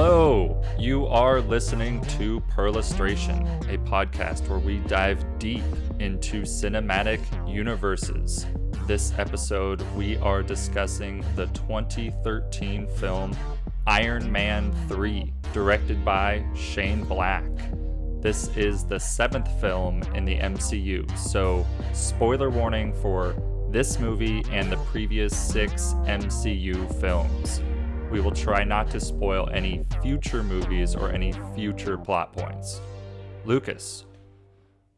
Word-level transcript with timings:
Hello! 0.00 0.62
You 0.78 1.08
are 1.08 1.40
listening 1.40 2.00
to 2.18 2.40
Perlustration, 2.42 3.44
a 3.68 3.78
podcast 3.78 4.48
where 4.48 4.60
we 4.60 4.78
dive 4.86 5.24
deep 5.40 5.64
into 5.98 6.42
cinematic 6.42 7.18
universes. 7.52 8.46
This 8.86 9.12
episode, 9.18 9.82
we 9.96 10.16
are 10.18 10.44
discussing 10.44 11.24
the 11.34 11.46
2013 11.46 12.86
film 12.86 13.36
Iron 13.88 14.30
Man 14.30 14.72
3, 14.86 15.32
directed 15.52 16.04
by 16.04 16.44
Shane 16.54 17.02
Black. 17.02 17.50
This 18.20 18.56
is 18.56 18.84
the 18.84 19.00
seventh 19.00 19.50
film 19.60 20.04
in 20.14 20.24
the 20.24 20.38
MCU, 20.38 21.10
so 21.18 21.66
spoiler 21.92 22.50
warning 22.50 22.92
for 22.92 23.34
this 23.72 23.98
movie 23.98 24.44
and 24.52 24.70
the 24.70 24.76
previous 24.76 25.36
six 25.36 25.94
MCU 26.06 26.88
films. 27.00 27.62
We 28.10 28.20
will 28.20 28.32
try 28.32 28.64
not 28.64 28.90
to 28.92 29.00
spoil 29.00 29.50
any 29.52 29.84
future 30.00 30.42
movies 30.42 30.94
or 30.94 31.12
any 31.12 31.32
future 31.54 31.98
plot 31.98 32.32
points. 32.32 32.80
Lucas, 33.44 34.06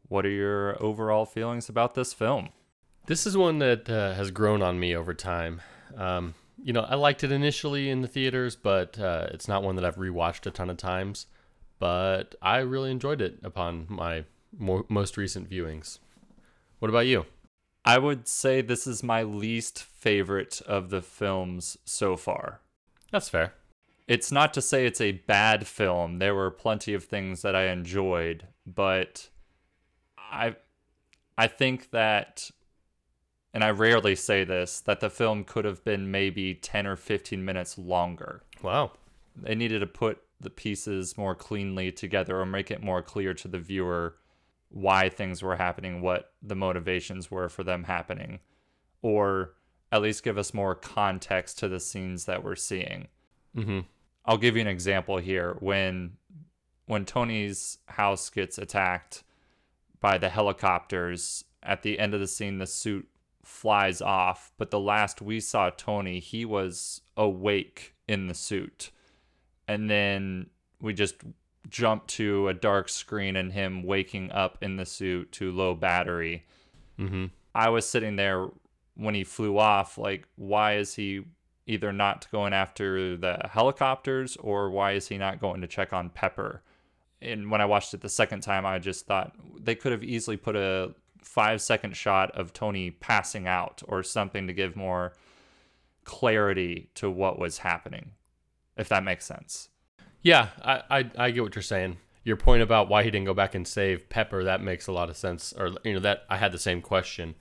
what 0.07 0.25
are 0.25 0.29
your 0.29 0.81
overall 0.81 1.25
feelings 1.25 1.67
about 1.67 1.93
this 1.93 2.13
film? 2.13 2.49
This 3.07 3.27
is 3.27 3.35
one 3.35 3.59
that 3.59 3.89
uh, 3.89 4.13
has 4.13 4.31
grown 4.31 4.61
on 4.61 4.79
me 4.79 4.95
over 4.95 5.13
time. 5.13 5.61
Um, 5.97 6.35
you 6.63 6.71
know, 6.71 6.81
I 6.81 6.95
liked 6.95 7.25
it 7.25 7.33
initially 7.33 7.89
in 7.89 8.01
the 8.01 8.07
theaters, 8.07 8.55
but 8.55 8.97
uh, 8.97 9.27
it's 9.31 9.47
not 9.47 9.61
one 9.61 9.75
that 9.75 9.83
I've 9.83 9.97
rewatched 9.97 10.45
a 10.45 10.51
ton 10.51 10.69
of 10.69 10.77
times. 10.77 11.25
But 11.79 12.35
I 12.41 12.59
really 12.59 12.91
enjoyed 12.91 13.19
it 13.19 13.39
upon 13.43 13.87
my 13.89 14.23
mo- 14.57 14.85
most 14.87 15.17
recent 15.17 15.49
viewings. 15.49 15.99
What 16.79 16.87
about 16.87 17.07
you? 17.07 17.25
I 17.83 17.97
would 17.97 18.25
say 18.25 18.61
this 18.61 18.87
is 18.87 19.03
my 19.03 19.23
least 19.23 19.83
favorite 19.83 20.61
of 20.65 20.91
the 20.91 21.01
films 21.01 21.77
so 21.83 22.15
far. 22.15 22.60
That's 23.11 23.29
fair. 23.29 23.53
It's 24.07 24.31
not 24.31 24.53
to 24.55 24.61
say 24.61 24.85
it's 24.85 25.01
a 25.01 25.11
bad 25.11 25.67
film. 25.67 26.19
There 26.19 26.35
were 26.35 26.51
plenty 26.51 26.93
of 26.93 27.03
things 27.03 27.43
that 27.43 27.55
I 27.55 27.67
enjoyed, 27.67 28.47
but 28.65 29.29
I 30.17 30.55
I 31.37 31.47
think 31.47 31.91
that 31.91 32.51
and 33.53 33.63
I 33.63 33.71
rarely 33.71 34.15
say 34.15 34.43
this 34.43 34.79
that 34.81 34.99
the 34.99 35.09
film 35.09 35.43
could 35.43 35.65
have 35.65 35.83
been 35.83 36.11
maybe 36.11 36.55
10 36.55 36.87
or 36.87 36.95
15 36.95 37.43
minutes 37.43 37.77
longer. 37.77 38.43
Wow. 38.61 38.91
They 39.35 39.55
needed 39.55 39.79
to 39.79 39.87
put 39.87 40.21
the 40.39 40.49
pieces 40.49 41.17
more 41.17 41.35
cleanly 41.35 41.91
together 41.91 42.39
or 42.39 42.45
make 42.45 42.71
it 42.71 42.81
more 42.81 43.01
clear 43.01 43.33
to 43.35 43.47
the 43.47 43.59
viewer 43.59 44.15
why 44.69 45.09
things 45.09 45.43
were 45.43 45.57
happening, 45.57 46.01
what 46.01 46.33
the 46.41 46.55
motivations 46.55 47.29
were 47.29 47.49
for 47.49 47.63
them 47.63 47.83
happening, 47.83 48.39
or 49.01 49.53
at 49.91 50.01
least 50.01 50.23
give 50.23 50.37
us 50.37 50.53
more 50.53 50.75
context 50.75 51.59
to 51.59 51.67
the 51.67 51.79
scenes 51.79 52.25
that 52.25 52.43
we're 52.43 52.55
seeing. 52.55 53.07
Mm-hmm. 53.55 53.79
I'll 54.25 54.37
give 54.37 54.55
you 54.55 54.61
an 54.61 54.67
example 54.67 55.17
here. 55.17 55.57
When 55.59 56.13
when 56.85 57.05
Tony's 57.05 57.77
house 57.87 58.29
gets 58.29 58.57
attacked 58.57 59.23
by 59.99 60.17
the 60.17 60.29
helicopters, 60.29 61.43
at 61.63 61.83
the 61.83 61.99
end 61.99 62.13
of 62.13 62.19
the 62.19 62.27
scene, 62.27 62.57
the 62.57 62.67
suit 62.67 63.07
flies 63.43 64.01
off. 64.01 64.51
But 64.57 64.71
the 64.71 64.79
last 64.79 65.21
we 65.21 65.39
saw 65.39 65.69
Tony, 65.69 66.19
he 66.19 66.45
was 66.45 67.01
awake 67.15 67.95
in 68.07 68.27
the 68.27 68.33
suit, 68.33 68.91
and 69.67 69.89
then 69.89 70.49
we 70.81 70.93
just 70.93 71.15
jump 71.69 72.07
to 72.07 72.47
a 72.47 72.53
dark 72.53 72.89
screen 72.89 73.35
and 73.35 73.53
him 73.53 73.83
waking 73.83 74.31
up 74.31 74.57
in 74.61 74.77
the 74.77 74.85
suit 74.85 75.31
to 75.33 75.51
low 75.51 75.75
battery. 75.75 76.45
Mm-hmm. 76.99 77.25
I 77.53 77.69
was 77.69 77.87
sitting 77.87 78.15
there 78.15 78.47
when 78.95 79.15
he 79.15 79.23
flew 79.23 79.57
off, 79.57 79.97
like, 79.97 80.27
why 80.35 80.75
is 80.75 80.95
he 80.95 81.23
either 81.67 81.93
not 81.93 82.27
going 82.31 82.53
after 82.53 83.15
the 83.15 83.49
helicopters 83.49 84.35
or 84.37 84.69
why 84.69 84.93
is 84.93 85.07
he 85.07 85.17
not 85.17 85.39
going 85.39 85.61
to 85.61 85.67
check 85.67 85.93
on 85.93 86.09
Pepper? 86.09 86.63
And 87.21 87.51
when 87.51 87.61
I 87.61 87.65
watched 87.65 87.93
it 87.93 88.01
the 88.01 88.09
second 88.09 88.41
time, 88.41 88.65
I 88.65 88.79
just 88.79 89.05
thought 89.05 89.35
they 89.59 89.75
could 89.75 89.91
have 89.91 90.03
easily 90.03 90.37
put 90.37 90.55
a 90.55 90.93
five 91.21 91.61
second 91.61 91.95
shot 91.95 92.31
of 92.31 92.51
Tony 92.51 92.91
passing 92.91 93.47
out 93.47 93.81
or 93.87 94.03
something 94.03 94.47
to 94.47 94.53
give 94.53 94.75
more 94.75 95.13
clarity 96.03 96.89
to 96.95 97.09
what 97.09 97.39
was 97.39 97.59
happening, 97.59 98.11
if 98.75 98.89
that 98.89 99.03
makes 99.03 99.25
sense. 99.25 99.69
Yeah, 100.23 100.49
I, 100.63 100.81
I 100.89 101.11
I 101.17 101.31
get 101.31 101.43
what 101.43 101.55
you're 101.55 101.61
saying. 101.61 101.97
Your 102.23 102.37
point 102.37 102.61
about 102.61 102.89
why 102.89 103.03
he 103.03 103.09
didn't 103.09 103.25
go 103.25 103.33
back 103.33 103.55
and 103.55 103.67
save 103.67 104.09
Pepper 104.09 104.43
that 104.43 104.61
makes 104.61 104.87
a 104.87 104.91
lot 104.91 105.09
of 105.09 105.17
sense. 105.17 105.53
Or 105.57 105.71
you 105.83 105.93
know 105.93 105.99
that 105.99 106.23
I 106.29 106.37
had 106.37 106.51
the 106.51 106.59
same 106.59 106.81
question. 106.81 107.35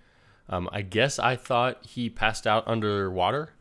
Um, 0.50 0.68
I 0.72 0.82
guess 0.82 1.18
I 1.18 1.36
thought 1.36 1.86
he 1.86 2.10
passed 2.10 2.46
out 2.46 2.64
underwater. 2.66 3.54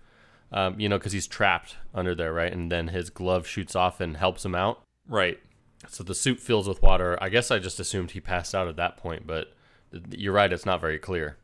Um, 0.52 0.80
you 0.80 0.90
know, 0.90 0.98
because 0.98 1.12
he's 1.12 1.28
trapped 1.28 1.76
under 1.94 2.16
there, 2.16 2.34
right? 2.34 2.52
And 2.52 2.72
then 2.72 2.88
his 2.88 3.12
glove 3.12 3.46
shoots 3.46 3.76
off 3.76 4.02
and 4.02 4.18
helps 4.18 4.44
him 4.44 4.56
out. 4.56 4.82
Right. 5.08 5.40
So 5.88 6.04
the 6.04 6.16
suit 6.16 6.40
fills 6.40 6.68
with 6.68 6.82
water. 6.82 7.20
I 7.22 7.30
guess 7.30 7.52
I 7.52 7.60
just 7.60 7.80
assumed 7.80 8.12
he 8.12 8.20
passed 8.20 8.56
out 8.56 8.68
at 8.68 8.76
that 8.78 8.98
point, 8.98 9.28
but 9.28 9.54
you're 10.10 10.34
right. 10.34 10.52
It's 10.52 10.66
not 10.66 10.82
very 10.82 10.98
clear. 10.98 11.38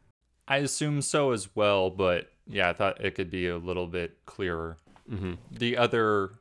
I 0.48 0.58
assume 0.58 1.04
so 1.04 1.32
as 1.32 1.56
well, 1.56 1.92
but 1.92 2.32
yeah, 2.48 2.70
I 2.70 2.74
thought 2.74 3.04
it 3.04 3.14
could 3.14 3.30
be 3.30 3.48
a 3.48 3.58
little 3.58 3.86
bit 3.86 4.26
clearer. 4.26 4.78
Mm-hmm. 5.08 5.34
The 5.52 5.78
other 5.78 6.32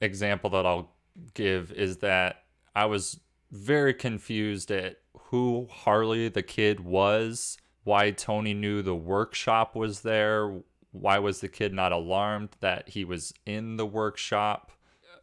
example 0.00 0.50
that 0.50 0.66
I'll 0.66 0.92
give 1.34 1.72
is 1.72 1.98
that 1.98 2.44
I 2.74 2.86
was 2.86 3.18
very 3.50 3.94
confused 3.94 4.70
at 4.70 4.98
who 5.18 5.66
Harley 5.70 6.28
the 6.28 6.42
kid 6.42 6.80
was, 6.80 7.58
why 7.84 8.10
Tony 8.10 8.54
knew 8.54 8.82
the 8.82 8.94
workshop 8.94 9.74
was 9.74 10.00
there, 10.00 10.60
why 10.92 11.18
was 11.18 11.40
the 11.40 11.48
kid 11.48 11.72
not 11.72 11.92
alarmed 11.92 12.50
that 12.60 12.90
he 12.90 13.04
was 13.04 13.32
in 13.46 13.76
the 13.76 13.86
workshop. 13.86 14.72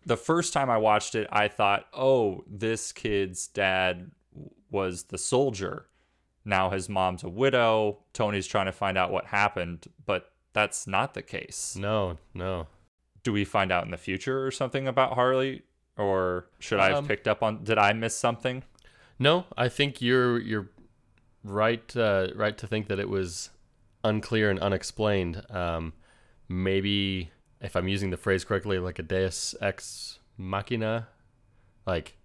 The 0.06 0.18
first 0.18 0.54
time 0.54 0.70
I 0.70 0.78
watched 0.78 1.16
it, 1.16 1.28
I 1.32 1.48
thought, 1.50 1.88
oh, 1.94 2.44
this 2.48 2.92
kid's 2.92 3.48
dad 3.48 4.12
was 4.72 5.04
the 5.04 5.18
soldier. 5.18 5.88
Now 6.46 6.70
his 6.70 6.88
mom's 6.88 7.24
a 7.24 7.30
widow. 7.30 8.00
Tony's 8.14 8.48
trying 8.48 8.68
to 8.68 8.72
find 8.72 8.98
out 8.98 9.12
what 9.12 9.26
happened, 9.26 9.88
but 10.06 10.32
that's 10.54 10.88
not 10.88 11.14
the 11.14 11.22
case. 11.22 11.76
No, 11.78 12.18
no 12.34 12.68
do 13.28 13.34
we 13.34 13.44
find 13.44 13.74
out 13.74 13.84
in 13.84 13.92
the 13.92 13.98
future 13.98 14.46
or 14.46 14.52
something 14.52 14.88
about 14.88 15.16
Harley? 15.16 15.62
Or 15.98 16.48
should 16.60 16.80
I 16.80 16.88
have 16.88 17.00
Um, 17.00 17.08
picked 17.08 17.28
up 17.28 17.44
on? 17.44 17.62
Did 17.66 17.78
I 17.78 17.92
miss 17.92 18.16
something? 18.16 18.64
No, 19.20 19.48
I 19.58 19.68
think 19.68 20.02
you're 20.02 20.40
you're 20.40 20.70
right 21.48 21.96
uh, 21.96 22.28
right 22.36 22.58
to 22.58 22.68
think 22.68 22.88
that 22.88 23.00
it 23.00 23.10
was 23.10 23.50
unclear 24.04 24.50
and 24.50 24.60
unexplained. 24.60 25.44
Um, 25.50 25.94
maybe 26.48 27.32
if 27.62 27.76
I'm 27.76 27.88
using 27.88 28.10
the 28.10 28.18
phrase 28.18 28.44
correctly, 28.44 28.80
like 28.80 29.00
a 29.00 29.04
Deus 29.04 29.56
ex 29.62 30.20
machina, 30.38 31.08
like 31.86 32.18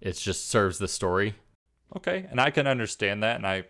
it 0.00 0.16
just 0.16 0.48
serves 0.48 0.78
the 0.78 0.88
story. 0.88 1.34
Okay, 1.96 2.26
and 2.30 2.40
I 2.40 2.50
can 2.50 2.66
understand 2.66 3.22
that, 3.22 3.36
and 3.36 3.46
I 3.46 3.64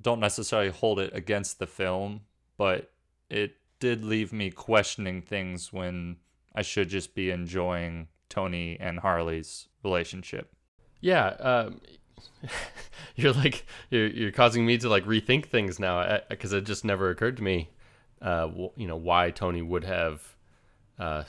don't 0.00 0.20
necessarily 0.20 0.70
hold 0.70 0.98
it 0.98 1.14
against 1.14 1.58
the 1.58 1.66
film, 1.66 2.22
but 2.56 2.90
it 3.28 3.56
did 3.78 4.04
leave 4.04 4.32
me 4.32 4.50
questioning 4.50 5.22
things 5.22 5.72
when 5.72 6.16
I 6.54 6.62
should 6.62 6.88
just 6.88 7.14
be 7.14 7.30
enjoying 7.30 8.08
Tony 8.28 8.78
and 8.80 9.00
Harley's 9.00 9.68
relationship. 9.82 10.52
Yeah, 11.00 11.28
um, 11.28 11.80
you're 13.16 13.32
like 13.32 13.66
you're 13.90 14.08
you're 14.08 14.32
causing 14.32 14.66
me 14.66 14.78
to 14.78 14.88
like 14.88 15.04
rethink 15.04 15.46
things 15.46 15.78
now 15.78 16.20
because 16.28 16.52
it 16.52 16.64
just 16.64 16.84
never 16.84 17.10
occurred 17.10 17.36
to 17.36 17.42
me, 17.42 17.70
uh, 18.22 18.48
you 18.76 18.86
know, 18.86 18.96
why 18.96 19.30
Tony 19.30 19.62
would 19.62 19.84
have 19.84 20.34
uh, 20.98 21.24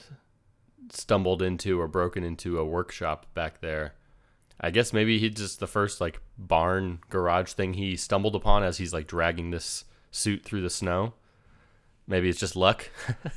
stumbled 0.90 1.42
into 1.42 1.80
or 1.80 1.88
broken 1.88 2.24
into 2.24 2.58
a 2.58 2.64
workshop 2.64 3.26
back 3.34 3.60
there. 3.60 3.94
I 4.60 4.70
guess 4.70 4.92
maybe 4.92 5.18
he 5.18 5.28
just 5.28 5.60
the 5.60 5.66
first 5.66 6.00
like 6.00 6.20
barn 6.38 7.00
garage 7.10 7.52
thing 7.52 7.74
he 7.74 7.96
stumbled 7.96 8.36
upon 8.36 8.62
as 8.62 8.78
he's 8.78 8.92
like 8.92 9.06
dragging 9.06 9.50
this 9.50 9.84
suit 10.10 10.44
through 10.44 10.62
the 10.62 10.70
snow. 10.70 11.14
Maybe 12.06 12.28
it's 12.28 12.40
just 12.40 12.56
luck. 12.56 12.90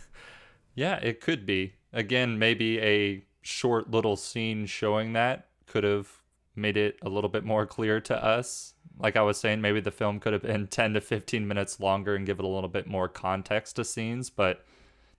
Yeah, 0.75 0.97
it 0.97 1.21
could 1.21 1.45
be. 1.45 1.73
Again, 1.93 2.37
maybe 2.37 2.79
a 2.81 3.23
short 3.41 3.89
little 3.89 4.17
scene 4.17 4.65
showing 4.65 5.13
that 5.13 5.47
could 5.65 5.85
have 5.85 6.09
made 6.55 6.77
it 6.77 6.97
a 7.01 7.09
little 7.09 7.29
bit 7.29 7.43
more 7.43 7.65
clear 7.65 7.99
to 8.01 8.23
us. 8.23 8.73
Like 8.97 9.15
I 9.15 9.21
was 9.21 9.37
saying, 9.37 9.61
maybe 9.61 9.81
the 9.81 9.91
film 9.91 10.19
could 10.19 10.33
have 10.33 10.43
been 10.43 10.67
10 10.69 10.93
to 10.93 11.01
15 11.01 11.47
minutes 11.47 11.79
longer 11.79 12.15
and 12.15 12.25
give 12.25 12.39
it 12.39 12.45
a 12.45 12.49
little 12.49 12.69
bit 12.69 12.87
more 12.87 13.07
context 13.07 13.75
to 13.75 13.83
scenes, 13.83 14.29
but 14.29 14.65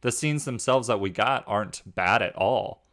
the 0.00 0.12
scenes 0.12 0.44
themselves 0.44 0.88
that 0.88 1.00
we 1.00 1.11
got 1.11 1.44
aren't 1.47 1.83
bad 1.94 2.23
at 2.23 2.37
all. 2.37 2.85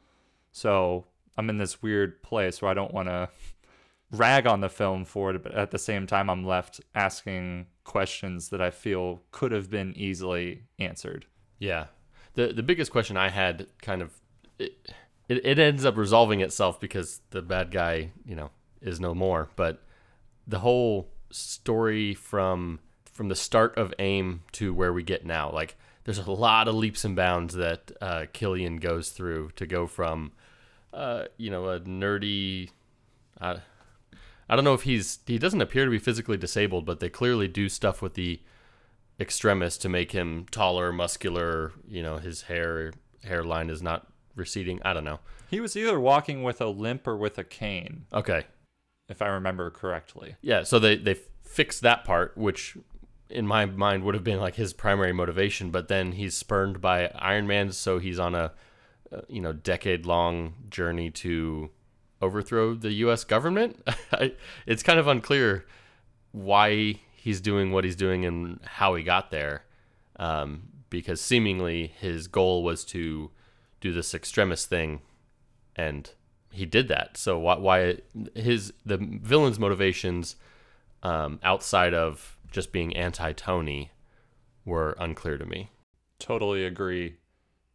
So 0.51 1.05
I'm 1.37 1.49
in 1.49 1.57
this 1.57 1.81
weird 1.81 2.21
place 2.23 2.61
where 2.61 2.71
I 2.71 2.73
don't 2.73 2.93
want 2.93 3.07
to 3.07 3.29
rag 4.11 4.47
on 4.47 4.61
the 4.61 4.69
film 4.69 5.05
for 5.05 5.31
it, 5.31 5.43
but 5.43 5.53
at 5.53 5.71
the 5.71 5.79
same 5.79 6.07
time, 6.07 6.29
I'm 6.29 6.45
left 6.45 6.81
asking 6.93 7.67
questions 7.83 8.49
that 8.49 8.61
I 8.61 8.69
feel 8.69 9.21
could 9.31 9.51
have 9.51 9.69
been 9.69 9.93
easily 9.97 10.63
answered. 10.79 11.25
Yeah. 11.59 11.87
The 12.35 12.47
the 12.47 12.63
biggest 12.63 12.91
question 12.91 13.15
I 13.17 13.29
had 13.29 13.67
kind 13.81 14.01
of 14.01 14.11
it, 14.59 14.93
it, 15.27 15.45
it 15.45 15.59
ends 15.59 15.85
up 15.85 15.97
resolving 15.97 16.41
itself 16.41 16.79
because 16.79 17.21
the 17.29 17.41
bad 17.41 17.71
guy, 17.71 18.11
you 18.25 18.35
know, 18.35 18.51
is 18.81 18.99
no 18.99 19.13
more, 19.13 19.49
but 19.55 19.81
the 20.47 20.59
whole 20.59 21.09
story 21.31 22.13
from 22.13 22.79
from 23.11 23.29
the 23.29 23.35
start 23.35 23.77
of 23.77 23.93
AIM 23.99 24.41
to 24.53 24.73
where 24.73 24.91
we 24.91 25.03
get 25.03 25.25
now, 25.25 25.51
like 25.51 25.75
there's 26.03 26.17
a 26.17 26.31
lot 26.31 26.67
of 26.67 26.75
leaps 26.75 27.05
and 27.05 27.15
bounds 27.15 27.53
that 27.55 27.91
uh, 28.01 28.25
Killian 28.33 28.77
goes 28.77 29.09
through 29.11 29.51
to 29.55 29.65
go 29.65 29.87
from, 29.87 30.31
uh, 30.93 31.25
you 31.37 31.49
know, 31.49 31.69
a 31.69 31.79
nerdy. 31.79 32.69
Uh, 33.39 33.57
I 34.49 34.55
don't 34.55 34.65
know 34.65 34.73
if 34.73 34.83
he's 34.83 35.19
he 35.25 35.37
doesn't 35.37 35.61
appear 35.61 35.85
to 35.85 35.91
be 35.91 35.99
physically 35.99 36.37
disabled, 36.37 36.85
but 36.85 36.99
they 36.99 37.09
clearly 37.09 37.47
do 37.47 37.69
stuff 37.69 38.01
with 38.01 38.15
the 38.15 38.41
extremis 39.19 39.77
to 39.77 39.89
make 39.89 40.11
him 40.11 40.45
taller, 40.51 40.91
muscular. 40.91 41.71
You 41.87 42.03
know, 42.03 42.17
his 42.17 42.43
hair 42.43 42.91
hairline 43.23 43.69
is 43.69 43.81
not 43.81 44.11
receding. 44.35 44.79
I 44.83 44.93
don't 44.93 45.03
know. 45.03 45.19
He 45.49 45.59
was 45.59 45.75
either 45.77 45.99
walking 45.99 46.43
with 46.43 46.59
a 46.61 46.67
limp 46.67 47.07
or 47.07 47.15
with 47.17 47.37
a 47.37 47.43
cane, 47.43 48.05
Okay, 48.13 48.43
if 49.07 49.21
I 49.21 49.27
remember 49.27 49.69
correctly. 49.69 50.35
yeah. 50.41 50.63
So 50.63 50.79
they 50.79 50.95
they 50.97 51.15
fixed 51.43 51.81
that 51.81 52.03
part, 52.03 52.37
which 52.37 52.75
in 53.29 53.45
my 53.47 53.65
mind 53.65 54.03
would 54.03 54.15
have 54.15 54.23
been 54.23 54.39
like 54.39 54.55
his 54.55 54.73
primary 54.73 55.13
motivation. 55.13 55.69
But 55.71 55.87
then 55.87 56.13
he's 56.13 56.35
spurned 56.35 56.81
by 56.81 57.07
Iron 57.15 57.45
Man, 57.47 57.71
so 57.71 57.99
he's 57.99 58.19
on 58.19 58.33
a 58.35 58.51
uh, 59.11 59.21
you 59.27 59.41
know 59.41 59.53
decade 59.53 60.05
long 60.05 60.55
journey 60.69 61.09
to 61.11 61.69
overthrow 62.21 62.73
the 62.73 62.91
U.S. 62.93 63.23
government. 63.23 63.81
I- 64.11 64.33
it's 64.65 64.81
kind 64.83 64.97
of 64.99 65.07
unclear 65.07 65.65
why 66.31 66.95
he's 67.15 67.39
doing 67.41 67.71
what 67.71 67.83
he's 67.83 67.95
doing 67.95 68.25
and 68.25 68.59
how 68.65 68.95
he 68.95 69.03
got 69.03 69.29
there, 69.31 69.63
um, 70.17 70.63
because 70.89 71.21
seemingly 71.21 71.87
his 71.99 72.27
goal 72.27 72.63
was 72.63 72.83
to 72.85 73.29
do 73.83 73.91
this 73.91 74.13
extremis 74.13 74.65
thing, 74.65 75.01
and 75.75 76.09
he 76.51 76.65
did 76.65 76.87
that. 76.87 77.17
So 77.17 77.37
why, 77.37 77.57
why 77.57 77.97
his 78.33 78.73
the 78.85 78.97
villain's 78.97 79.59
motivations 79.59 80.37
um, 81.03 81.39
outside 81.43 81.93
of 81.93 82.37
just 82.49 82.71
being 82.71 82.95
anti 82.95 83.33
Tony 83.33 83.91
were 84.63 84.95
unclear 84.97 85.37
to 85.37 85.45
me. 85.45 85.69
Totally 86.17 86.63
agree. 86.65 87.17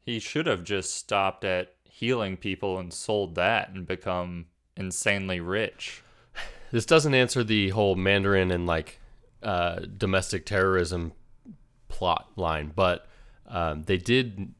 He 0.00 0.18
should 0.18 0.46
have 0.46 0.64
just 0.64 0.94
stopped 0.94 1.44
at 1.44 1.74
healing 1.84 2.38
people 2.38 2.78
and 2.78 2.92
sold 2.92 3.34
that 3.34 3.68
and 3.68 3.86
become 3.86 4.46
insanely 4.76 5.40
rich. 5.40 6.02
This 6.70 6.84
doesn't 6.84 7.14
answer 7.14 7.42
the 7.42 7.70
whole 7.70 7.94
Mandarin 7.94 8.50
and 8.50 8.66
like 8.66 9.00
uh, 9.42 9.80
domestic 9.96 10.44
terrorism 10.44 11.12
plot 11.88 12.30
line, 12.36 12.72
but 12.76 13.08
um, 13.46 13.84
they 13.84 13.96
did. 13.96 14.52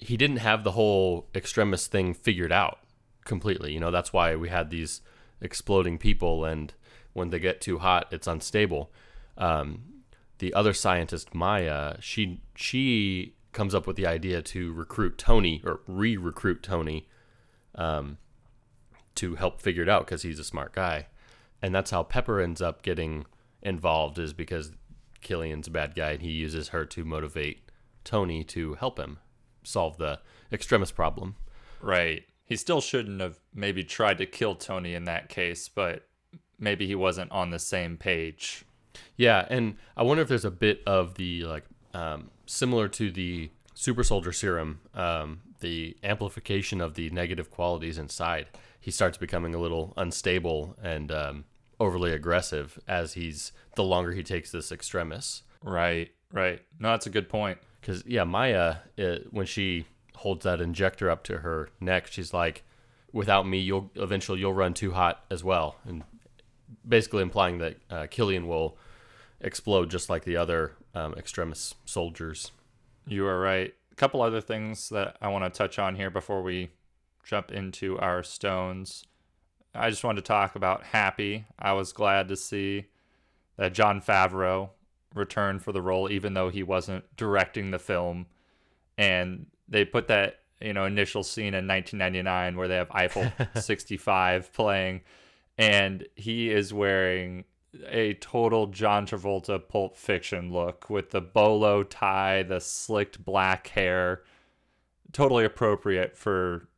He 0.00 0.16
didn't 0.16 0.38
have 0.38 0.64
the 0.64 0.72
whole 0.72 1.28
extremis 1.34 1.86
thing 1.86 2.14
figured 2.14 2.52
out 2.52 2.78
completely. 3.24 3.72
You 3.72 3.80
know, 3.80 3.90
that's 3.90 4.12
why 4.12 4.34
we 4.34 4.48
had 4.48 4.70
these 4.70 5.02
exploding 5.40 5.98
people, 5.98 6.44
and 6.44 6.72
when 7.12 7.30
they 7.30 7.38
get 7.38 7.60
too 7.60 7.78
hot, 7.78 8.08
it's 8.10 8.26
unstable. 8.26 8.90
Um, 9.36 9.82
the 10.38 10.54
other 10.54 10.72
scientist, 10.72 11.34
Maya, 11.34 11.96
she 12.00 12.40
she 12.54 13.34
comes 13.52 13.74
up 13.74 13.86
with 13.86 13.96
the 13.96 14.06
idea 14.06 14.40
to 14.40 14.72
recruit 14.72 15.18
Tony 15.18 15.60
or 15.64 15.80
re-recruit 15.86 16.62
Tony 16.62 17.08
um, 17.74 18.16
to 19.16 19.34
help 19.34 19.60
figure 19.60 19.82
it 19.82 19.88
out 19.88 20.06
because 20.06 20.22
he's 20.22 20.38
a 20.38 20.44
smart 20.44 20.72
guy, 20.72 21.06
and 21.60 21.74
that's 21.74 21.90
how 21.90 22.02
Pepper 22.02 22.40
ends 22.40 22.62
up 22.62 22.82
getting 22.82 23.26
involved 23.62 24.18
is 24.18 24.32
because 24.32 24.72
Killian's 25.20 25.68
a 25.68 25.70
bad 25.70 25.94
guy 25.94 26.12
and 26.12 26.22
he 26.22 26.30
uses 26.30 26.68
her 26.68 26.86
to 26.86 27.04
motivate 27.04 27.70
Tony 28.04 28.42
to 28.44 28.74
help 28.74 28.98
him 28.98 29.18
solve 29.62 29.96
the 29.98 30.20
extremis 30.52 30.90
problem. 30.90 31.36
Right. 31.80 32.24
He 32.44 32.56
still 32.56 32.80
shouldn't 32.80 33.20
have 33.20 33.38
maybe 33.54 33.84
tried 33.84 34.18
to 34.18 34.26
kill 34.26 34.54
Tony 34.54 34.94
in 34.94 35.04
that 35.04 35.28
case, 35.28 35.68
but 35.68 36.08
maybe 36.58 36.86
he 36.86 36.94
wasn't 36.94 37.30
on 37.30 37.50
the 37.50 37.58
same 37.58 37.96
page. 37.96 38.64
Yeah, 39.16 39.46
and 39.48 39.76
I 39.96 40.02
wonder 40.02 40.22
if 40.22 40.28
there's 40.28 40.44
a 40.44 40.50
bit 40.50 40.82
of 40.86 41.14
the 41.14 41.44
like 41.44 41.64
um, 41.94 42.30
similar 42.46 42.88
to 42.88 43.10
the 43.10 43.50
super 43.74 44.02
soldier 44.02 44.32
serum, 44.32 44.80
um, 44.94 45.40
the 45.60 45.96
amplification 46.02 46.80
of 46.80 46.94
the 46.94 47.10
negative 47.10 47.50
qualities 47.50 47.98
inside. 47.98 48.46
He 48.80 48.90
starts 48.90 49.16
becoming 49.16 49.54
a 49.54 49.58
little 49.58 49.92
unstable 49.96 50.76
and 50.82 51.12
um, 51.12 51.44
overly 51.78 52.12
aggressive 52.12 52.78
as 52.88 53.14
he's 53.14 53.52
the 53.76 53.84
longer 53.84 54.12
he 54.12 54.22
takes 54.22 54.50
this 54.50 54.72
extremis. 54.72 55.42
Right. 55.62 56.10
Right. 56.32 56.60
No, 56.78 56.90
that's 56.90 57.06
a 57.06 57.10
good 57.10 57.28
point. 57.28 57.58
Because 57.80 58.04
yeah, 58.06 58.24
Maya, 58.24 58.76
uh, 58.98 59.16
when 59.30 59.46
she 59.46 59.86
holds 60.16 60.44
that 60.44 60.60
injector 60.60 61.10
up 61.10 61.22
to 61.24 61.38
her 61.38 61.70
neck, 61.80 62.08
she's 62.08 62.34
like, 62.34 62.62
"Without 63.12 63.46
me, 63.46 63.58
you'll 63.58 63.90
eventually 63.96 64.40
you'll 64.40 64.52
run 64.52 64.74
too 64.74 64.92
hot 64.92 65.24
as 65.30 65.42
well," 65.42 65.76
and 65.86 66.04
basically 66.86 67.22
implying 67.22 67.58
that 67.58 67.76
uh, 67.90 68.06
Killian 68.10 68.46
will 68.46 68.76
explode 69.40 69.90
just 69.90 70.10
like 70.10 70.24
the 70.24 70.36
other 70.36 70.72
um, 70.94 71.14
extremis 71.14 71.74
soldiers. 71.84 72.52
You 73.06 73.26
are 73.26 73.40
right. 73.40 73.74
A 73.92 73.94
couple 73.94 74.22
other 74.22 74.40
things 74.40 74.88
that 74.90 75.16
I 75.20 75.28
want 75.28 75.44
to 75.44 75.56
touch 75.56 75.78
on 75.78 75.96
here 75.96 76.10
before 76.10 76.42
we 76.42 76.70
jump 77.24 77.50
into 77.50 77.98
our 77.98 78.22
stones. 78.22 79.04
I 79.74 79.90
just 79.90 80.04
wanted 80.04 80.22
to 80.22 80.28
talk 80.28 80.56
about 80.56 80.84
Happy. 80.84 81.46
I 81.58 81.72
was 81.72 81.92
glad 81.92 82.28
to 82.28 82.36
see 82.36 82.86
that 83.56 83.72
Jon 83.72 84.00
Favreau 84.00 84.70
returned 85.14 85.62
for 85.62 85.72
the 85.72 85.82
role, 85.82 86.10
even 86.10 86.34
though 86.34 86.48
he 86.48 86.62
wasn't 86.62 87.04
directing 87.16 87.70
the 87.70 87.78
film. 87.78 88.26
And 88.98 89.46
they 89.68 89.84
put 89.84 90.08
that, 90.08 90.40
you 90.60 90.72
know, 90.72 90.84
initial 90.84 91.22
scene 91.22 91.54
in 91.54 91.66
1999 91.66 92.56
where 92.56 92.68
they 92.68 92.76
have 92.76 92.90
Eiffel 92.90 93.32
65 93.60 94.52
playing, 94.52 95.02
and 95.58 96.06
he 96.14 96.50
is 96.50 96.72
wearing 96.72 97.44
a 97.88 98.14
total 98.14 98.66
John 98.66 99.06
Travolta 99.06 99.60
Pulp 99.66 99.96
Fiction 99.96 100.52
look 100.52 100.90
with 100.90 101.10
the 101.10 101.20
bolo 101.20 101.82
tie, 101.82 102.42
the 102.42 102.60
slicked 102.60 103.24
black 103.24 103.68
hair. 103.68 104.22
Totally 105.12 105.44
appropriate 105.44 106.16
for 106.16 106.68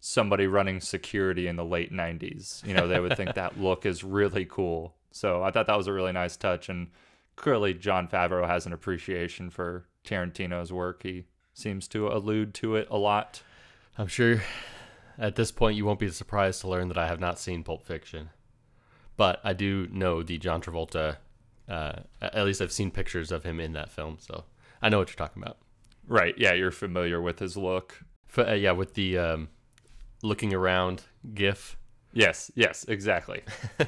somebody 0.00 0.46
running 0.46 0.80
security 0.80 1.46
in 1.46 1.56
the 1.56 1.64
late 1.64 1.92
90s. 1.92 2.66
You 2.66 2.74
know, 2.74 2.88
they 2.88 2.98
would 2.98 3.16
think 3.16 3.34
that 3.34 3.60
look 3.60 3.86
is 3.86 4.02
really 4.02 4.44
cool. 4.44 4.94
So 5.12 5.42
I 5.42 5.50
thought 5.50 5.66
that 5.68 5.76
was 5.76 5.86
a 5.86 5.92
really 5.92 6.12
nice 6.12 6.36
touch. 6.36 6.68
And 6.68 6.88
clearly, 7.36 7.74
Jon 7.74 8.08
Favreau 8.08 8.46
has 8.46 8.66
an 8.66 8.72
appreciation 8.72 9.50
for 9.50 9.86
Tarantino's 10.04 10.72
work. 10.72 11.02
He 11.02 11.24
seems 11.54 11.88
to 11.88 12.08
allude 12.08 12.54
to 12.54 12.76
it 12.76 12.88
a 12.90 12.98
lot. 12.98 13.42
I'm 13.98 14.06
sure 14.06 14.42
at 15.18 15.36
this 15.36 15.52
point 15.52 15.76
you 15.76 15.84
won't 15.84 15.98
be 15.98 16.08
surprised 16.08 16.60
to 16.62 16.68
learn 16.68 16.88
that 16.88 16.98
I 16.98 17.06
have 17.06 17.20
not 17.20 17.38
seen 17.38 17.62
Pulp 17.62 17.84
Fiction, 17.86 18.30
but 19.16 19.40
I 19.44 19.52
do 19.52 19.88
know 19.90 20.22
the 20.22 20.38
John 20.38 20.60
Travolta. 20.60 21.16
Uh, 21.68 22.00
at 22.20 22.44
least 22.44 22.60
I've 22.60 22.72
seen 22.72 22.90
pictures 22.90 23.30
of 23.30 23.44
him 23.44 23.60
in 23.60 23.72
that 23.74 23.90
film, 23.90 24.16
so 24.18 24.44
I 24.80 24.88
know 24.88 24.98
what 24.98 25.08
you're 25.08 25.16
talking 25.16 25.42
about. 25.42 25.58
Right. 26.06 26.34
Yeah, 26.36 26.52
you're 26.54 26.70
familiar 26.72 27.20
with 27.20 27.38
his 27.38 27.56
look. 27.56 28.02
F- 28.28 28.48
uh, 28.48 28.52
yeah, 28.52 28.72
with 28.72 28.94
the 28.94 29.18
um, 29.18 29.48
looking 30.22 30.52
around 30.52 31.04
gif. 31.34 31.76
Yes, 32.12 32.50
yes, 32.54 32.84
exactly. 32.88 33.42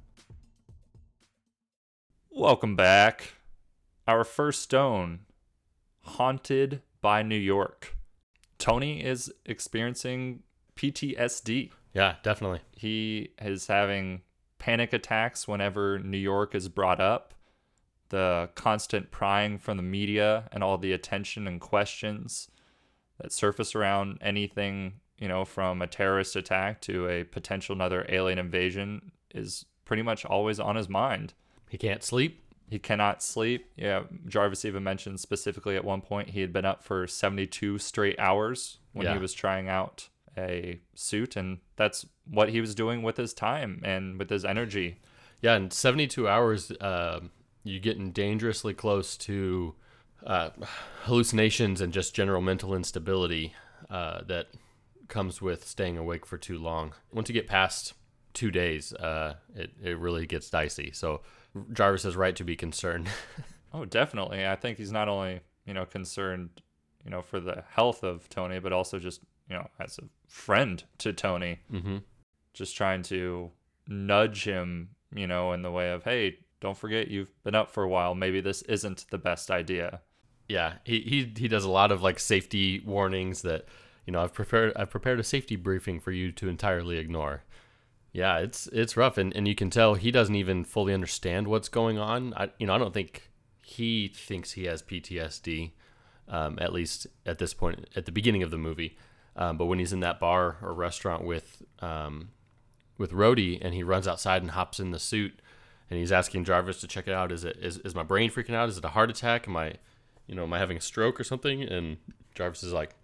Welcome 2.29 2.75
back. 2.75 3.33
Our 4.07 4.23
first 4.23 4.61
stone 4.61 5.19
Haunted 6.01 6.81
by 7.01 7.23
New 7.23 7.35
York. 7.37 7.95
Tony 8.57 9.03
is 9.03 9.31
experiencing 9.45 10.43
PTSD. 10.75 11.71
Yeah, 11.93 12.15
definitely. 12.23 12.61
He 12.71 13.29
is 13.41 13.67
having 13.67 14.21
panic 14.59 14.93
attacks 14.93 15.47
whenever 15.47 15.99
New 15.99 16.17
York 16.17 16.55
is 16.55 16.67
brought 16.67 16.99
up. 16.99 17.34
The 18.09 18.49
constant 18.55 19.11
prying 19.11 19.57
from 19.57 19.77
the 19.77 19.83
media 19.83 20.47
and 20.51 20.63
all 20.63 20.77
the 20.77 20.93
attention 20.93 21.47
and 21.47 21.59
questions 21.59 22.49
that 23.19 23.31
surface 23.31 23.73
around 23.75 24.19
anything, 24.21 24.93
you 25.17 25.27
know, 25.27 25.45
from 25.45 25.81
a 25.81 25.87
terrorist 25.87 26.35
attack 26.35 26.81
to 26.81 27.07
a 27.09 27.23
potential 27.23 27.75
another 27.75 28.05
alien 28.09 28.37
invasion 28.39 29.11
is 29.33 29.65
pretty 29.85 30.03
much 30.03 30.25
always 30.25 30.59
on 30.59 30.75
his 30.75 30.89
mind. 30.89 31.33
He 31.69 31.77
can't 31.77 32.03
sleep. 32.03 32.41
He 32.69 32.79
cannot 32.79 33.21
sleep. 33.23 33.69
Yeah, 33.75 34.03
Jarvis 34.27 34.65
even 34.65 34.83
mentioned 34.83 35.19
specifically 35.19 35.75
at 35.75 35.83
one 35.85 36.01
point 36.01 36.29
he 36.29 36.41
had 36.41 36.51
been 36.51 36.65
up 36.65 36.83
for 36.83 37.07
72 37.07 37.77
straight 37.79 38.19
hours 38.19 38.79
when 38.93 39.05
Yeah. 39.05 39.13
he 39.13 39.19
was 39.19 39.33
trying 39.33 39.69
out 39.69 40.09
a 40.37 40.79
suit, 40.95 41.35
and 41.35 41.59
that's 41.75 42.05
what 42.29 42.49
he 42.49 42.59
was 42.59 42.75
doing 42.75 43.01
with 43.03 43.17
his 43.17 43.33
time 43.33 43.81
and 43.83 44.19
with 44.19 44.29
his 44.29 44.43
energy. 44.43 44.97
Yeah, 45.41 45.55
and 45.55 45.71
72 45.71 46.27
hours, 46.27 46.71
uh, 46.71 47.21
you're 47.65 47.81
getting 47.81 48.11
dangerously 48.11 48.73
close 48.73 49.17
to 49.17 49.73
uh, 50.25 50.51
hallucinations 51.03 51.81
and 51.81 51.91
just 51.91 52.15
general 52.15 52.41
mental 52.41 52.75
instability 52.75 53.53
uh, 53.89 54.21
that 54.27 54.47
comes 55.07 55.41
with 55.41 55.67
staying 55.67 55.97
awake 55.97 56.25
for 56.25 56.37
too 56.37 56.57
long. 56.57 56.93
Once 57.11 57.27
you 57.27 57.33
get 57.33 57.47
past 57.47 57.93
two 58.33 58.51
days, 58.51 58.93
uh, 58.93 59.33
it, 59.55 59.71
it 59.83 59.97
really 59.97 60.25
gets 60.27 60.49
dicey. 60.49 60.91
So 60.93 61.21
Jarvis 61.73 62.05
is 62.05 62.15
right 62.15 62.35
to 62.35 62.43
be 62.43 62.55
concerned. 62.55 63.09
Oh, 63.73 63.83
definitely. 63.83 64.47
I 64.47 64.55
think 64.55 64.77
he's 64.77 64.93
not 64.93 65.09
only, 65.09 65.41
you 65.65 65.73
know, 65.73 65.85
concerned, 65.85 66.61
you 67.03 67.11
know, 67.11 67.21
for 67.21 67.41
the 67.41 67.65
health 67.71 68.05
of 68.05 68.29
Tony, 68.29 68.57
but 68.59 68.71
also 68.71 68.99
just, 68.99 69.19
you 69.49 69.55
know, 69.57 69.67
as 69.81 69.97
a 69.97 70.03
friend 70.29 70.81
to 70.99 71.11
Tony, 71.11 71.59
mm-hmm. 71.69 71.97
just 72.53 72.77
trying 72.77 73.01
to 73.03 73.51
nudge 73.85 74.45
him, 74.45 74.91
you 75.13 75.27
know, 75.27 75.51
in 75.51 75.61
the 75.61 75.71
way 75.71 75.91
of, 75.91 76.05
hey, 76.05 76.37
don't 76.61 76.77
forget 76.77 77.09
you've 77.09 77.31
been 77.43 77.55
up 77.55 77.71
for 77.71 77.83
a 77.83 77.89
while. 77.89 78.15
Maybe 78.15 78.41
this 78.41 78.61
isn't 78.63 79.05
the 79.09 79.17
best 79.17 79.51
idea. 79.51 80.01
Yeah, 80.47 80.75
he, 80.83 81.01
he 81.01 81.33
he 81.41 81.47
does 81.47 81.65
a 81.65 81.71
lot 81.71 81.91
of 81.91 82.01
like 82.01 82.19
safety 82.19 82.81
warnings 82.85 83.41
that 83.41 83.65
you 84.05 84.13
know 84.13 84.21
I've 84.21 84.33
prepared 84.33 84.73
I've 84.75 84.89
prepared 84.89 85.19
a 85.19 85.23
safety 85.23 85.55
briefing 85.55 85.99
for 85.99 86.11
you 86.11 86.31
to 86.33 86.49
entirely 86.49 86.97
ignore. 86.97 87.43
Yeah, 88.13 88.37
it's 88.37 88.67
it's 88.67 88.95
rough, 88.95 89.17
and, 89.17 89.35
and 89.35 89.47
you 89.47 89.55
can 89.55 89.69
tell 89.69 89.95
he 89.95 90.11
doesn't 90.11 90.35
even 90.35 90.63
fully 90.63 90.93
understand 90.93 91.47
what's 91.47 91.67
going 91.67 91.97
on. 91.97 92.33
I 92.35 92.51
you 92.59 92.67
know 92.67 92.75
I 92.75 92.77
don't 92.77 92.93
think 92.93 93.31
he 93.63 94.07
thinks 94.07 94.51
he 94.51 94.65
has 94.65 94.83
PTSD, 94.83 95.71
um, 96.27 96.57
at 96.61 96.71
least 96.71 97.07
at 97.25 97.39
this 97.39 97.53
point 97.53 97.89
at 97.95 98.05
the 98.05 98.11
beginning 98.11 98.43
of 98.43 98.51
the 98.51 98.57
movie. 98.57 98.97
Um, 99.35 99.57
but 99.57 99.65
when 99.65 99.79
he's 99.79 99.91
in 99.91 99.99
that 100.01 100.19
bar 100.19 100.57
or 100.61 100.73
restaurant 100.73 101.25
with 101.25 101.63
um, 101.79 102.29
with 102.97 103.11
Rhodey 103.11 103.59
and 103.61 103.73
he 103.73 103.83
runs 103.83 104.07
outside 104.07 104.41
and 104.41 104.51
hops 104.51 104.79
in 104.79 104.91
the 104.91 104.99
suit 104.99 105.41
and 105.89 105.99
he's 105.99 106.11
asking 106.11 106.45
Jarvis 106.45 106.81
to 106.81 106.87
check 106.87 107.07
it 107.07 107.13
out. 107.13 107.31
Is 107.31 107.43
it 107.43 107.57
is, 107.57 107.77
is 107.79 107.95
my 107.95 108.03
brain 108.03 108.29
freaking 108.29 108.55
out? 108.55 108.69
Is 108.69 108.77
it 108.77 108.85
a 108.85 108.89
heart 108.89 109.09
attack? 109.09 109.47
Am 109.47 109.55
I 109.55 109.75
you 110.27 110.35
know, 110.35 110.43
am 110.43 110.53
I 110.53 110.59
having 110.59 110.77
a 110.77 110.81
stroke 110.81 111.19
or 111.19 111.23
something? 111.23 111.61
And 111.61 111.97
Jarvis 112.33 112.63
is 112.63 112.73
like, 112.73 112.95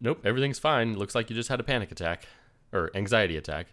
Nope, 0.00 0.20
everything's 0.24 0.58
fine. 0.58 0.98
Looks 0.98 1.14
like 1.14 1.30
you 1.30 1.36
just 1.36 1.48
had 1.48 1.60
a 1.60 1.64
panic 1.64 1.92
attack 1.92 2.26
or 2.72 2.90
anxiety 2.94 3.36
attack. 3.36 3.68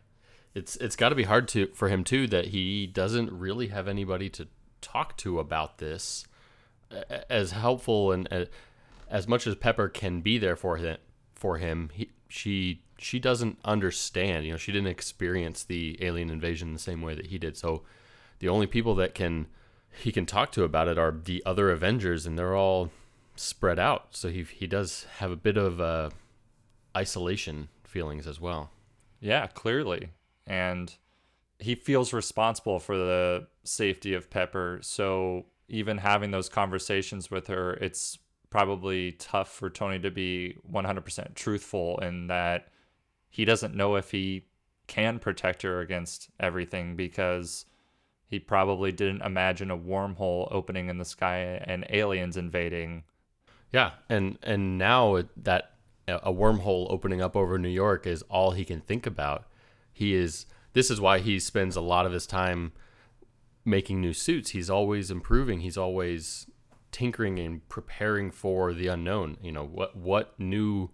It's 0.54 0.76
it's 0.78 0.96
got 0.96 1.10
to 1.10 1.16
be 1.16 1.24
hard 1.24 1.48
to 1.50 1.68
for 1.74 1.90
him 1.90 2.04
too 2.04 2.28
that 2.28 2.48
he 2.48 2.88
doesn't 2.88 3.32
really 3.32 3.68
have 3.68 3.88
anybody 3.88 4.30
to 4.32 4.48
talk 4.82 5.18
to 5.18 5.40
about 5.40 5.80
this. 5.80 6.26
As 7.30 7.52
helpful 7.52 8.12
and 8.12 8.28
uh, 8.32 8.46
as 9.10 9.28
much 9.28 9.48
as 9.48 9.56
Pepper 9.56 9.88
can 9.88 10.22
be 10.22 10.38
there 10.38 10.58
for 10.58 10.78
him, 10.78 10.98
for 11.34 11.58
him, 11.58 11.90
he, 11.94 12.10
she 12.28 12.82
she 12.98 13.18
doesn't 13.18 13.58
understand. 13.64 14.46
You 14.46 14.52
know, 14.52 14.58
she 14.58 14.72
didn't 14.72 14.88
experience 14.88 15.64
the 15.64 15.98
alien 16.04 16.30
invasion 16.30 16.74
the 16.74 16.80
same 16.80 17.02
way 17.02 17.16
that 17.16 17.28
he 17.28 17.38
did. 17.38 17.58
So 17.58 17.84
the 18.42 18.50
only 18.50 18.68
people 18.68 18.96
that 18.96 19.14
can 19.14 19.46
he 19.94 20.12
can 20.12 20.26
talk 20.26 20.52
to 20.54 20.64
about 20.64 20.88
it 20.88 20.98
are 20.98 21.12
the 21.12 21.44
other 21.46 21.70
Avengers, 21.70 22.26
and 22.26 22.38
they're 22.38 22.56
all 22.56 22.90
spread 23.36 23.80
out. 23.80 24.08
So 24.12 24.30
he 24.30 24.44
he 24.44 24.68
does 24.68 25.06
have 25.20 25.32
a 25.32 25.36
bit 25.36 25.58
of 25.58 25.80
uh, 25.80 26.10
isolation 26.98 27.70
feelings 27.86 28.28
as 28.28 28.42
well. 28.42 28.72
Yeah, 29.20 29.48
clearly. 29.48 30.10
And 30.48 30.94
he 31.60 31.76
feels 31.76 32.12
responsible 32.12 32.80
for 32.80 32.98
the 32.98 33.48
safety 33.64 34.16
of 34.16 34.32
Pepper. 34.32 34.80
So 34.82 35.46
even 35.70 36.00
having 36.00 36.32
those 36.32 36.50
conversations 36.50 37.30
with 37.30 37.46
her, 37.48 37.76
it's 37.76 38.18
probably 38.50 39.12
tough 39.14 39.50
for 39.50 39.70
Tony 39.70 40.00
to 40.00 40.10
be 40.10 40.58
100% 40.70 41.36
truthful 41.36 42.00
in 42.00 42.28
that 42.28 42.70
he 43.30 43.46
doesn't 43.46 43.76
know 43.76 43.96
if 43.96 44.10
he 44.10 44.48
can 44.88 45.20
protect 45.20 45.62
her 45.62 45.80
against 45.80 46.32
everything 46.40 46.96
because 46.96 47.66
he 48.32 48.40
probably 48.40 48.94
didn't 48.94 49.22
imagine 49.24 49.70
a 49.70 49.78
wormhole 49.78 50.48
opening 50.52 50.88
in 50.88 50.98
the 50.98 51.04
sky 51.06 51.62
and 51.66 51.86
aliens 51.90 52.38
invading. 52.38 53.04
Yeah, 53.74 53.92
and 54.08 54.38
and 54.42 54.78
now 54.78 55.16
it- 55.16 55.44
that 55.44 55.74
a 56.08 56.32
wormhole 56.34 56.88
opening 56.90 57.22
up 57.22 57.36
over 57.36 57.60
New 57.60 57.70
York 57.70 58.08
is 58.08 58.22
all 58.24 58.52
he 58.52 58.64
can 58.64 58.80
think 58.80 59.06
about. 59.06 59.48
He 59.92 60.14
is 60.14 60.46
this 60.72 60.90
is 60.90 61.02
why 61.02 61.20
he 61.20 61.40
spends 61.40 61.76
a 61.76 61.82
lot 61.82 62.06
of 62.06 62.14
his 62.14 62.26
time 62.26 62.72
making 63.66 64.00
new 64.00 64.14
suits. 64.14 64.52
He's 64.52 64.70
always 64.70 65.12
improving. 65.12 65.60
He's 65.60 65.78
always 65.78 66.48
tinkering 66.92 67.38
and 67.38 67.68
preparing 67.68 68.32
for 68.32 68.74
the 68.74 68.88
unknown. 68.88 69.38
You 69.42 69.52
know 69.52 69.66
what 69.66 69.96
what 69.98 70.40
new 70.40 70.90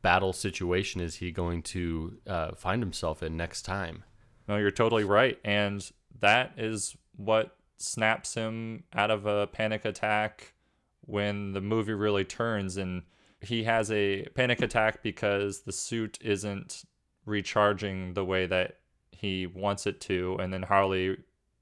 battle 0.00 0.32
situation 0.32 1.02
is 1.02 1.16
he 1.16 1.30
going 1.30 1.62
to 1.62 2.16
uh, 2.26 2.54
find 2.54 2.82
himself 2.82 3.22
in 3.22 3.36
next 3.36 3.62
time? 3.62 4.04
No, 4.48 4.56
you're 4.56 4.70
totally 4.70 5.04
right. 5.04 5.38
And 5.44 5.90
that 6.18 6.52
is 6.56 6.96
what 7.16 7.56
snaps 7.76 8.34
him 8.34 8.84
out 8.92 9.10
of 9.10 9.26
a 9.26 9.46
panic 9.46 9.84
attack 9.84 10.54
when 11.02 11.52
the 11.52 11.60
movie 11.60 11.94
really 11.94 12.24
turns. 12.24 12.76
And 12.76 13.02
he 13.40 13.64
has 13.64 13.90
a 13.90 14.26
panic 14.34 14.60
attack 14.60 15.02
because 15.02 15.62
the 15.62 15.72
suit 15.72 16.18
isn't 16.20 16.84
recharging 17.24 18.14
the 18.14 18.24
way 18.24 18.46
that 18.46 18.78
he 19.12 19.46
wants 19.46 19.86
it 19.86 20.00
to. 20.02 20.36
And 20.40 20.52
then 20.52 20.62
Harley, 20.62 21.16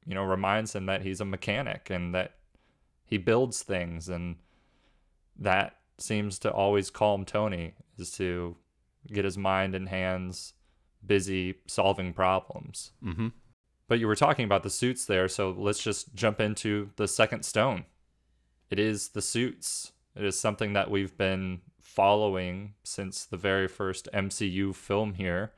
you 0.07 0.15
know, 0.15 0.25
reminds 0.25 0.75
him 0.75 0.87
that 0.87 1.03
he's 1.03 1.21
a 1.21 1.25
mechanic 1.25 1.89
and 1.91 2.15
that 2.15 2.35
he 3.05 3.19
builds 3.19 3.63
things. 3.63 4.09
And 4.09 4.37
that 5.39 5.77
seems 5.99 6.39
to 6.41 6.51
always 6.51 6.91
calm 6.91 7.25
Tony, 7.25 7.75
is 7.97 8.11
to 8.13 8.57
get 9.07 9.25
his 9.25 9.39
mind 9.39 9.75
and 9.75 9.89
hands 9.89 10.55
busy 11.05 11.55
solving 11.67 12.13
problems. 12.13 12.93
Mm-hmm. 13.05 13.29
But 13.89 13.99
you 13.99 14.07
were 14.07 14.17
talking 14.17 14.45
about 14.45 14.63
the 14.63 14.71
suits 14.71 15.05
there, 15.07 15.29
so 15.29 15.51
let's 15.57 15.83
just 15.83 16.15
jump 16.15 16.41
into 16.41 16.91
the 16.97 17.09
second 17.09 17.45
stone. 17.45 17.85
It 18.71 18.79
is 18.79 19.09
the 19.09 19.23
suits. 19.23 19.93
It 20.15 20.25
is 20.25 20.39
something 20.39 20.75
that 20.75 20.91
we've 20.91 21.17
been 21.17 21.63
following 21.81 22.75
since 22.85 23.25
the 23.25 23.37
very 23.39 23.67
first 23.67 24.09
MCU 24.13 24.75
film 24.75 25.15
here. 25.15 25.53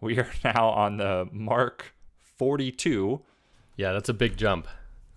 We 0.00 0.18
are 0.18 0.30
now 0.44 0.68
on 0.68 0.98
the 0.98 1.28
Mark 1.32 1.94
42. 2.36 3.20
Yeah, 3.76 3.92
that's 3.92 4.08
a 4.08 4.14
big 4.14 4.36
jump. 4.36 4.68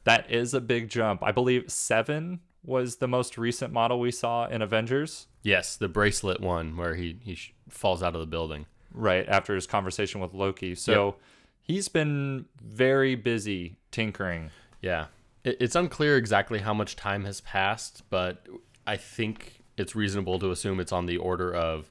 That 0.05 0.31
is 0.31 0.53
a 0.53 0.61
big 0.61 0.89
jump. 0.89 1.21
I 1.23 1.31
believe 1.31 1.69
7 1.71 2.39
was 2.63 2.97
the 2.97 3.07
most 3.07 3.37
recent 3.37 3.73
model 3.73 3.99
we 3.99 4.11
saw 4.11 4.45
in 4.47 4.61
Avengers, 4.61 5.27
Yes, 5.43 5.75
the 5.75 5.87
bracelet 5.89 6.39
one 6.39 6.77
where 6.77 6.93
he 6.93 7.17
he 7.23 7.35
falls 7.67 8.03
out 8.03 8.13
of 8.13 8.21
the 8.21 8.27
building. 8.27 8.67
right 8.93 9.27
after 9.27 9.55
his 9.55 9.65
conversation 9.65 10.21
with 10.21 10.33
Loki. 10.35 10.75
So 10.75 11.15
he's 11.61 11.87
been 11.87 12.45
very 12.61 13.15
busy 13.15 13.77
tinkering. 13.91 14.51
Yeah. 14.81 15.07
It's 15.43 15.75
unclear 15.75 16.17
exactly 16.17 16.59
how 16.59 16.73
much 16.73 16.95
time 16.95 17.25
has 17.25 17.41
passed, 17.41 18.03
but 18.09 18.47
I 18.85 18.97
think 18.97 19.61
it's 19.77 19.95
reasonable 19.95 20.37
to 20.39 20.51
assume 20.51 20.79
it's 20.79 20.91
on 20.91 21.07
the 21.07 21.17
order 21.17 21.53
of 21.53 21.89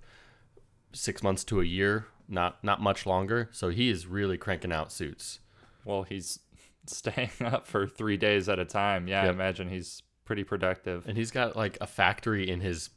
six 0.92 1.22
months 1.22 1.44
to 1.44 1.60
a 1.60 1.64
year, 1.64 2.06
not 2.28 2.62
not 2.62 2.80
much 2.80 3.06
longer. 3.06 3.48
So 3.52 3.68
he 3.70 3.90
is 3.90 4.06
really 4.06 4.38
cranking 4.38 4.72
out 4.72 4.92
suits. 4.92 5.40
Well, 5.84 6.04
he's 6.04 6.38
staying 6.86 7.30
up 7.40 7.66
for 7.66 7.86
three 7.86 8.16
days 8.16 8.48
at 8.48 8.58
a 8.58 8.64
time. 8.64 9.08
Yeah, 9.08 9.24
I 9.24 9.28
imagine 9.28 9.68
he's 9.68 10.02
pretty 10.24 10.44
productive. 10.44 11.06
And 11.08 11.16
he's 11.16 11.30
got 11.32 11.56
like 11.56 11.76
a 11.80 11.86
factory 11.86 12.48
in 12.48 12.60
his 12.60 12.90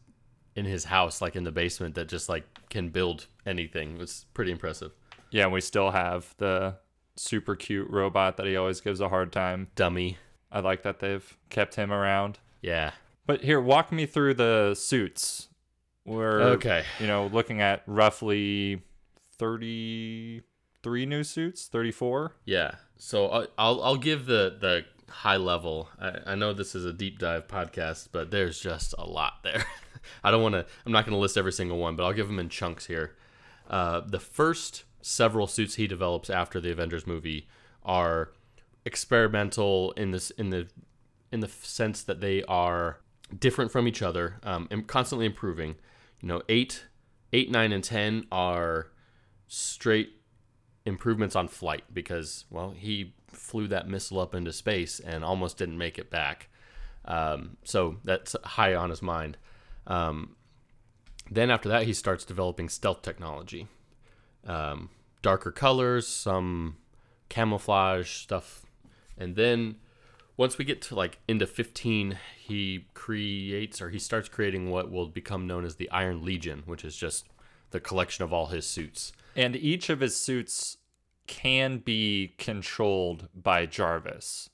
in 0.55 0.65
his 0.65 0.85
house, 0.85 1.19
like 1.21 1.35
in 1.35 1.43
the 1.43 1.51
basement, 1.51 1.95
that 1.95 2.07
just 2.07 2.29
like 2.29 2.45
can 2.69 2.89
build 2.89 3.27
anything. 3.45 3.97
It's 3.99 4.25
pretty 4.33 4.51
impressive. 4.51 4.91
Yeah, 5.33 5.43
and 5.45 5.51
we 5.53 5.61
still 5.61 5.91
have 5.91 6.33
the 6.37 6.75
super 7.15 7.55
cute 7.55 7.89
robot 7.89 8.37
that 8.37 8.45
he 8.45 8.55
always 8.55 8.79
gives 8.81 9.01
a 9.01 9.09
hard 9.09 9.31
time. 9.33 9.67
Dummy. 9.75 10.17
I 10.51 10.59
like 10.59 10.83
that 10.83 10.99
they've 10.99 11.37
kept 11.49 11.75
him 11.75 11.91
around. 11.91 12.37
Yeah. 12.61 12.91
But 13.25 13.41
here, 13.41 13.59
walk 13.59 13.91
me 13.91 14.05
through 14.05 14.35
the 14.35 14.75
suits. 14.75 15.47
We're 16.05 16.41
Okay. 16.41 16.83
you 16.99 17.07
know 17.07 17.27
looking 17.27 17.61
at 17.61 17.81
roughly 17.87 18.83
thirty-three 19.39 21.05
new 21.05 21.23
suits, 21.23 21.67
thirty-four. 21.67 22.35
Yeah. 22.45 22.75
So 22.97 23.27
I'll 23.27 23.47
I'll, 23.57 23.83
I'll 23.83 23.97
give 23.97 24.25
the 24.25 24.55
the 24.59 24.85
high 25.11 25.37
level. 25.37 25.89
I, 25.99 26.19
I 26.27 26.35
know 26.35 26.53
this 26.53 26.75
is 26.75 26.85
a 26.85 26.93
deep 26.93 27.19
dive 27.19 27.47
podcast, 27.47 28.09
but 28.11 28.31
there's 28.31 28.59
just 28.59 28.93
a 28.97 29.05
lot 29.05 29.33
there. 29.43 29.65
I 30.23 30.31
don't 30.31 30.41
want 30.43 30.53
to. 30.53 30.65
I'm 30.85 30.91
not 30.91 31.05
going 31.05 31.13
to 31.15 31.19
list 31.19 31.37
every 31.37 31.53
single 31.53 31.77
one, 31.77 31.95
but 31.95 32.03
I'll 32.03 32.13
give 32.13 32.27
them 32.27 32.39
in 32.39 32.49
chunks 32.49 32.85
here. 32.87 33.15
Uh, 33.69 34.01
the 34.01 34.19
first 34.19 34.83
several 35.03 35.47
suits 35.47 35.75
he 35.75 35.85
develops 35.85 36.29
after 36.29 36.59
the 36.59 36.71
Avengers 36.71 37.05
movie 37.05 37.47
are 37.83 38.31
experimental 38.85 39.91
in 39.91 40.11
this 40.11 40.31
in 40.31 40.49
the 40.49 40.67
in 41.31 41.41
the 41.41 41.47
sense 41.47 42.01
that 42.03 42.21
they 42.21 42.43
are 42.43 42.99
different 43.37 43.71
from 43.71 43.87
each 43.87 44.01
other 44.01 44.39
um, 44.43 44.67
and 44.71 44.87
constantly 44.87 45.25
improving. 45.25 45.75
You 46.21 46.29
know, 46.29 46.41
eight, 46.47 46.85
eight, 47.33 47.51
nine, 47.51 47.73
and 47.73 47.83
ten 47.83 48.25
are 48.31 48.91
straight 49.47 50.21
improvements 50.85 51.35
on 51.35 51.47
flight 51.47 51.83
because 51.93 52.45
well 52.49 52.71
he 52.71 53.13
flew 53.27 53.67
that 53.67 53.87
missile 53.87 54.19
up 54.19 54.33
into 54.33 54.53
space 54.53 54.99
and 54.99 55.23
almost 55.23 55.57
didn't 55.57 55.77
make 55.77 55.99
it 55.99 56.09
back. 56.09 56.49
Um, 57.05 57.57
so 57.65 57.97
that's 58.05 58.35
high 58.43 58.73
on 58.73 58.89
his 58.89 59.01
mind. 59.01 59.37
Um, 59.85 60.37
then 61.29 61.49
after 61.49 61.67
that 61.69 61.83
he 61.83 61.93
starts 61.93 62.23
developing 62.23 62.69
stealth 62.69 63.01
technology 63.01 63.67
um, 64.47 64.89
darker 65.21 65.51
colors 65.51 66.07
some 66.07 66.77
camouflage 67.29 68.09
stuff 68.09 68.65
and 69.17 69.35
then 69.35 69.75
once 70.35 70.57
we 70.57 70.65
get 70.65 70.81
to 70.81 70.95
like 70.95 71.19
into 71.27 71.45
15 71.47 72.17
he 72.37 72.85
creates 72.93 73.81
or 73.81 73.89
he 73.89 73.99
starts 73.99 74.29
creating 74.29 74.69
what 74.69 74.91
will 74.91 75.07
become 75.07 75.47
known 75.47 75.65
as 75.65 75.75
the 75.75 75.89
iron 75.89 76.23
legion 76.23 76.63
which 76.65 76.83
is 76.83 76.95
just 76.95 77.27
the 77.71 77.79
collection 77.79 78.23
of 78.23 78.31
all 78.31 78.47
his 78.47 78.65
suits 78.65 79.13
And 79.35 79.55
each 79.55 79.89
of 79.89 79.99
his 79.99 80.15
suits 80.15 80.77
can 81.27 81.79
be 81.79 82.35
controlled 82.37 83.29
by 83.33 83.65
Jarvis, 83.65 84.49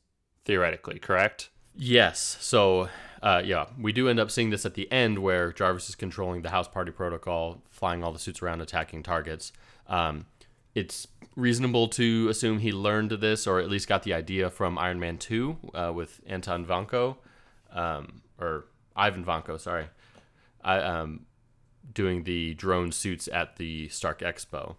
theoretically, 0.45 0.99
correct? 0.99 1.49
Yes. 1.75 2.37
So, 2.39 2.89
uh, 3.21 3.41
yeah, 3.43 3.65
we 3.79 3.91
do 3.91 4.07
end 4.07 4.19
up 4.19 4.31
seeing 4.31 4.49
this 4.49 4.65
at 4.65 4.75
the 4.75 4.91
end 4.91 5.19
where 5.19 5.51
Jarvis 5.51 5.89
is 5.89 5.95
controlling 5.95 6.41
the 6.41 6.49
house 6.49 6.67
party 6.67 6.91
protocol, 6.91 7.61
flying 7.69 8.03
all 8.03 8.11
the 8.11 8.19
suits 8.19 8.41
around, 8.41 8.61
attacking 8.61 9.03
targets. 9.03 9.51
Um, 9.89 10.27
it's 10.75 11.07
reasonable 11.35 11.87
to 11.87 12.29
assume 12.29 12.59
he 12.59 12.71
learned 12.71 13.11
this 13.11 13.47
or 13.47 13.59
at 13.59 13.69
least 13.69 13.87
got 13.87 14.03
the 14.03 14.13
idea 14.13 14.49
from 14.49 14.77
Iron 14.77 14.99
Man 14.99 15.17
2 15.17 15.57
uh, 15.73 15.91
with 15.93 16.21
Anton 16.27 16.65
Vanko, 16.65 17.17
um, 17.73 18.21
or 18.39 18.65
Ivan 18.95 19.25
Vanko, 19.25 19.59
sorry, 19.59 19.87
I, 20.63 20.77
um, 20.79 21.25
doing 21.93 22.23
the 22.23 22.53
drone 22.53 22.91
suits 22.91 23.27
at 23.31 23.57
the 23.57 23.89
Stark 23.89 24.19
Expo. 24.19 24.75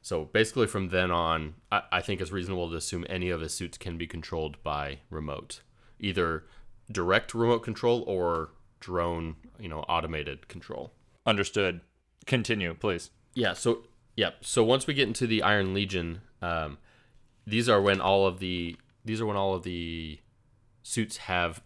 So 0.00 0.24
basically, 0.24 0.66
from 0.66 0.88
then 0.88 1.12
on, 1.12 1.54
I, 1.70 1.82
I 1.92 2.00
think 2.00 2.20
it's 2.20 2.32
reasonable 2.32 2.68
to 2.70 2.76
assume 2.76 3.06
any 3.08 3.30
of 3.30 3.40
his 3.40 3.54
suits 3.54 3.78
can 3.78 3.96
be 3.96 4.06
controlled 4.06 4.60
by 4.64 4.98
remote, 5.10 5.60
either 6.00 6.44
direct 6.90 7.34
remote 7.34 7.60
control 7.60 8.02
or 8.06 8.50
drone, 8.80 9.36
you 9.60 9.68
know, 9.68 9.80
automated 9.88 10.48
control. 10.48 10.92
Understood. 11.24 11.82
Continue, 12.26 12.74
please. 12.74 13.10
Yeah. 13.34 13.52
So 13.52 13.84
yeah. 14.16 14.30
So 14.40 14.62
once 14.64 14.86
we 14.86 14.94
get 14.94 15.08
into 15.08 15.26
the 15.26 15.42
Iron 15.42 15.74
Legion, 15.74 16.20
um, 16.40 16.78
these 17.46 17.68
are 17.68 17.80
when 17.80 18.00
all 18.00 18.26
of 18.26 18.38
the 18.38 18.76
these 19.04 19.20
are 19.20 19.26
when 19.26 19.36
all 19.36 19.54
of 19.54 19.62
the 19.62 20.20
suits 20.82 21.16
have 21.18 21.62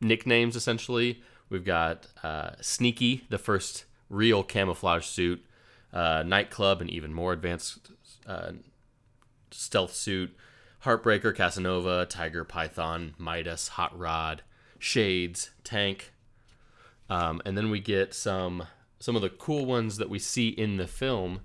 nicknames. 0.00 0.56
Essentially, 0.56 1.22
we've 1.48 1.64
got 1.64 2.06
uh, 2.22 2.50
Sneaky, 2.60 3.24
the 3.28 3.38
first 3.38 3.84
real 4.08 4.42
camouflage 4.42 5.06
suit, 5.06 5.44
uh, 5.92 6.22
Nightclub, 6.24 6.80
an 6.80 6.88
even 6.88 7.12
more 7.12 7.32
advanced 7.32 7.90
uh, 8.26 8.52
stealth 9.50 9.94
suit, 9.94 10.36
Heartbreaker, 10.84 11.34
Casanova, 11.34 12.06
Tiger, 12.06 12.44
Python, 12.44 13.14
Midas, 13.18 13.68
Hot 13.68 13.96
Rod, 13.98 14.42
Shades, 14.78 15.50
Tank, 15.64 16.12
um, 17.10 17.40
and 17.44 17.56
then 17.56 17.70
we 17.70 17.80
get 17.80 18.14
some 18.14 18.66
some 19.00 19.16
of 19.16 19.22
the 19.22 19.28
cool 19.28 19.64
ones 19.64 19.96
that 19.98 20.10
we 20.10 20.18
see 20.18 20.48
in 20.48 20.76
the 20.76 20.86
film, 20.86 21.40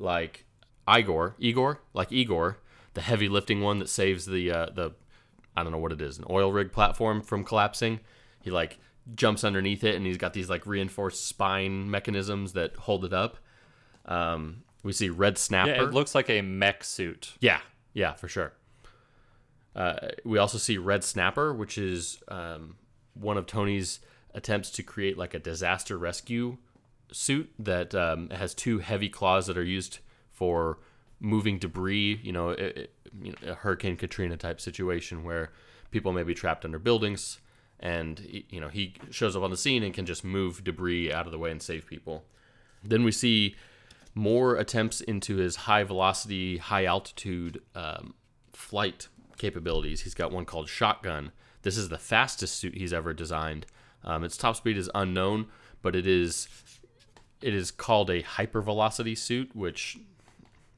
like 0.00 0.44
Igor, 0.88 1.36
Igor, 1.38 1.80
like 1.94 2.10
Igor, 2.10 2.58
the 2.94 3.00
heavy 3.00 3.28
lifting 3.28 3.60
one 3.60 3.78
that 3.78 3.88
saves 3.88 4.26
the 4.26 4.50
uh, 4.50 4.66
the 4.66 4.92
I 5.56 5.62
don't 5.62 5.72
know 5.72 5.78
what 5.78 5.92
it 5.92 6.00
is, 6.00 6.18
an 6.18 6.24
oil 6.30 6.52
rig 6.52 6.72
platform 6.72 7.22
from 7.22 7.44
collapsing. 7.44 8.00
He 8.42 8.50
like 8.50 8.78
jumps 9.14 9.44
underneath 9.44 9.84
it, 9.84 9.94
and 9.94 10.06
he's 10.06 10.16
got 10.16 10.32
these 10.32 10.48
like 10.50 10.66
reinforced 10.66 11.26
spine 11.26 11.90
mechanisms 11.90 12.52
that 12.54 12.76
hold 12.76 13.04
it 13.04 13.12
up. 13.12 13.36
Um, 14.06 14.62
we 14.82 14.92
see 14.92 15.10
Red 15.10 15.38
Snapper. 15.38 15.70
Yeah, 15.70 15.82
it 15.82 15.92
looks 15.92 16.14
like 16.14 16.30
a 16.30 16.40
mech 16.42 16.82
suit. 16.84 17.34
Yeah, 17.40 17.60
yeah, 17.92 18.14
for 18.14 18.28
sure. 18.28 18.52
Uh, 19.76 20.08
we 20.24 20.38
also 20.38 20.58
see 20.58 20.78
Red 20.78 21.04
Snapper, 21.04 21.52
which 21.52 21.78
is 21.78 22.22
um, 22.28 22.76
one 23.14 23.36
of 23.36 23.46
Tony's 23.46 24.00
attempts 24.34 24.70
to 24.70 24.82
create 24.82 25.18
like 25.18 25.34
a 25.34 25.38
disaster 25.38 25.98
rescue 25.98 26.56
suit 27.12 27.50
that 27.58 27.94
um, 27.94 28.30
has 28.30 28.54
two 28.54 28.78
heavy 28.78 29.08
claws 29.08 29.46
that 29.46 29.56
are 29.58 29.64
used 29.64 29.98
for 30.32 30.78
moving 31.20 31.58
debris. 31.58 32.20
You 32.22 32.32
know, 32.32 32.50
it, 32.50 32.60
it- 32.76 32.94
you 33.20 33.32
know, 33.32 33.52
a 33.52 33.54
Hurricane 33.54 33.96
Katrina 33.96 34.36
type 34.36 34.60
situation 34.60 35.24
where 35.24 35.50
people 35.90 36.12
may 36.12 36.22
be 36.22 36.32
trapped 36.32 36.64
under 36.64 36.78
buildings, 36.78 37.40
and 37.80 38.44
you 38.48 38.60
know 38.60 38.68
he 38.68 38.94
shows 39.10 39.34
up 39.34 39.42
on 39.42 39.50
the 39.50 39.56
scene 39.56 39.82
and 39.82 39.92
can 39.92 40.06
just 40.06 40.22
move 40.22 40.62
debris 40.62 41.12
out 41.12 41.26
of 41.26 41.32
the 41.32 41.38
way 41.38 41.50
and 41.50 41.60
save 41.60 41.86
people. 41.86 42.22
Then 42.84 43.02
we 43.02 43.10
see 43.10 43.56
more 44.14 44.54
attempts 44.54 45.00
into 45.00 45.36
his 45.38 45.56
high 45.56 45.82
velocity, 45.82 46.58
high 46.58 46.84
altitude 46.84 47.60
um, 47.74 48.14
flight 48.52 49.08
capabilities. 49.38 50.02
He's 50.02 50.14
got 50.14 50.30
one 50.30 50.44
called 50.44 50.68
Shotgun. 50.68 51.32
This 51.62 51.76
is 51.76 51.88
the 51.88 51.98
fastest 51.98 52.56
suit 52.56 52.74
he's 52.76 52.92
ever 52.92 53.12
designed. 53.12 53.66
Um, 54.04 54.22
its 54.22 54.36
top 54.36 54.54
speed 54.54 54.76
is 54.76 54.88
unknown, 54.94 55.46
but 55.82 55.96
it 55.96 56.06
is 56.06 56.46
it 57.42 57.54
is 57.54 57.70
called 57.70 58.10
a 58.10 58.22
hypervelocity 58.22 59.16
suit, 59.16 59.54
which 59.54 59.98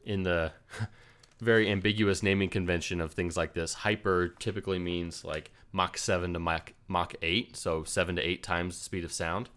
in 0.04 0.22
the 0.22 0.52
very 1.40 1.70
ambiguous 1.70 2.22
naming 2.22 2.48
convention 2.48 3.00
of 3.00 3.12
things 3.12 3.36
like 3.36 3.54
this, 3.54 3.74
hyper 3.74 4.28
typically 4.28 4.78
means 4.78 5.24
like 5.24 5.50
Mach 5.72 5.96
7 5.96 6.32
to 6.32 6.38
Mach, 6.38 6.72
Mach 6.88 7.14
8, 7.22 7.56
so 7.56 7.84
7 7.84 8.16
to 8.16 8.22
8 8.22 8.42
times 8.42 8.78
the 8.78 8.84
speed 8.84 9.04
of 9.04 9.12
sound 9.12 9.48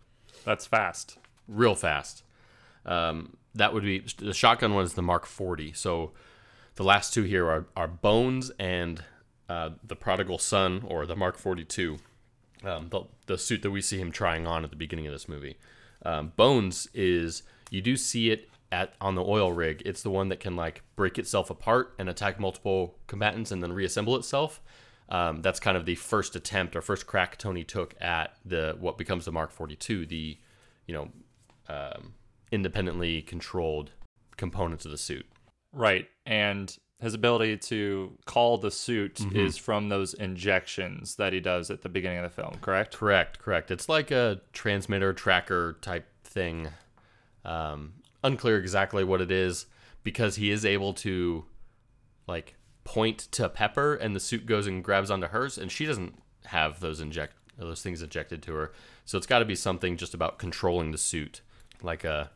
That's 0.44 0.66
fast. 0.66 1.18
real 1.48 1.76
fast. 1.76 2.24
Um, 2.86 3.38
that 3.54 3.74
would 3.74 3.84
be 3.84 4.04
the 4.18 4.34
shotgun 4.34 4.74
one 4.74 4.84
is 4.84 4.94
the 4.94 5.02
Mark 5.02 5.26
40. 5.26 5.74
So 5.74 6.12
the 6.76 6.84
last 6.84 7.14
two 7.14 7.24
here 7.24 7.48
are, 7.48 7.66
are 7.76 7.88
Bones 7.88 8.52
and 8.60 9.04
uh, 9.48 9.72
the 9.84 9.96
Prodigal 9.96 10.40
Son, 10.40 10.84
or 10.88 11.06
the 11.06 11.16
Mark 11.16 11.38
42, 11.38 11.98
um, 12.64 12.90
the, 12.90 13.02
the 13.28 13.38
suit 13.38 13.62
that 13.62 13.72
we 13.72 13.82
see 13.82 14.00
him 14.00 14.12
trying 14.12 14.48
on 14.48 14.64
at 14.64 14.72
the 14.72 14.76
beginning 14.76 15.06
of 15.08 15.14
this 15.14 15.30
movie. 15.30 15.58
Um, 16.06 16.32
Bones 16.36 16.88
is 16.94 17.44
you 17.70 17.82
do 17.82 17.98
see 17.98 18.30
it 18.30 18.50
at 18.72 18.94
on 19.02 19.16
the 19.16 19.24
oil 19.24 19.52
rig. 19.52 19.82
It's 19.86 20.04
the 20.04 20.10
one 20.10 20.30
that 20.30 20.40
can 20.40 20.56
like 20.56 20.84
break 20.96 21.18
itself 21.18 21.50
apart 21.50 21.94
and 22.00 22.08
attack 22.08 22.40
multiple 22.40 22.96
combatants 23.08 23.52
and 23.52 23.62
then 23.62 23.74
reassemble 23.74 24.16
itself. 24.16 24.62
Um, 25.10 25.42
that's 25.42 25.60
kind 25.60 25.78
of 25.78 25.86
the 25.86 25.96
first 25.96 26.36
attempt 26.36 26.76
or 26.76 26.82
first 26.82 27.06
crack 27.06 27.38
Tony 27.38 27.64
took 27.64 27.96
at 28.02 28.38
the 28.44 28.76
what 28.80 28.98
becomes 28.98 29.26
the 29.26 29.32
Mark 29.32 29.52
42, 29.52 30.06
the 30.06 30.38
you 30.88 30.94
know 30.94 31.10
um, 31.68 32.14
independently 32.52 33.22
controlled 33.22 33.92
components 34.38 34.86
of 34.86 34.92
the 34.92 34.98
suit. 34.98 35.26
Right. 35.72 36.08
And 36.26 36.76
his 37.06 37.14
ability 37.14 37.56
to 37.58 38.12
call 38.26 38.58
the 38.58 38.70
suit 38.72 39.16
Mm-hmm. 39.16 39.38
is 39.40 39.58
from 39.58 39.88
those 39.90 40.14
injections 40.14 41.16
that 41.16 41.32
he 41.32 41.40
does 41.40 41.72
at 41.72 41.82
the 41.82 41.90
beginning 41.90 42.18
of 42.18 42.24
the 42.24 42.42
film, 42.42 42.56
correct? 42.62 42.98
Correct, 42.98 43.40
correct. 43.40 43.72
It's 43.72 43.88
like 43.88 44.12
a 44.12 44.42
transmitter 44.52 45.14
tracker 45.14 45.78
type 45.82 46.06
thing. 46.24 46.68
Um, 47.46 47.94
unclear 48.24 48.58
exactly 48.58 49.04
what 49.04 49.22
it 49.22 49.32
is 49.32 49.68
because 50.04 50.36
he 50.36 50.52
is 50.52 50.66
able 50.66 50.94
to 50.96 51.46
like 52.28 52.56
point 52.84 53.20
to 53.32 53.48
Pepper 53.50 53.96
and 53.96 54.16
the 54.16 54.20
suit 54.20 54.46
goes 54.46 54.68
and 54.68 54.84
grabs 54.84 55.10
onto 55.12 55.28
hers 55.28 55.58
and 55.58 55.72
she 55.72 55.86
doesn't 55.86 56.16
have 56.46 56.80
those 56.80 57.00
inject 57.00 57.34
those 57.58 57.82
things 57.82 58.02
injected 58.02 58.42
to 58.44 58.54
her. 58.54 58.74
So 59.06 59.18
it's 59.18 59.28
got 59.28 59.40
to 59.40 59.46
be 59.46 59.56
something 59.56 59.96
just 59.96 60.14
about 60.14 60.38
controlling 60.40 60.92
the 60.92 60.98
suit, 60.98 61.42
like 61.82 62.04
a 62.04 62.32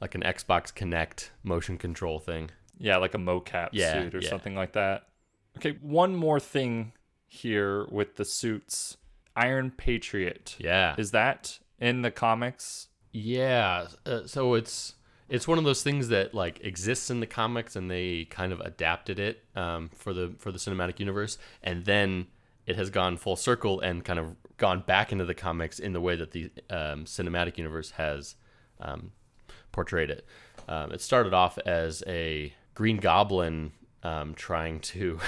like 0.00 0.14
an 0.14 0.22
Xbox 0.22 0.72
Kinect 0.74 1.30
motion 1.42 1.78
control 1.78 2.18
thing. 2.18 2.50
Yeah, 2.78 2.96
like 2.98 3.14
a 3.14 3.18
mocap 3.18 3.70
Yeah, 3.72 4.02
suit 4.02 4.14
or 4.14 4.18
yeah. 4.20 4.28
something 4.28 4.54
like 4.54 4.72
that. 4.72 5.08
Okay, 5.56 5.78
one 5.80 6.16
more 6.16 6.40
thing 6.40 6.92
here 7.26 7.86
with 7.90 8.16
the 8.16 8.24
suits. 8.24 8.96
Iron 9.36 9.70
Patriot. 9.70 10.56
Yeah. 10.58 10.94
Is 10.98 11.10
that 11.10 11.58
in 11.80 12.02
the 12.02 12.10
comics? 12.10 12.88
Yeah, 13.12 13.88
uh, 14.06 14.26
so 14.26 14.54
it's 14.54 14.94
it's 15.28 15.48
one 15.48 15.58
of 15.58 15.64
those 15.64 15.82
things 15.82 16.08
that 16.08 16.34
like 16.34 16.60
exists 16.64 17.10
in 17.10 17.20
the 17.20 17.26
comics, 17.26 17.76
and 17.76 17.90
they 17.90 18.26
kind 18.26 18.52
of 18.52 18.60
adapted 18.60 19.18
it 19.18 19.44
um, 19.56 19.90
for 19.94 20.12
the 20.12 20.34
for 20.38 20.52
the 20.52 20.58
cinematic 20.58 20.98
universe, 20.98 21.38
and 21.62 21.84
then 21.84 22.26
it 22.66 22.76
has 22.76 22.90
gone 22.90 23.16
full 23.16 23.36
circle 23.36 23.80
and 23.80 24.04
kind 24.04 24.18
of 24.18 24.36
gone 24.56 24.80
back 24.86 25.12
into 25.12 25.24
the 25.24 25.34
comics 25.34 25.78
in 25.78 25.92
the 25.92 26.00
way 26.00 26.16
that 26.16 26.32
the 26.32 26.50
um, 26.70 27.04
cinematic 27.04 27.58
universe 27.58 27.92
has 27.92 28.36
um, 28.80 29.12
portrayed 29.72 30.10
it. 30.10 30.26
Um, 30.68 30.92
it 30.92 31.00
started 31.00 31.34
off 31.34 31.58
as 31.58 32.02
a 32.06 32.52
Green 32.74 32.98
Goblin 32.98 33.72
um, 34.02 34.34
trying 34.34 34.80
to. 34.80 35.20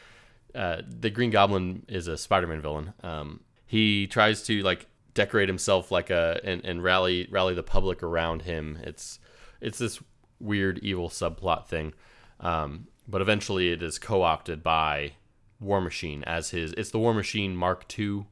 uh, 0.54 0.82
the 0.86 1.10
Green 1.10 1.30
Goblin 1.30 1.84
is 1.88 2.06
a 2.06 2.16
Spider-Man 2.16 2.60
villain. 2.60 2.92
Um, 3.02 3.40
he 3.66 4.06
tries 4.06 4.42
to 4.44 4.62
like 4.62 4.86
decorate 5.14 5.48
himself 5.48 5.90
like 5.90 6.10
a 6.10 6.40
and, 6.44 6.64
and 6.64 6.82
rally 6.82 7.28
rally 7.30 7.54
the 7.54 7.62
public 7.62 8.02
around 8.02 8.42
him. 8.42 8.78
It's 8.82 9.18
it's 9.60 9.78
this 9.78 10.00
weird 10.38 10.78
evil 10.78 11.08
subplot 11.08 11.66
thing. 11.66 11.94
Um, 12.40 12.88
but 13.06 13.20
eventually, 13.20 13.72
it 13.72 13.82
is 13.82 13.98
co-opted 13.98 14.62
by 14.62 15.12
War 15.58 15.80
Machine 15.80 16.24
as 16.24 16.50
his. 16.50 16.72
It's 16.74 16.90
the 16.90 16.98
War 16.98 17.12
Machine 17.12 17.56
Mark 17.56 17.86
II, 17.98 18.26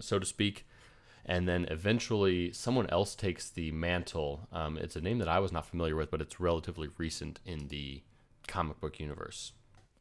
so 0.00 0.18
to 0.18 0.26
speak. 0.26 0.66
And 1.24 1.48
then 1.48 1.66
eventually, 1.70 2.52
someone 2.52 2.88
else 2.90 3.14
takes 3.14 3.48
the 3.48 3.70
mantle. 3.72 4.48
Um, 4.52 4.76
it's 4.76 4.96
a 4.96 5.00
name 5.00 5.18
that 5.18 5.28
I 5.28 5.38
was 5.38 5.52
not 5.52 5.66
familiar 5.66 5.94
with, 5.94 6.10
but 6.10 6.20
it's 6.20 6.40
relatively 6.40 6.88
recent 6.98 7.38
in 7.46 7.68
the 7.68 8.02
comic 8.48 8.80
book 8.80 8.98
universe. 8.98 9.52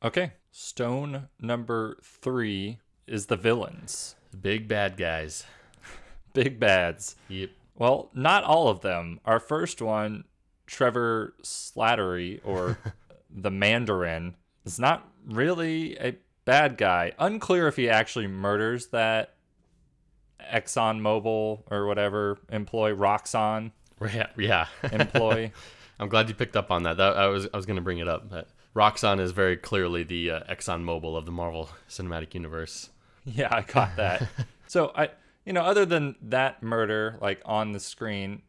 Okay. 0.03 0.33
Stone 0.51 1.29
number 1.39 1.97
three 2.03 2.79
is 3.05 3.27
the 3.27 3.37
villains. 3.37 4.15
Big 4.39 4.67
bad 4.67 4.97
guys. 4.97 5.45
Big 6.33 6.59
bads. 6.59 7.15
Yep. 7.27 7.51
Well, 7.75 8.09
not 8.13 8.43
all 8.43 8.67
of 8.67 8.81
them. 8.81 9.19
Our 9.25 9.39
first 9.39 9.81
one, 9.81 10.23
Trevor 10.65 11.35
Slattery, 11.43 12.39
or 12.43 12.79
the 13.29 13.51
Mandarin, 13.51 14.35
is 14.65 14.79
not 14.79 15.07
really 15.25 15.97
a 15.97 16.15
bad 16.45 16.77
guy. 16.77 17.13
Unclear 17.19 17.67
if 17.67 17.75
he 17.75 17.89
actually 17.89 18.27
murders 18.27 18.87
that 18.87 19.35
Exxon 20.53 20.99
Mobil 21.01 21.61
or 21.71 21.85
whatever 21.85 22.37
employee, 22.51 22.93
Roxxon 22.93 23.71
Yeah. 24.13 24.27
Yeah. 24.37 24.67
employee. 24.91 25.51
I'm 25.99 26.09
glad 26.09 26.29
you 26.29 26.35
picked 26.35 26.55
up 26.55 26.71
on 26.71 26.83
that. 26.83 26.97
that 26.97 27.15
I 27.17 27.27
was 27.27 27.47
I 27.53 27.57
was 27.57 27.65
going 27.65 27.75
to 27.75 27.81
bring 27.81 27.99
it 27.99 28.07
up. 28.07 28.29
But 28.29 28.47
Roxxon 28.75 29.19
is 29.19 29.31
very 29.31 29.55
clearly 29.57 30.03
the 30.03 30.31
uh, 30.31 30.39
Exxon 30.51 30.83
Mobil 30.83 31.15
of 31.15 31.25
the 31.25 31.31
Marvel 31.31 31.69
Cinematic 31.89 32.33
Universe. 32.33 32.89
Yeah, 33.25 33.49
I 33.51 33.61
caught 33.61 33.95
that. 33.97 34.27
so 34.67 34.91
I, 34.95 35.09
you 35.45 35.53
know, 35.53 35.61
other 35.61 35.85
than 35.85 36.15
that 36.23 36.63
murder, 36.63 37.17
like 37.21 37.41
on 37.45 37.71
the 37.73 37.79
screen, 37.79 38.41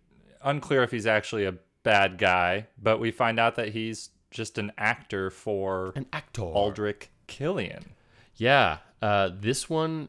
unclear 0.43 0.83
if 0.83 0.91
he's 0.91 1.07
actually 1.07 1.45
a 1.45 1.57
bad 1.83 2.17
guy, 2.17 2.69
but 2.81 2.99
we 3.01 3.11
find 3.11 3.39
out 3.39 3.57
that 3.57 3.71
he's 3.71 4.09
just 4.31 4.57
an 4.57 4.73
actor 4.79 5.29
for 5.29 5.93
An 5.95 6.07
actor. 6.13 6.41
Aldrich 6.43 7.11
Killian. 7.27 7.93
Yeah, 8.37 8.79
uh, 9.03 9.29
this 9.39 9.69
one 9.69 10.09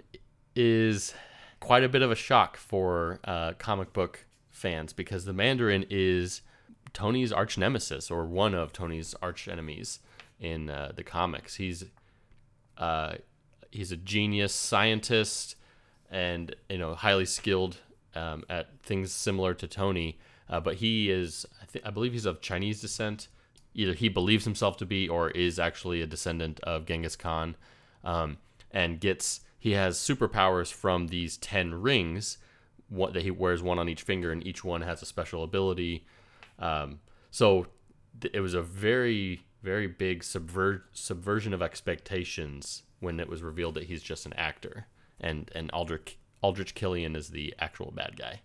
is 0.55 1.13
quite 1.63 1.83
a 1.85 1.87
bit 1.87 2.01
of 2.01 2.11
a 2.11 2.15
shock 2.15 2.57
for 2.57 3.21
uh, 3.23 3.53
comic 3.57 3.93
book 3.93 4.25
fans 4.51 4.91
because 4.91 5.23
the 5.23 5.31
Mandarin 5.31 5.85
is 5.89 6.41
Tony's 6.91 7.31
arch 7.31 7.57
nemesis 7.57 8.11
or 8.11 8.25
one 8.25 8.53
of 8.53 8.73
Tony's 8.73 9.15
arch 9.21 9.47
enemies 9.47 9.99
in 10.41 10.69
uh, 10.69 10.91
the 10.93 11.05
comics. 11.05 11.55
He's 11.55 11.85
uh, 12.77 13.13
he's 13.71 13.93
a 13.93 13.95
genius 13.95 14.53
scientist 14.53 15.55
and 16.11 16.53
you 16.69 16.77
know 16.77 16.95
highly 16.95 17.23
skilled 17.23 17.77
um, 18.13 18.43
at 18.49 18.67
things 18.83 19.13
similar 19.13 19.53
to 19.53 19.65
Tony, 19.65 20.19
uh, 20.49 20.59
but 20.59 20.75
he 20.75 21.09
is 21.09 21.45
I, 21.61 21.65
th- 21.71 21.85
I 21.85 21.91
believe 21.91 22.11
he's 22.11 22.25
of 22.25 22.41
Chinese 22.41 22.81
descent. 22.81 23.29
Either 23.73 23.93
he 23.93 24.09
believes 24.09 24.43
himself 24.43 24.75
to 24.77 24.85
be 24.85 25.07
or 25.07 25.29
is 25.29 25.59
actually 25.59 26.01
a 26.01 26.07
descendant 26.07 26.59
of 26.59 26.85
Genghis 26.85 27.15
Khan, 27.15 27.55
um, 28.03 28.37
and 28.69 28.99
gets 28.99 29.39
he 29.63 29.71
has 29.71 29.97
superpowers 29.97 30.73
from 30.73 31.07
these 31.07 31.37
ten 31.37 31.73
rings. 31.73 32.37
What 32.89 33.13
that 33.13 33.23
he 33.23 33.31
wears 33.31 33.63
one 33.63 33.79
on 33.79 33.87
each 33.87 34.01
finger, 34.01 34.29
and 34.29 34.45
each 34.45 34.61
one 34.61 34.81
has 34.81 35.01
a 35.01 35.05
special 35.05 35.41
ability. 35.41 36.05
Um, 36.59 36.99
so 37.31 37.67
th- 38.19 38.33
it 38.33 38.41
was 38.41 38.55
a 38.55 38.61
very 38.61 39.45
very 39.61 39.87
big 39.87 40.21
subver- 40.23 40.81
subversion 40.91 41.53
of 41.53 41.61
expectations 41.61 42.83
when 42.99 43.21
it 43.21 43.29
was 43.29 43.41
revealed 43.41 43.75
that 43.75 43.85
he's 43.85 44.03
just 44.03 44.25
an 44.25 44.33
actor 44.33 44.87
and 45.21 45.49
and 45.55 45.71
Aldrich 45.71 46.17
Aldrich 46.41 46.75
Killian 46.75 47.15
is 47.15 47.29
the 47.29 47.53
actual 47.57 47.91
bad 47.95 48.17
guy. 48.17 48.41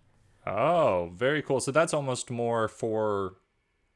Oh, 0.47 1.11
very 1.17 1.43
cool. 1.43 1.59
So 1.59 1.73
that's 1.73 1.93
almost 1.93 2.31
more 2.31 2.69
for 2.69 3.35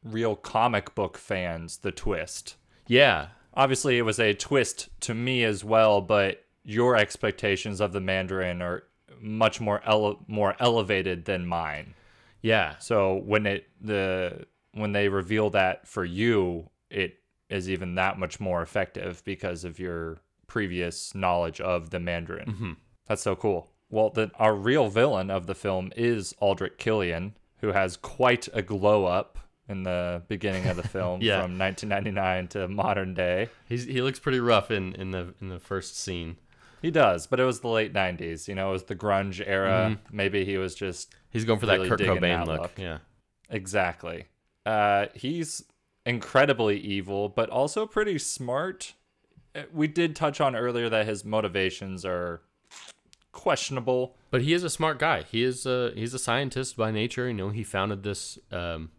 real 0.03 0.35
comic 0.35 0.97
book 0.97 1.17
fans, 1.17 1.77
the 1.77 1.93
twist. 1.93 2.57
Yeah, 2.89 3.29
Obviously, 3.55 3.99
it 3.99 4.03
was 4.03 4.19
a 4.19 4.33
twist 4.33 4.89
to 5.01 5.15
me 5.15 5.45
as 5.45 5.63
well, 5.63 6.01
but 6.01 6.45
your 6.65 6.97
expectations 6.97 7.81
of 7.81 7.93
the 7.93 8.01
Mandarin 8.01 8.63
are 8.63 8.85
much 9.21 9.61
more 9.61 9.81
ele- 9.87 10.25
more 10.29 10.55
elevated 10.61 11.25
than 11.25 11.47
mine. 11.47 11.95
yeah, 12.41 12.77
So 12.79 13.17
when 13.25 13.47
it 13.47 13.69
the 13.81 14.47
when 14.73 14.93
they 14.93 15.09
reveal 15.09 15.51
that 15.51 15.87
for 15.87 16.05
you, 16.05 16.71
it 16.91 17.17
is 17.51 17.69
even 17.69 17.95
that 17.97 18.19
much 18.19 18.41
more 18.41 18.63
effective 18.63 19.23
because 19.25 19.65
of 19.65 19.79
your 19.79 20.19
previous 20.47 21.15
knowledge 21.15 21.61
of 21.61 21.91
the 21.91 22.01
Mandarin. 22.01 22.47
Mm-hmm. 22.49 22.73
That's 23.07 23.23
so 23.23 23.37
cool. 23.37 23.71
Well, 23.91 24.11
then 24.11 24.31
our 24.39 24.55
real 24.55 24.89
villain 24.89 25.31
of 25.31 25.47
the 25.47 25.55
film 25.55 25.93
is 25.97 26.35
Aldrich 26.41 26.79
Killian, 26.79 27.37
who 27.59 27.73
has 27.73 27.97
quite 27.99 28.49
a 28.55 28.63
glow 28.63 29.05
up 29.05 29.39
in 29.69 29.83
the 29.83 30.23
beginning 30.29 30.67
of 30.67 30.77
the 30.77 30.89
film 30.97 31.21
Yeah. 31.21 31.43
from 31.43 31.59
1999 31.59 32.49
to 32.49 32.69
modern 32.69 33.13
day. 33.15 33.49
he's 33.69 33.85
he 33.85 34.01
looks 34.03 34.19
pretty 34.19 34.41
rough 34.41 34.71
in 34.71 34.95
in 34.95 35.11
the 35.11 35.35
in 35.41 35.49
the 35.49 35.61
first 35.61 35.99
scene. 35.99 36.37
He 36.83 36.91
does, 36.91 37.27
but 37.27 37.39
it 37.41 37.45
was 37.45 37.61
the 37.61 37.69
late 37.69 37.93
90s. 37.95 38.49
You 38.49 38.55
know, 38.57 38.71
it 38.71 38.73
was 38.73 38.85
the 38.85 38.97
grunge 38.97 39.43
era. 39.47 39.99
Maybe 40.11 40.45
he 40.45 40.59
was 40.59 40.75
just 40.75 41.15
He's 41.31 41.45
going 41.45 41.59
for 41.61 41.67
Really 41.67 41.89
that 41.89 41.97
Kurt 41.99 42.01
Cobain 42.09 42.21
that 42.45 42.47
look. 42.49 42.61
look. 42.61 42.73
Yeah, 42.77 42.99
Exactly. 43.49 44.27
Uh, 44.67 45.07
he's 45.15 45.65
incredibly 46.05 46.79
evil, 46.79 47.29
but 47.29 47.49
also 47.51 47.87
pretty 47.87 48.19
smart. 48.19 48.95
Uh, 49.55 49.63
We 49.73 49.87
did 49.87 50.15
touch 50.17 50.41
on 50.41 50.55
earlier 50.57 50.89
that 50.89 51.07
his 51.07 51.25
motivations 51.25 52.05
are 52.05 52.43
questionable. 53.33 54.17
but 54.31 54.43
he 54.43 54.53
is 54.53 54.63
a 54.65 54.71
smart 54.71 54.99
guy. 54.99 55.23
He 55.23 55.43
is 55.43 55.65
a 55.67 55.93
he's 55.95 56.15
a 56.15 56.19
scientist 56.19 56.77
by 56.77 56.91
nature. 56.91 57.27
You 57.29 57.35
know, 57.35 57.49
he 57.51 57.63
founded 57.65 58.03
this 58.03 58.39
um, 58.51 58.91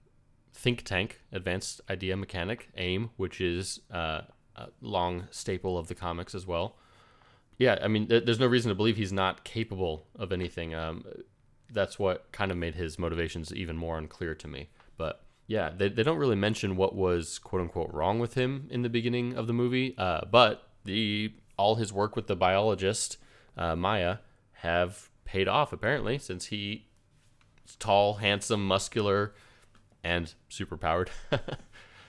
think 0.53 0.83
tank, 0.83 1.21
Advanced 1.31 1.81
Idea 1.89 2.15
Mechanic 2.17 2.69
(AIM), 2.77 3.09
which 3.17 3.39
is 3.41 3.79
uh, 3.91 4.21
a 4.55 4.67
long 4.81 5.27
staple 5.31 5.77
of 5.77 5.87
the 5.87 5.95
comics 5.95 6.33
as 6.35 6.45
well. 6.47 6.77
Yeah, 7.57 7.77
I 7.81 7.87
mean, 7.87 8.07
th- 8.07 8.25
there's 8.25 8.39
no 8.39 8.47
reason 8.47 8.69
to 8.69 8.75
believe 8.75 8.97
he's 8.97 9.13
not 9.13 9.43
capable 9.43 10.07
of 10.17 10.31
anything. 10.31 10.73
Um, 10.73 11.05
that's 11.71 11.97
what 11.99 12.31
kind 12.31 12.51
of 12.51 12.57
made 12.57 12.75
his 12.75 12.97
motivations 12.99 13.53
even 13.53 13.77
more 13.77 13.97
unclear 13.97 14.35
to 14.35 14.47
me. 14.47 14.69
But 14.97 15.23
yeah, 15.47 15.69
they, 15.75 15.89
they 15.89 16.03
don't 16.03 16.17
really 16.17 16.35
mention 16.35 16.75
what 16.75 16.95
was 16.95 17.39
quote 17.39 17.61
unquote 17.61 17.91
wrong 17.93 18.19
with 18.19 18.33
him 18.35 18.67
in 18.71 18.81
the 18.81 18.89
beginning 18.89 19.35
of 19.35 19.47
the 19.47 19.53
movie. 19.53 19.95
Uh, 19.97 20.21
but 20.29 20.67
the 20.85 21.33
all 21.57 21.75
his 21.75 21.93
work 21.93 22.15
with 22.15 22.27
the 22.27 22.35
biologist 22.35 23.17
uh, 23.57 23.75
Maya 23.75 24.17
have 24.53 25.09
paid 25.25 25.47
off 25.47 25.71
apparently, 25.73 26.17
since 26.17 26.47
he 26.47 26.87
is 27.67 27.75
tall, 27.75 28.15
handsome, 28.15 28.65
muscular, 28.67 29.33
and 30.03 30.33
super 30.49 30.77
powered. 30.77 31.09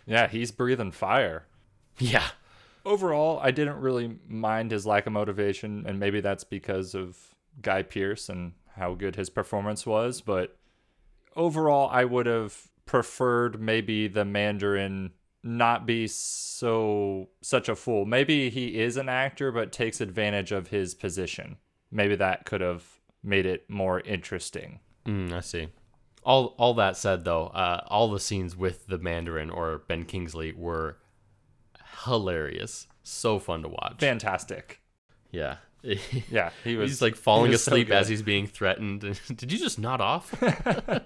Yeah, 0.07 0.29
he's 0.29 0.51
breathing 0.53 0.91
fire. 0.91 1.47
yeah, 1.99 2.27
Overall, 2.85 3.41
I 3.43 3.51
didn't 3.51 3.81
really 3.81 4.19
mind 4.29 4.71
his 4.71 4.87
lack 4.87 5.07
of 5.07 5.13
motivation, 5.13 5.85
and 5.87 5.99
maybe 5.99 6.21
that's 6.21 6.45
because 6.45 6.95
of 6.95 7.17
Guy 7.63 7.83
Pearce 7.83 8.29
and 8.29 8.53
how 8.77 8.95
good 8.95 9.17
his 9.17 9.31
performance 9.31 9.87
was. 9.87 10.21
But 10.21 10.57
overall, 11.35 11.89
I 11.91 12.05
would 12.05 12.27
have 12.27 12.71
preferred 12.87 13.61
maybe 13.61 14.09
the 14.09 14.25
Mandarin 14.25 15.13
not 15.43 15.87
be 15.87 16.07
so 16.07 17.29
such 17.43 17.69
a 17.69 17.77
fool. 17.77 18.07
Maybe 18.07 18.51
he 18.51 18.81
is 18.81 18.97
an 18.97 19.09
actor, 19.09 19.53
but 19.53 19.73
takes 19.73 20.01
advantage 20.01 20.53
of 20.53 20.69
his 20.69 20.95
position. 20.95 21.57
Maybe 21.91 22.17
that 22.17 22.47
could 22.47 22.61
have 22.61 22.85
made 23.23 23.47
it 23.47 23.69
more 23.69 24.01
interesting. 24.01 24.81
Mm, 25.07 25.33
I 25.33 25.41
see. 25.41 25.69
All 26.23 26.55
all 26.59 26.75
that 26.75 26.97
said, 26.97 27.25
though, 27.25 27.49
uh, 27.49 27.85
all 27.89 28.11
the 28.11 28.21
scenes 28.21 28.57
with 28.57 28.87
the 28.87 28.99
Mandarin 28.99 29.51
or 29.51 29.83
Ben 29.87 30.05
Kingsley 30.05 30.53
were 30.53 30.97
hilarious. 32.05 32.87
So 33.03 33.39
fun 33.39 33.63
to 33.63 33.69
watch. 33.69 33.97
Fantastic. 34.01 34.81
yeah. 35.31 35.57
Yeah, 36.31 36.49
he 36.65 36.77
was. 36.77 36.91
he's 36.91 37.03
like 37.03 37.15
falling 37.15 37.47
he 37.47 37.51
was 37.53 37.63
so 37.63 37.73
asleep 37.73 37.91
as 37.91 38.09
he's 38.09 38.23
being 38.23 38.47
threatened. 38.47 39.01
Did 39.37 39.53
you 39.53 39.59
just 39.59 39.79
nod 39.79 40.01
off? 40.01 40.35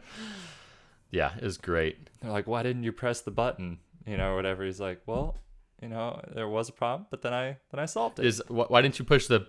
yeah, 1.10 1.32
it 1.36 1.42
was 1.42 1.58
great. 1.58 2.08
They're 2.20 2.30
like, 2.30 2.46
why 2.46 2.62
didn't 2.62 2.84
you 2.84 2.92
press 2.92 3.20
the 3.20 3.30
button? 3.30 3.78
You 4.06 4.16
know, 4.16 4.36
whatever. 4.36 4.64
He's 4.64 4.80
like, 4.80 5.00
well, 5.06 5.36
you 5.82 5.88
know, 5.88 6.20
there 6.34 6.48
was 6.48 6.68
a 6.68 6.72
problem, 6.72 7.06
but 7.10 7.22
then 7.22 7.32
I 7.34 7.56
then 7.70 7.80
I 7.80 7.86
solved 7.86 8.18
it. 8.18 8.26
Is 8.26 8.42
wh- 8.48 8.70
why 8.70 8.80
didn't 8.82 8.98
you 8.98 9.04
push 9.04 9.26
the 9.26 9.46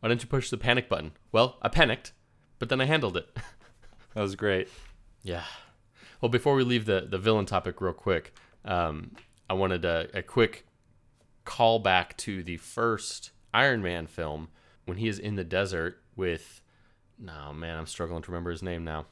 why 0.00 0.08
didn't 0.08 0.22
you 0.22 0.28
push 0.28 0.50
the 0.50 0.56
panic 0.56 0.88
button? 0.88 1.12
Well, 1.32 1.58
I 1.62 1.68
panicked, 1.68 2.12
but 2.58 2.68
then 2.68 2.80
I 2.80 2.86
handled 2.86 3.16
it. 3.16 3.28
that 4.14 4.22
was 4.22 4.34
great. 4.34 4.68
Yeah. 5.22 5.44
Well, 6.20 6.30
before 6.30 6.54
we 6.54 6.64
leave 6.64 6.86
the, 6.86 7.06
the 7.08 7.18
villain 7.18 7.44
topic 7.46 7.80
real 7.80 7.92
quick, 7.92 8.34
um, 8.64 9.12
I 9.48 9.54
wanted 9.54 9.84
a, 9.84 10.08
a 10.14 10.22
quick 10.22 10.66
call 11.44 11.78
back 11.78 12.16
to 12.18 12.42
the 12.42 12.56
first 12.56 13.30
Iron 13.52 13.82
Man 13.82 14.06
film 14.06 14.48
when 14.84 14.98
he 14.98 15.08
is 15.08 15.18
in 15.18 15.36
the 15.36 15.44
desert 15.44 15.98
with 16.16 16.60
no 17.18 17.52
man, 17.52 17.78
I'm 17.78 17.86
struggling 17.86 18.22
to 18.22 18.30
remember 18.30 18.50
his 18.50 18.62
name 18.62 18.84
now. 18.84 19.06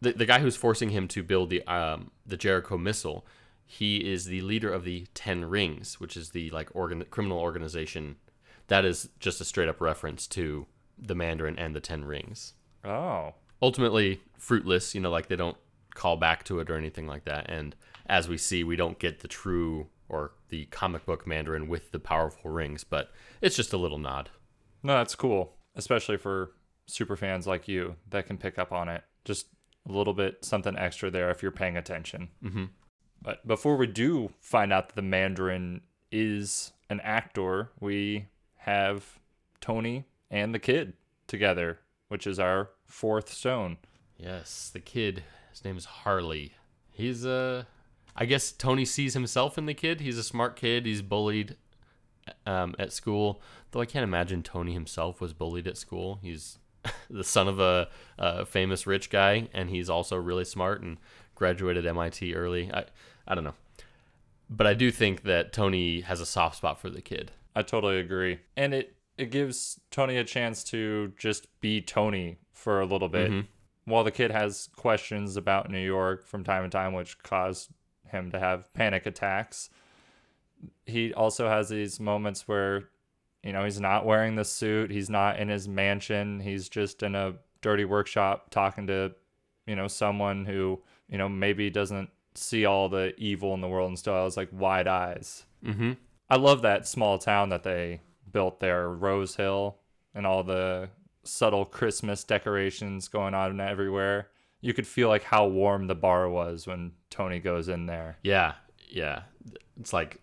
The 0.00 0.12
the 0.12 0.26
guy 0.26 0.40
who's 0.40 0.56
forcing 0.56 0.90
him 0.90 1.08
to 1.08 1.22
build 1.22 1.50
the 1.50 1.62
um 1.66 2.10
the 2.26 2.36
Jericho 2.36 2.76
missile, 2.76 3.26
he 3.64 4.10
is 4.10 4.26
the 4.26 4.42
leader 4.42 4.72
of 4.72 4.84
the 4.84 5.06
Ten 5.14 5.44
Rings, 5.44 5.98
which 6.00 6.16
is 6.16 6.30
the 6.30 6.50
like 6.50 6.68
organ 6.74 7.04
criminal 7.10 7.38
organization. 7.38 8.16
That 8.68 8.84
is 8.84 9.08
just 9.20 9.40
a 9.40 9.44
straight 9.44 9.68
up 9.68 9.80
reference 9.80 10.26
to 10.28 10.66
the 10.98 11.14
Mandarin 11.14 11.58
and 11.58 11.74
the 11.74 11.80
Ten 11.80 12.04
Rings. 12.04 12.54
Oh. 12.84 13.34
Ultimately 13.62 14.20
fruitless, 14.38 14.94
you 14.94 15.00
know, 15.00 15.10
like 15.10 15.28
they 15.28 15.36
don't 15.36 15.56
call 15.94 16.16
back 16.16 16.44
to 16.44 16.60
it 16.60 16.70
or 16.70 16.76
anything 16.76 17.06
like 17.06 17.24
that. 17.24 17.46
And 17.48 17.74
as 18.06 18.28
we 18.28 18.36
see, 18.36 18.64
we 18.64 18.76
don't 18.76 18.98
get 18.98 19.20
the 19.20 19.28
true 19.28 19.86
or 20.08 20.32
the 20.48 20.66
comic 20.66 21.04
book 21.04 21.26
Mandarin 21.26 21.68
with 21.68 21.92
the 21.92 21.98
powerful 21.98 22.50
rings, 22.50 22.84
but 22.84 23.10
it's 23.40 23.56
just 23.56 23.72
a 23.72 23.76
little 23.76 23.98
nod. 23.98 24.30
No, 24.82 24.94
that's 24.94 25.14
cool, 25.14 25.54
especially 25.74 26.16
for 26.16 26.52
super 26.86 27.16
fans 27.16 27.46
like 27.46 27.68
you 27.68 27.96
that 28.10 28.26
can 28.26 28.38
pick 28.38 28.58
up 28.58 28.72
on 28.72 28.88
it. 28.88 29.02
Just 29.24 29.46
a 29.88 29.92
little 29.92 30.14
bit 30.14 30.44
something 30.44 30.76
extra 30.76 31.10
there 31.10 31.30
if 31.30 31.42
you're 31.42 31.52
paying 31.52 31.76
attention. 31.76 32.28
Mm-hmm. 32.42 32.64
But 33.22 33.46
before 33.46 33.76
we 33.76 33.86
do 33.86 34.30
find 34.40 34.72
out 34.72 34.88
that 34.88 34.94
the 34.94 35.02
Mandarin 35.02 35.80
is 36.12 36.72
an 36.88 37.00
actor, 37.00 37.70
we 37.80 38.26
have 38.58 39.18
Tony 39.60 40.04
and 40.30 40.54
the 40.54 40.58
kid 40.58 40.92
together, 41.26 41.80
which 42.08 42.26
is 42.26 42.38
our 42.38 42.70
fourth 42.84 43.32
stone. 43.32 43.78
Yes, 44.16 44.70
the 44.72 44.80
kid. 44.80 45.24
His 45.50 45.64
name 45.64 45.76
is 45.76 45.84
Harley. 45.84 46.52
He's 46.90 47.26
uh 47.26 47.64
I 48.16 48.24
guess 48.24 48.50
Tony 48.50 48.84
sees 48.84 49.14
himself 49.14 49.58
in 49.58 49.66
the 49.66 49.74
kid. 49.74 50.00
He's 50.00 50.18
a 50.18 50.22
smart 50.24 50.56
kid. 50.56 50.86
He's 50.86 51.02
bullied 51.02 51.56
um, 52.46 52.74
at 52.78 52.92
school, 52.92 53.42
though 53.70 53.80
I 53.80 53.86
can't 53.86 54.04
imagine 54.04 54.42
Tony 54.42 54.72
himself 54.72 55.20
was 55.20 55.32
bullied 55.32 55.66
at 55.66 55.76
school. 55.76 56.18
He's 56.22 56.58
the 57.10 57.24
son 57.24 57.48
of 57.48 57.60
a, 57.60 57.88
a 58.18 58.46
famous 58.46 58.86
rich 58.86 59.10
guy, 59.10 59.48
and 59.52 59.70
he's 59.70 59.90
also 59.90 60.16
really 60.16 60.44
smart 60.44 60.82
and 60.82 60.98
graduated 61.34 61.86
MIT 61.86 62.34
early. 62.34 62.70
I 62.72 62.84
I 63.28 63.34
don't 63.34 63.44
know, 63.44 63.54
but 64.48 64.66
I 64.66 64.74
do 64.74 64.90
think 64.90 65.22
that 65.24 65.52
Tony 65.52 66.00
has 66.00 66.20
a 66.20 66.26
soft 66.26 66.56
spot 66.56 66.80
for 66.80 66.88
the 66.90 67.02
kid. 67.02 67.32
I 67.54 67.62
totally 67.62 67.98
agree. 67.98 68.40
And 68.56 68.72
it 68.74 68.94
it 69.18 69.30
gives 69.30 69.80
Tony 69.90 70.16
a 70.16 70.24
chance 70.24 70.62
to 70.64 71.12
just 71.18 71.48
be 71.60 71.80
Tony 71.80 72.38
for 72.52 72.80
a 72.80 72.86
little 72.86 73.08
bit. 73.08 73.30
Mhm. 73.30 73.46
While 73.84 74.04
the 74.04 74.10
kid 74.10 74.30
has 74.32 74.68
questions 74.74 75.36
about 75.36 75.70
New 75.70 75.84
York 75.84 76.26
from 76.26 76.42
time 76.42 76.64
to 76.64 76.68
time, 76.68 76.92
which 76.92 77.22
cause 77.22 77.68
him 78.10 78.30
to 78.30 78.38
have 78.38 78.72
panic 78.74 79.06
attacks, 79.06 79.70
he 80.84 81.12
also 81.12 81.48
has 81.48 81.68
these 81.68 82.00
moments 82.00 82.48
where, 82.48 82.88
you 83.42 83.52
know, 83.52 83.64
he's 83.64 83.80
not 83.80 84.06
wearing 84.06 84.36
the 84.36 84.44
suit, 84.44 84.90
he's 84.90 85.10
not 85.10 85.38
in 85.38 85.48
his 85.48 85.68
mansion, 85.68 86.40
he's 86.40 86.68
just 86.68 87.02
in 87.02 87.14
a 87.14 87.34
dirty 87.60 87.84
workshop 87.84 88.50
talking 88.50 88.86
to, 88.86 89.12
you 89.66 89.76
know, 89.76 89.88
someone 89.88 90.44
who, 90.44 90.80
you 91.08 91.18
know, 91.18 91.28
maybe 91.28 91.70
doesn't 91.70 92.10
see 92.34 92.64
all 92.64 92.88
the 92.88 93.14
evil 93.18 93.54
in 93.54 93.60
the 93.60 93.68
world 93.68 93.88
and 93.88 93.98
still 93.98 94.24
has 94.24 94.36
like 94.36 94.48
wide 94.52 94.86
eyes. 94.86 95.44
Mm-hmm. 95.64 95.92
I 96.28 96.36
love 96.36 96.62
that 96.62 96.86
small 96.88 97.18
town 97.18 97.50
that 97.50 97.62
they 97.62 98.00
built 98.32 98.60
there, 98.60 98.88
Rose 98.88 99.36
Hill, 99.36 99.76
and 100.14 100.26
all 100.26 100.42
the 100.42 100.88
subtle 101.24 101.64
Christmas 101.64 102.24
decorations 102.24 103.08
going 103.08 103.34
on 103.34 103.60
everywhere. 103.60 104.28
You 104.60 104.72
could 104.72 104.86
feel 104.86 105.08
like 105.08 105.24
how 105.24 105.46
warm 105.46 105.86
the 105.86 105.94
bar 105.94 106.28
was 106.28 106.66
when 106.66 106.92
Tony 107.10 107.38
goes 107.38 107.68
in 107.68 107.86
there. 107.86 108.18
Yeah, 108.22 108.54
yeah. 108.88 109.22
It's 109.78 109.92
like 109.92 110.20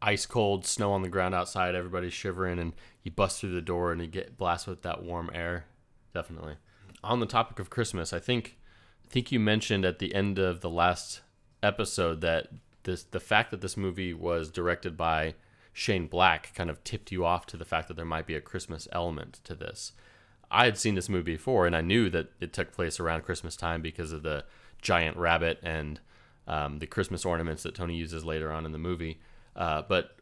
ice 0.00 0.26
cold 0.26 0.66
snow 0.66 0.92
on 0.92 1.02
the 1.02 1.08
ground 1.08 1.34
outside. 1.34 1.74
Everybody's 1.74 2.12
shivering, 2.12 2.58
and 2.58 2.72
you 3.02 3.10
bust 3.10 3.40
through 3.40 3.54
the 3.54 3.60
door 3.60 3.92
and 3.92 4.00
you 4.00 4.06
get 4.06 4.36
blasted 4.36 4.70
with 4.70 4.82
that 4.82 5.02
warm 5.02 5.30
air. 5.32 5.66
Definitely. 6.12 6.56
On 7.02 7.20
the 7.20 7.26
topic 7.26 7.58
of 7.58 7.70
Christmas, 7.70 8.12
I 8.12 8.18
think 8.18 8.56
I 9.04 9.10
think 9.10 9.30
you 9.30 9.38
mentioned 9.38 9.84
at 9.84 9.98
the 9.98 10.14
end 10.14 10.38
of 10.38 10.60
the 10.60 10.70
last 10.70 11.20
episode 11.62 12.20
that 12.22 12.48
this 12.84 13.02
the 13.02 13.20
fact 13.20 13.50
that 13.50 13.60
this 13.60 13.76
movie 13.76 14.14
was 14.14 14.50
directed 14.50 14.96
by 14.96 15.34
Shane 15.72 16.06
Black 16.06 16.54
kind 16.54 16.70
of 16.70 16.82
tipped 16.84 17.12
you 17.12 17.24
off 17.24 17.46
to 17.46 17.56
the 17.56 17.64
fact 17.64 17.88
that 17.88 17.94
there 17.94 18.04
might 18.04 18.26
be 18.26 18.36
a 18.36 18.40
Christmas 18.40 18.88
element 18.92 19.40
to 19.44 19.54
this. 19.54 19.92
I 20.54 20.66
had 20.66 20.78
seen 20.78 20.94
this 20.94 21.08
movie 21.08 21.32
before, 21.32 21.66
and 21.66 21.74
I 21.74 21.80
knew 21.80 22.08
that 22.10 22.28
it 22.40 22.52
took 22.52 22.72
place 22.72 23.00
around 23.00 23.24
Christmas 23.24 23.56
time 23.56 23.82
because 23.82 24.12
of 24.12 24.22
the 24.22 24.44
giant 24.80 25.16
rabbit 25.16 25.58
and 25.62 26.00
um, 26.46 26.78
the 26.78 26.86
Christmas 26.86 27.24
ornaments 27.24 27.64
that 27.64 27.74
Tony 27.74 27.96
uses 27.96 28.24
later 28.24 28.52
on 28.52 28.64
in 28.64 28.70
the 28.70 28.78
movie. 28.78 29.18
Uh, 29.56 29.82
but 29.88 30.16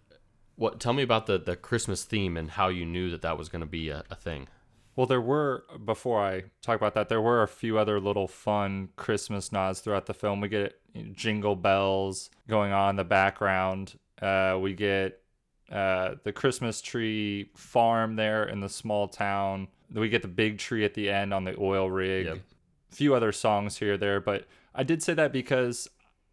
what? 0.57 0.81
Tell 0.81 0.95
me 0.95 1.03
about 1.03 1.27
the 1.27 1.39
the 1.39 1.55
Christmas 1.55 2.05
theme 2.05 2.37
and 2.37 2.53
how 2.53 2.69
you 2.69 2.87
knew 2.87 3.11
that 3.11 3.21
that 3.23 3.37
was 3.37 3.51
going 3.51 3.61
to 3.61 3.67
be 3.67 3.91
a, 3.91 4.05
a 4.11 4.15
thing. 4.15 4.49
Well, 4.95 5.07
there 5.07 5.23
were, 5.23 5.65
before 5.85 6.21
I 6.21 6.45
talk 6.61 6.77
about 6.77 6.93
that, 6.95 7.09
there 7.09 7.23
were 7.23 7.43
a 7.43 7.49
few 7.49 7.79
other 7.79 7.99
little 7.99 8.29
fun 8.29 8.91
Christmas 8.97 9.51
nods 9.51 9.81
throughout 9.81 10.05
the 10.05 10.15
film. 10.15 10.41
We 10.41 10.49
get 10.49 10.79
jingle 11.13 11.57
bells 11.57 12.29
going 12.47 12.73
on 12.73 12.91
in 12.91 12.97
the 12.97 13.05
background. 13.05 13.99
Uh, 14.21 14.59
we 14.61 14.75
get 14.75 15.23
uh, 15.71 16.17
the 16.25 16.33
Christmas 16.33 16.83
tree 16.83 17.51
farm 17.57 18.17
there 18.17 18.45
in 18.45 18.61
the 18.61 18.69
small 18.69 19.09
town. 19.09 19.69
We 19.93 20.09
get 20.09 20.23
the 20.23 20.29
big 20.29 20.59
tree 20.59 20.85
at 20.85 20.95
the 20.95 21.11
end 21.11 21.35
on 21.35 21.45
the 21.45 21.57
oil 21.59 21.91
rig. 21.91 22.27
Yep. 22.27 22.37
A 22.37 22.95
few 22.95 23.15
other 23.15 23.33
songs 23.33 23.79
here 23.79 23.95
or 23.95 23.97
there, 23.97 24.21
but 24.21 24.47
I 24.75 24.83
did 24.83 25.03
say 25.03 25.15
that 25.15 25.33
because 25.33 25.89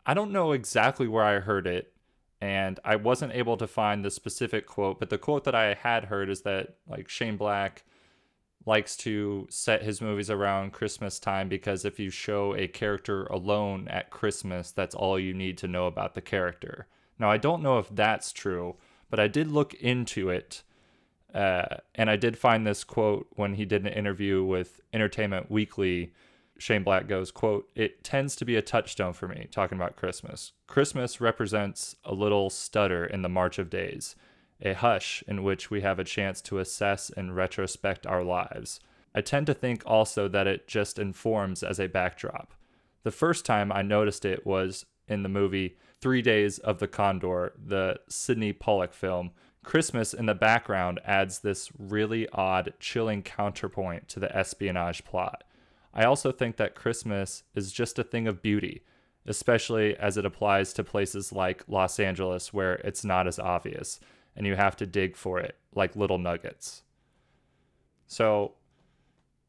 I 0.05 0.13
don't 0.13 0.31
know 0.31 0.51
exactly 0.51 1.07
where 1.07 1.23
I 1.23 1.39
heard 1.39 1.67
it 1.67 1.93
and 2.41 2.79
I 2.85 2.95
wasn't 2.95 3.33
able 3.33 3.57
to 3.57 3.67
find 3.67 4.03
the 4.03 4.11
specific 4.11 4.65
quote, 4.65 4.99
but 4.99 5.09
the 5.09 5.17
quote 5.17 5.43
that 5.43 5.55
I 5.55 5.73
had 5.73 6.05
heard 6.05 6.29
is 6.29 6.41
that 6.41 6.75
like 6.87 7.09
Shane 7.09 7.37
Black 7.37 7.83
likes 8.65 8.95
to 8.97 9.47
set 9.49 9.83
his 9.83 10.01
movies 10.01 10.29
around 10.29 10.73
Christmas 10.73 11.19
time 11.19 11.49
because 11.49 11.85
if 11.85 11.99
you 11.99 12.09
show 12.09 12.55
a 12.55 12.67
character 12.67 13.23
alone 13.25 13.87
at 13.87 14.09
Christmas, 14.09 14.71
that's 14.71 14.95
all 14.95 15.19
you 15.19 15.33
need 15.33 15.57
to 15.57 15.67
know 15.67 15.87
about 15.87 16.13
the 16.13 16.21
character. 16.21 16.87
Now, 17.17 17.29
I 17.29 17.37
don't 17.37 17.63
know 17.63 17.79
if 17.79 17.89
that's 17.89 18.31
true, 18.31 18.75
but 19.09 19.19
I 19.19 19.27
did 19.27 19.51
look 19.51 19.73
into 19.75 20.29
it. 20.29 20.63
Uh, 21.33 21.77
and 21.95 22.09
I 22.09 22.15
did 22.15 22.37
find 22.37 22.65
this 22.65 22.83
quote 22.83 23.27
when 23.35 23.53
he 23.53 23.65
did 23.65 23.85
an 23.85 23.93
interview 23.93 24.43
with 24.43 24.81
Entertainment 24.93 25.51
Weekly. 25.51 26.13
Shane 26.57 26.83
Black 26.83 27.07
goes, 27.07 27.31
quote, 27.31 27.69
It 27.75 28.03
tends 28.03 28.35
to 28.37 28.45
be 28.45 28.55
a 28.55 28.61
touchstone 28.61 29.13
for 29.13 29.27
me, 29.27 29.47
talking 29.51 29.77
about 29.77 29.95
Christmas. 29.95 30.53
Christmas 30.67 31.21
represents 31.21 31.95
a 32.03 32.13
little 32.13 32.49
stutter 32.49 33.05
in 33.05 33.21
the 33.21 33.29
march 33.29 33.59
of 33.59 33.69
days, 33.69 34.15
a 34.61 34.73
hush 34.73 35.23
in 35.27 35.43
which 35.43 35.71
we 35.71 35.81
have 35.81 35.99
a 35.99 36.03
chance 36.03 36.41
to 36.41 36.59
assess 36.59 37.09
and 37.11 37.35
retrospect 37.35 38.05
our 38.05 38.23
lives. 38.23 38.79
I 39.15 39.21
tend 39.21 39.47
to 39.47 39.53
think 39.53 39.83
also 39.85 40.27
that 40.27 40.47
it 40.47 40.67
just 40.67 40.99
informs 40.99 41.63
as 41.63 41.79
a 41.79 41.87
backdrop. 41.87 42.53
The 43.03 43.11
first 43.11 43.45
time 43.45 43.71
I 43.71 43.81
noticed 43.81 44.25
it 44.25 44.45
was 44.45 44.85
in 45.07 45.23
the 45.23 45.29
movie 45.29 45.77
Three 46.01 46.21
Days 46.21 46.59
of 46.59 46.79
the 46.79 46.87
Condor, 46.87 47.53
the 47.57 47.99
Sydney 48.07 48.53
Pollack 48.53 48.93
film. 48.93 49.31
Christmas 49.63 50.13
in 50.13 50.25
the 50.25 50.33
background 50.33 50.99
adds 51.05 51.39
this 51.39 51.69
really 51.77 52.27
odd, 52.29 52.73
chilling 52.79 53.21
counterpoint 53.21 54.07
to 54.09 54.19
the 54.19 54.35
espionage 54.35 55.03
plot. 55.03 55.43
I 55.93 56.05
also 56.05 56.31
think 56.31 56.57
that 56.57 56.75
Christmas 56.75 57.43
is 57.55 57.71
just 57.71 57.99
a 57.99 58.03
thing 58.03 58.27
of 58.27 58.41
beauty, 58.41 58.83
especially 59.25 59.97
as 59.97 60.17
it 60.17 60.25
applies 60.25 60.73
to 60.73 60.83
places 60.83 61.31
like 61.33 61.63
Los 61.67 61.99
Angeles 61.99 62.53
where 62.53 62.75
it's 62.75 63.03
not 63.03 63.27
as 63.27 63.39
obvious 63.39 63.99
and 64.35 64.47
you 64.47 64.55
have 64.55 64.75
to 64.77 64.85
dig 64.85 65.15
for 65.17 65.39
it 65.39 65.57
like 65.75 65.95
little 65.95 66.17
nuggets. 66.17 66.83
So 68.07 68.53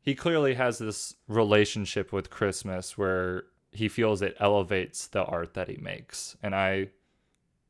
he 0.02 0.14
clearly 0.14 0.54
has 0.54 0.78
this 0.78 1.14
relationship 1.28 2.12
with 2.12 2.30
Christmas 2.30 2.98
where 2.98 3.44
he 3.72 3.88
feels 3.88 4.22
it 4.22 4.36
elevates 4.40 5.06
the 5.06 5.24
art 5.24 5.54
that 5.54 5.68
he 5.68 5.76
makes. 5.76 6.36
And 6.42 6.54
I 6.54 6.88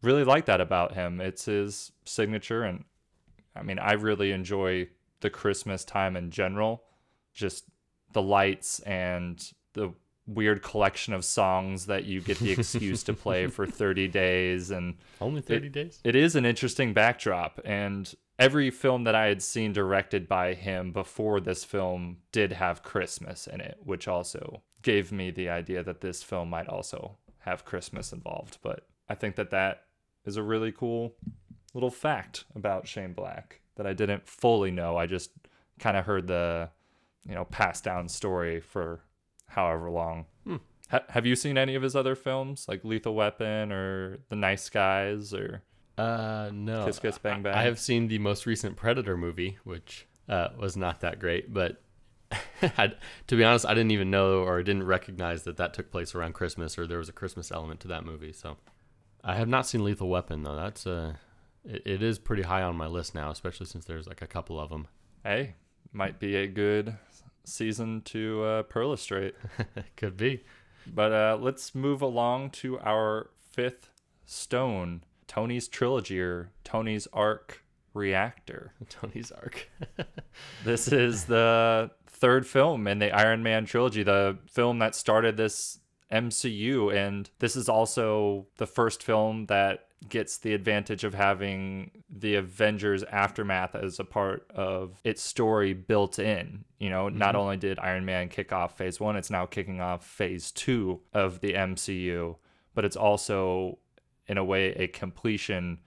really 0.02 0.24
like 0.24 0.46
that 0.46 0.60
about 0.60 0.94
him. 0.94 1.20
It's 1.20 1.44
his 1.44 1.92
signature. 2.04 2.62
And 2.64 2.84
I 3.54 3.62
mean, 3.62 3.78
I 3.78 3.92
really 3.92 4.32
enjoy 4.32 4.88
the 5.20 5.30
Christmas 5.30 5.84
time 5.84 6.16
in 6.16 6.30
general. 6.30 6.82
Just 7.34 7.64
the 8.12 8.22
lights 8.22 8.80
and 8.80 9.40
the 9.74 9.92
weird 10.26 10.62
collection 10.62 11.12
of 11.12 11.24
songs 11.24 11.86
that 11.86 12.04
you 12.04 12.20
get 12.20 12.38
the 12.38 12.52
excuse 12.52 13.02
to 13.04 13.12
play 13.12 13.46
for 13.48 13.66
30 13.82 14.06
days 14.08 14.70
and 14.70 14.96
Only 15.20 15.40
thirty 15.40 15.68
days. 15.68 15.98
it 16.04 16.14
is 16.14 16.36
an 16.36 16.44
interesting 16.46 16.92
backdrop 16.92 17.60
and 17.64 18.14
every 18.38 18.70
film 18.70 19.02
that 19.04 19.14
i 19.16 19.26
had 19.26 19.42
seen 19.42 19.72
directed 19.72 20.28
by 20.28 20.54
him 20.54 20.92
before 20.92 21.40
this 21.40 21.64
film 21.64 22.18
did 22.30 22.52
have 22.52 22.82
christmas 22.84 23.48
in 23.48 23.60
it 23.60 23.78
which 23.82 24.06
also 24.06 24.62
gave 24.82 25.10
me 25.10 25.32
the 25.32 25.48
idea 25.48 25.82
that 25.82 26.00
this 26.00 26.22
film 26.22 26.48
might 26.50 26.68
also 26.68 27.16
have 27.40 27.64
christmas 27.64 28.12
involved 28.12 28.58
but 28.62 28.86
i 29.08 29.14
think 29.16 29.34
that 29.34 29.50
that 29.50 29.82
is 30.24 30.36
a 30.36 30.42
really 30.42 30.72
cool 30.72 31.14
little 31.74 31.90
fact 31.90 32.44
about 32.54 32.86
shane 32.86 33.12
black 33.12 33.60
that 33.76 33.86
i 33.86 33.92
didn't 33.92 34.26
fully 34.28 34.70
know 34.70 34.96
i 34.96 35.06
just 35.06 35.30
kind 35.78 35.96
of 35.96 36.04
heard 36.04 36.26
the 36.26 36.68
you 37.28 37.34
know 37.34 37.44
passed 37.44 37.84
down 37.84 38.08
story 38.08 38.60
for 38.60 39.00
however 39.48 39.90
long 39.90 40.26
Hmm. 40.44 40.56
Ha- 40.90 41.04
have 41.10 41.26
you 41.26 41.36
seen 41.36 41.56
any 41.58 41.74
of 41.74 41.82
his 41.82 41.94
other 41.94 42.14
films 42.14 42.66
like 42.68 42.84
lethal 42.84 43.14
weapon 43.14 43.70
or 43.72 44.18
the 44.28 44.36
nice 44.36 44.68
guys 44.70 45.32
or 45.34 45.62
Uh, 45.98 46.50
no. 46.52 46.86
Kiss 46.86 46.98
Kiss 46.98 47.18
Bang 47.18 47.42
Bang. 47.42 47.54
I 47.54 47.62
have 47.62 47.78
seen 47.78 48.08
the 48.08 48.18
most 48.18 48.46
recent 48.46 48.74
Predator 48.76 49.16
movie, 49.18 49.58
which 49.64 50.06
uh, 50.30 50.48
was 50.58 50.74
not 50.76 51.00
that 51.00 51.18
great, 51.18 51.52
but 51.52 51.82
I, 52.62 52.92
to 53.26 53.36
be 53.36 53.44
honest, 53.44 53.66
I 53.66 53.74
didn't 53.74 53.90
even 53.90 54.10
know 54.10 54.38
or 54.42 54.62
didn't 54.62 54.84
recognize 54.86 55.42
that 55.42 55.58
that 55.58 55.74
took 55.74 55.90
place 55.90 56.14
around 56.14 56.32
Christmas 56.32 56.78
or 56.78 56.86
there 56.86 56.96
was 56.98 57.08
a 57.10 57.12
Christmas 57.12 57.52
element 57.52 57.80
to 57.80 57.88
that 57.88 58.04
movie. 58.06 58.32
So 58.32 58.56
I 59.22 59.34
have 59.34 59.48
not 59.48 59.66
seen 59.66 59.84
Lethal 59.84 60.08
Weapon 60.08 60.42
though. 60.42 60.56
That's 60.56 60.86
uh, 60.86 61.14
it, 61.64 61.82
it 61.84 62.02
is 62.02 62.18
pretty 62.18 62.42
high 62.42 62.62
on 62.62 62.76
my 62.76 62.86
list 62.86 63.14
now, 63.14 63.30
especially 63.30 63.66
since 63.66 63.84
there's 63.84 64.06
like 64.06 64.22
a 64.22 64.26
couple 64.26 64.58
of 64.58 64.70
them. 64.70 64.88
Hey, 65.24 65.54
might 65.92 66.18
be 66.18 66.36
a 66.36 66.46
good 66.46 66.96
season 67.44 68.02
to 68.02 68.42
uh, 68.42 68.62
perlustrate. 68.64 69.34
Could 69.96 70.16
be. 70.16 70.44
But 70.86 71.12
uh, 71.12 71.38
let's 71.40 71.74
move 71.74 72.02
along 72.02 72.50
to 72.50 72.78
our 72.80 73.30
fifth 73.50 73.90
stone, 74.24 75.04
Tony's 75.26 75.68
trilogy 75.68 76.20
or 76.20 76.50
Tony's 76.64 77.06
arc 77.12 77.64
reactor. 77.92 78.72
Tony's 78.88 79.30
arc. 79.32 79.68
this 80.64 80.88
is 80.88 81.24
the 81.24 81.90
third 82.06 82.46
film 82.46 82.86
in 82.86 82.98
the 82.98 83.10
Iron 83.12 83.42
Man 83.42 83.66
trilogy, 83.66 84.02
the 84.02 84.38
film 84.46 84.78
that 84.78 84.94
started 84.94 85.36
this 85.36 85.78
MCU. 86.12 86.94
And 86.94 87.30
this 87.38 87.56
is 87.56 87.68
also 87.68 88.46
the 88.56 88.66
first 88.66 89.02
film 89.02 89.46
that 89.46 89.86
gets 90.08 90.38
the 90.38 90.54
advantage 90.54 91.04
of 91.04 91.14
having 91.14 91.90
the 92.08 92.34
Avengers 92.36 93.04
aftermath 93.04 93.74
as 93.74 94.00
a 94.00 94.04
part 94.04 94.50
of 94.54 95.00
its 95.04 95.22
story 95.22 95.74
built 95.74 96.18
in. 96.18 96.64
You 96.78 96.90
know, 96.90 97.06
mm-hmm. 97.06 97.18
not 97.18 97.36
only 97.36 97.56
did 97.56 97.78
Iron 97.78 98.04
Man 98.04 98.28
kick 98.28 98.52
off 98.52 98.78
phase 98.78 98.98
one, 98.98 99.16
it's 99.16 99.30
now 99.30 99.46
kicking 99.46 99.80
off 99.80 100.04
phase 100.06 100.50
two 100.50 101.00
of 101.12 101.40
the 101.40 101.52
MCU, 101.52 102.36
but 102.74 102.84
it's 102.84 102.96
also, 102.96 103.78
in 104.26 104.38
a 104.38 104.44
way, 104.44 104.70
a 104.72 104.88
completion 104.88 105.80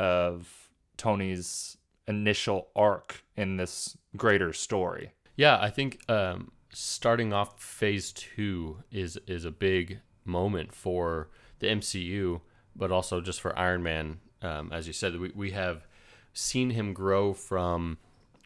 of 0.00 0.70
Tony's 0.96 1.76
initial 2.08 2.68
arc 2.74 3.22
in 3.36 3.56
this 3.56 3.96
greater 4.16 4.52
story. 4.52 5.12
Yeah, 5.36 5.58
I 5.60 5.70
think 5.70 5.98
um, 6.08 6.52
starting 6.74 7.32
off 7.32 7.60
phase 7.60 8.12
two 8.12 8.78
is 8.90 9.18
is 9.26 9.44
a 9.44 9.50
big 9.50 10.00
moment 10.24 10.74
for 10.74 11.28
the 11.60 11.68
MCU, 11.68 12.40
but 12.74 12.90
also 12.90 13.20
just 13.20 13.40
for 13.40 13.58
Iron 13.58 13.82
Man. 13.82 14.18
Um, 14.42 14.72
as 14.72 14.86
you 14.86 14.92
said, 14.92 15.18
we, 15.18 15.32
we 15.34 15.52
have 15.52 15.86
seen 16.32 16.70
him 16.70 16.92
grow 16.92 17.32
from 17.32 17.98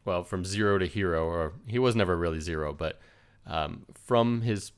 well 0.05 0.23
from 0.23 0.45
zero 0.45 0.79
to 0.79 0.87
hero, 0.87 1.25
or 1.25 1.55
he 1.67 1.79
was 1.79 1.97
never 1.97 2.17
really 2.17 2.41
zero, 2.41 2.73
but 2.73 3.01
um, 3.47 3.87
from 3.95 4.43
his 4.43 4.73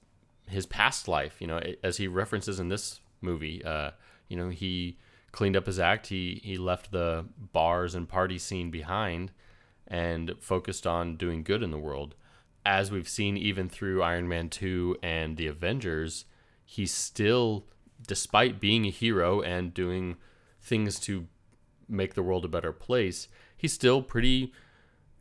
his 0.49 0.67
past 0.67 1.09
life. 1.09 1.37
You 1.41 1.47
know, 1.49 1.61
as 1.83 1.97
he 1.97 2.09
references 2.09 2.61
in 2.61 2.69
this 2.69 3.01
movie, 3.21 3.65
uh, 3.65 3.91
you 4.29 4.37
know 4.37 4.49
he 4.49 4.99
cleaned 5.33 5.57
up 5.57 5.67
his 5.67 5.79
act. 5.79 6.07
He 6.07 6.41
he 6.45 6.57
left 6.57 6.93
the 6.93 7.27
bars 7.53 7.95
and 7.95 8.09
party 8.09 8.39
scene 8.39 8.71
behind 8.71 9.33
and 9.87 10.35
focused 10.39 10.87
on 10.87 11.17
doing 11.17 11.43
good 11.43 11.63
in 11.63 11.73
the 11.73 11.79
world. 11.79 12.15
As 12.71 12.93
we've 12.93 13.09
seen 13.09 13.37
even 13.37 13.69
through 13.69 14.01
Iron 14.01 14.29
Man 14.29 14.49
2 14.49 14.99
and 15.03 15.37
the 15.37 15.49
Avengers, 15.49 16.25
he's 16.65 16.95
still 16.95 17.67
despite 18.07 18.61
being 18.61 18.87
a 18.87 18.91
hero 18.91 19.41
and 19.41 19.75
doing 19.75 20.15
things 20.63 21.01
to 21.01 21.27
make 21.89 22.15
the 22.15 22.23
world 22.23 22.45
a 22.45 22.49
better 22.49 22.73
place, 22.73 23.27
he's 23.57 23.73
still 23.73 24.03
pretty 24.03 24.53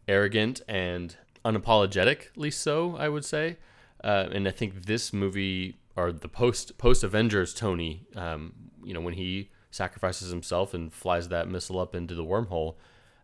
arrogant 0.08 0.62
and 0.68 1.16
unapologetically 1.44 2.54
so, 2.54 2.96
I 2.96 3.10
would 3.10 3.26
say. 3.26 3.58
Uh, 4.04 4.28
and 4.32 4.48
I 4.48 4.52
think 4.52 4.86
this 4.86 5.12
movie 5.12 5.80
or 5.96 6.12
the 6.12 6.28
post 6.28 6.78
post 6.78 7.04
Avengers 7.04 7.56
Tony, 7.56 8.06
um, 8.16 8.54
you 8.84 8.94
know, 8.94 9.02
when 9.02 9.16
he 9.16 9.50
sacrifices 9.72 10.30
himself 10.30 10.76
and 10.76 10.94
flies 10.94 11.30
that 11.30 11.48
missile 11.48 11.80
up 11.80 11.96
into 11.96 12.14
the 12.14 12.24
wormhole. 12.24 12.76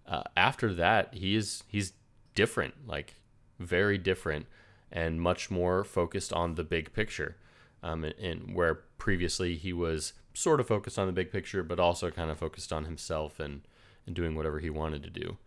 Uh, 0.07 0.23
after 0.35 0.73
that, 0.73 1.13
he 1.13 1.35
is 1.35 1.61
he's 1.67 1.93
different, 2.33 2.87
like 2.87 3.13
very 3.59 3.97
different, 3.97 4.45
and 4.91 5.21
much 5.21 5.49
more 5.49 5.83
focused 5.83 6.33
on 6.33 6.55
the 6.55 6.63
big 6.63 6.93
picture. 6.93 7.37
Um, 7.83 8.03
and, 8.03 8.15
and, 8.15 8.55
where 8.55 8.75
previously 8.97 9.57
he 9.57 9.71
was 9.71 10.13
sort 10.33 10.59
of 10.59 10.67
focused 10.67 10.97
on 10.97 11.05
the 11.05 11.13
big 11.13 11.31
picture, 11.31 11.61
but 11.61 11.79
also 11.79 12.09
kind 12.09 12.31
of 12.31 12.39
focused 12.39 12.73
on 12.73 12.85
himself 12.85 13.39
and 13.39 13.61
and 14.07 14.15
doing 14.15 14.35
whatever 14.35 14.59
he 14.59 14.69
wanted 14.69 15.03
to 15.03 15.09
do. 15.09 15.37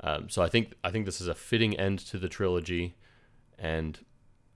Um, 0.00 0.28
so 0.28 0.42
I 0.42 0.48
think 0.48 0.74
I 0.82 0.90
think 0.90 1.06
this 1.06 1.20
is 1.20 1.28
a 1.28 1.34
fitting 1.34 1.78
end 1.78 1.98
to 2.00 2.18
the 2.18 2.28
trilogy, 2.28 2.94
and 3.58 3.98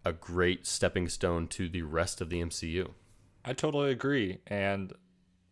a 0.05 0.13
great 0.13 0.67
stepping 0.67 1.09
stone 1.09 1.47
to 1.49 1.69
the 1.69 1.83
rest 1.83 2.21
of 2.21 2.31
the 2.31 2.41
MCU. 2.41 2.91
I 3.45 3.53
totally 3.53 3.91
agree, 3.91 4.39
and 4.47 4.93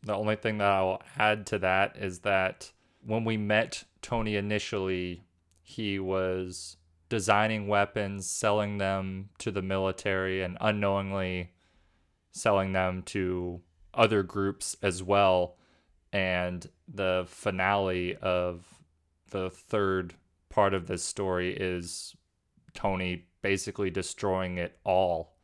the 0.03 0.15
only 0.15 0.37
thing 0.37 0.59
that 0.59 0.71
I'll 0.71 1.03
add 1.19 1.47
to 1.47 1.59
that 1.59 1.97
is 1.97 2.21
that 2.21 2.73
when 3.05 3.25
we 3.25 3.37
met 3.37 3.85
Tony 4.03 4.37
initially, 4.37 5.25
he 5.63 5.99
was 5.99 6.77
designing 7.09 7.69
weapons, 7.69 8.29
selling 8.29 8.79
them 8.79 9.31
to 9.39 9.51
the 9.51 9.63
military, 9.63 10.43
and 10.43 10.57
unknowingly 10.61 11.53
selling 12.33 12.73
them 12.73 13.03
to 13.03 13.61
other 13.95 14.23
groups 14.23 14.77
as 14.83 15.03
well. 15.03 15.57
And 16.13 16.69
the 16.87 17.25
finale 17.29 18.17
of 18.17 18.67
the 19.31 19.51
third 19.51 20.15
part 20.49 20.75
of 20.75 20.87
this 20.87 21.03
story 21.03 21.57
is 21.57 22.15
Tony 22.75 23.27
basically 23.43 23.91
destroying 23.91 24.59
it 24.59 24.79
all, 24.85 25.37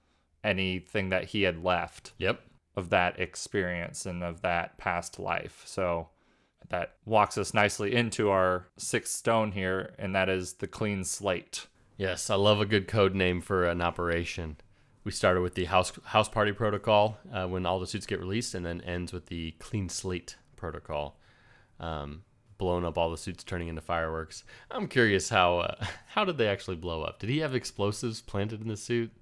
anything 0.44 1.11
that 1.11 1.25
he 1.27 1.42
had 1.42 1.62
left. 1.62 2.12
Yep 2.18 2.40
of 2.77 2.90
that 2.90 3.20
experience 3.20 4.07
and 4.07 4.22
of 4.22 4.42
that 4.42 4.79
past 4.79 5.18
life. 5.18 5.62
So 5.66 6.09
that 6.72 6.94
walks 7.04 7.37
us 7.37 7.52
nicely 7.52 7.94
into 7.94 8.30
our 8.30 8.66
sixth 8.78 9.12
stone 9.12 9.52
here, 9.52 9.94
and 9.98 10.14
that 10.14 10.30
is 10.30 10.54
the 10.54 10.66
clean 10.66 11.04
slate. 11.04 11.66
Yes, 11.98 12.30
I 12.30 12.35
love 12.37 12.62
a 12.62 12.66
good 12.66 12.88
code 12.88 13.14
name 13.14 13.42
for 13.42 13.64
an 13.64 13.82
operation. 13.82 14.56
We 15.04 15.12
started 15.12 15.42
with 15.42 15.54
the 15.54 15.66
house 15.66 15.92
house 16.04 16.30
party 16.30 16.50
protocol 16.52 17.18
uh, 17.30 17.46
when 17.46 17.66
all 17.66 17.78
the 17.78 17.87
suits 17.87 18.06
get 18.06 18.20
released, 18.20 18.54
and 18.54 18.64
then 18.64 18.80
ends 18.80 19.12
with 19.12 19.26
the 19.26 19.50
clean 19.58 19.90
slate 19.90 20.37
protocol, 20.56 21.18
um, 21.78 22.22
blowing 22.56 22.87
up 22.87 22.96
all 22.96 23.11
the 23.11 23.18
suits, 23.18 23.44
turning 23.44 23.68
into 23.68 23.82
fireworks. 23.82 24.42
I'm 24.70 24.88
curious 24.88 25.28
how 25.28 25.58
uh, 25.58 25.85
how 26.06 26.24
did 26.24 26.38
they 26.38 26.48
actually 26.48 26.76
blow 26.76 27.02
up? 27.02 27.18
Did 27.18 27.28
he 27.28 27.40
have 27.40 27.54
explosives 27.54 28.22
planted 28.22 28.62
in 28.62 28.68
the 28.68 28.78
suit? 28.78 29.12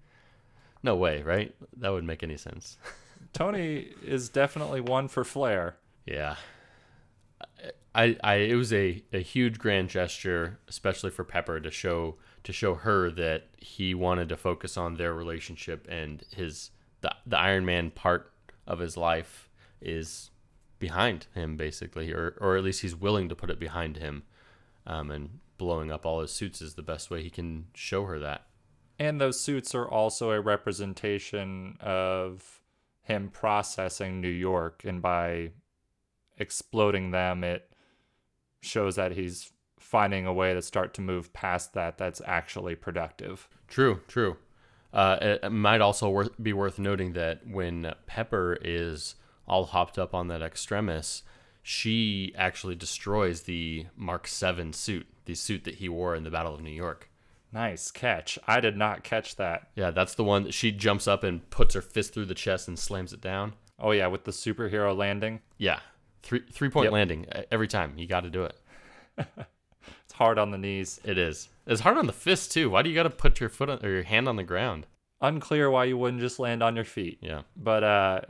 No 0.85 0.95
way, 0.95 1.23
right? 1.23 1.53
That 1.79 1.91
would 1.91 2.05
make 2.05 2.23
any 2.23 2.37
sense. 2.37 2.79
Tony 3.33 3.89
is 4.05 4.29
definitely 4.29 4.81
one 4.81 5.09
for 5.09 5.25
flair. 5.25 5.75
Yeah. 6.07 6.37
I, 7.95 8.17
I 8.23 8.35
it 8.37 8.55
was 8.55 8.73
a, 8.73 9.03
a 9.13 9.19
huge 9.19 9.59
grand 9.59 9.89
gesture, 9.89 10.59
especially 10.69 11.11
for 11.11 11.25
Pepper 11.25 11.61
to 11.61 11.71
show 11.71 12.17
to 12.45 12.53
show 12.53 12.75
her 12.75 13.11
that 13.11 13.49
he 13.59 13.95
wanted 13.95 14.29
to 14.29 14.37
focus 14.37 14.77
on 14.77 14.95
their 14.95 15.13
relationship 15.13 15.87
and 15.89 16.25
his 16.35 16.71
the 17.01 17.15
the 17.27 17.39
Iron 17.39 17.65
Man 17.65 17.91
part 17.91 18.33
of 18.67 18.79
his 18.79 18.97
life 18.97 19.49
is 19.81 20.31
behind 20.79 21.27
him 21.35 21.57
basically, 21.57 22.13
or 22.13 22.37
or 22.41 22.57
at 22.57 22.65
least 22.65 22.83
he's 22.83 22.95
willing 22.95 23.29
to 23.29 23.35
put 23.35 23.51
it 23.51 23.59
behind 23.59 23.97
him. 23.97 24.23
Um, 24.87 25.11
and 25.11 25.41
blowing 25.59 25.93
up 25.93 26.07
all 26.07 26.21
his 26.21 26.33
suits 26.33 26.63
is 26.63 26.75
the 26.75 26.83
best 26.83 27.11
way 27.11 27.23
he 27.23 27.29
can 27.29 27.67
show 27.75 28.07
her 28.07 28.19
that. 28.19 28.47
And 28.99 29.21
those 29.21 29.39
suits 29.39 29.75
are 29.75 29.87
also 29.87 30.31
a 30.31 30.41
representation 30.41 31.77
of 31.81 32.63
him 33.03 33.29
processing 33.29 34.21
New 34.21 34.29
York, 34.29 34.83
and 34.85 35.03
by 35.03 35.51
exploding 36.41 37.13
them, 37.13 37.45
it 37.45 37.71
shows 38.63 38.97
that 38.97 39.13
he's 39.13 39.53
finding 39.79 40.27
a 40.27 40.33
way 40.33 40.55
to 40.55 40.63
start 40.63 40.95
to 40.95 41.01
move 41.01 41.33
past 41.33 41.75
that 41.75 41.99
that's 41.99 42.21
actually 42.27 42.75
productive. 42.75 43.49
True, 43.69 44.01
true. 44.09 44.37
Uh, 44.93 45.17
it, 45.21 45.41
it, 45.45 45.51
might 45.51 45.81
also 45.81 46.11
worth, 46.11 46.31
be 46.43 46.53
worth 46.53 46.79
noting 46.79 47.13
that 47.13 47.47
when 47.47 47.95
Pepper 48.07 48.59
is 48.61 49.15
all 49.47 49.65
hopped 49.67 49.99
up 49.99 50.15
on 50.15 50.29
that 50.29 50.43
extremis, 50.43 51.23
she 51.63 52.33
actually 52.37 52.75
destroys 52.75 53.43
the 53.43 53.87
Mark 53.97 54.27
7 54.27 54.73
suit, 54.73 55.07
the 55.27 55.35
suit 55.35 55.65
that 55.65 55.77
he 55.77 55.89
wore 55.89 56.15
in 56.17 56.25
the 56.25 56.31
Battle 56.31 56.55
of 56.55 56.61
New 56.61 56.71
York. 56.71 57.09
Nice 57.53 57.91
catch. 57.91 58.39
I 58.47 58.61
did 58.61 58.77
not 58.77 59.03
catch 59.03 59.37
that. 59.37 59.69
Yeah, 59.75 59.91
that's 59.91 60.15
the 60.15 60.25
one 60.25 60.45
that 60.45 60.55
she 60.55 60.71
jumps 60.71 61.09
up 61.09 61.25
and 61.25 61.49
puts 61.51 61.75
her 61.75 61.83
fist 61.83 62.15
through 62.15 62.27
the 62.27 62.35
chest 62.35 62.69
and 62.69 62.79
slams 62.79 63.13
it 63.13 63.21
down. 63.21 63.55
Oh 63.79 63.91
yeah, 63.93 64.07
with 64.09 64.25
the 64.25 64.31
superhero 64.31 64.97
landing. 64.97 65.41
Yeah, 65.59 65.81
three 66.23 66.43
three 66.53 66.71
point 66.71 66.85
yep. 66.85 66.93
landing 66.93 67.27
every 67.51 67.69
time. 67.69 67.95
You 67.97 68.07
got 68.07 68.21
to 68.21 68.31
do 68.31 68.45
it. 68.45 68.57
it's 70.05 70.13
hard 70.15 70.39
on 70.39 70.51
the 70.51 70.59
knees. 70.59 71.01
It 71.05 71.19
is. 71.19 71.49
It's 71.67 71.81
hard 71.81 71.99
on 71.99 72.07
the 72.07 72.13
fist 72.13 72.53
too. 72.53 72.71
Why 72.71 72.83
do 72.83 72.89
you 72.89 72.95
got 72.95 73.05
to 73.05 73.11
put 73.11 73.41
your 73.41 73.49
foot 73.49 73.71
on, 73.71 73.85
or 73.85 73.91
your 73.91 74.03
hand 74.03 74.29
on 74.29 74.37
the 74.37 74.45
ground? 74.45 74.87
Unclear 75.21 75.71
why 75.71 75.85
you 75.85 75.99
wouldn't 75.99 76.21
just 76.21 76.39
land 76.39 76.63
on 76.63 76.77
your 76.77 76.85
feet. 76.85 77.19
Yeah. 77.21 77.43
But 77.57 77.85
uh, 77.85 78.21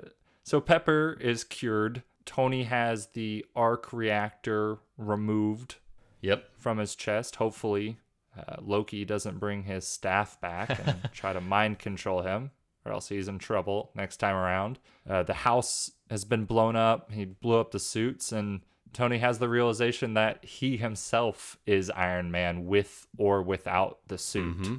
so 0.42 0.60
Pepper 0.60 1.16
is 1.20 1.44
cured. 1.44 2.02
Tony 2.24 2.64
has 2.64 3.08
the 3.08 3.46
arc 3.54 3.92
reactor 3.92 4.78
removed. 4.96 5.76
Yep. 6.22 6.50
From 6.58 6.78
his 6.78 6.94
chest. 6.94 7.36
Hopefully, 7.36 7.96
uh, 8.36 8.56
Loki 8.60 9.04
doesn't 9.04 9.38
bring 9.38 9.64
his 9.64 9.86
staff 9.86 10.40
back 10.40 10.86
and 10.86 11.08
try 11.12 11.32
to 11.32 11.40
mind 11.40 11.78
control 11.78 12.22
him, 12.22 12.50
or 12.84 12.92
else 12.92 13.08
he's 13.08 13.28
in 13.28 13.38
trouble 13.38 13.90
next 13.94 14.16
time 14.18 14.34
around. 14.36 14.78
Uh, 15.08 15.22
the 15.22 15.34
house 15.34 15.90
has 16.08 16.24
been 16.24 16.44
blown 16.44 16.76
up. 16.76 17.12
He 17.12 17.24
blew 17.24 17.58
up 17.60 17.70
the 17.70 17.78
suits, 17.78 18.32
and 18.32 18.60
Tony 18.92 19.18
has 19.18 19.38
the 19.38 19.48
realization 19.48 20.14
that 20.14 20.44
he 20.44 20.76
himself 20.76 21.58
is 21.66 21.90
Iron 21.90 22.30
Man 22.30 22.66
with 22.66 23.06
or 23.18 23.42
without 23.42 23.98
the 24.08 24.18
suit. 24.18 24.58
Mm-hmm. 24.58 24.74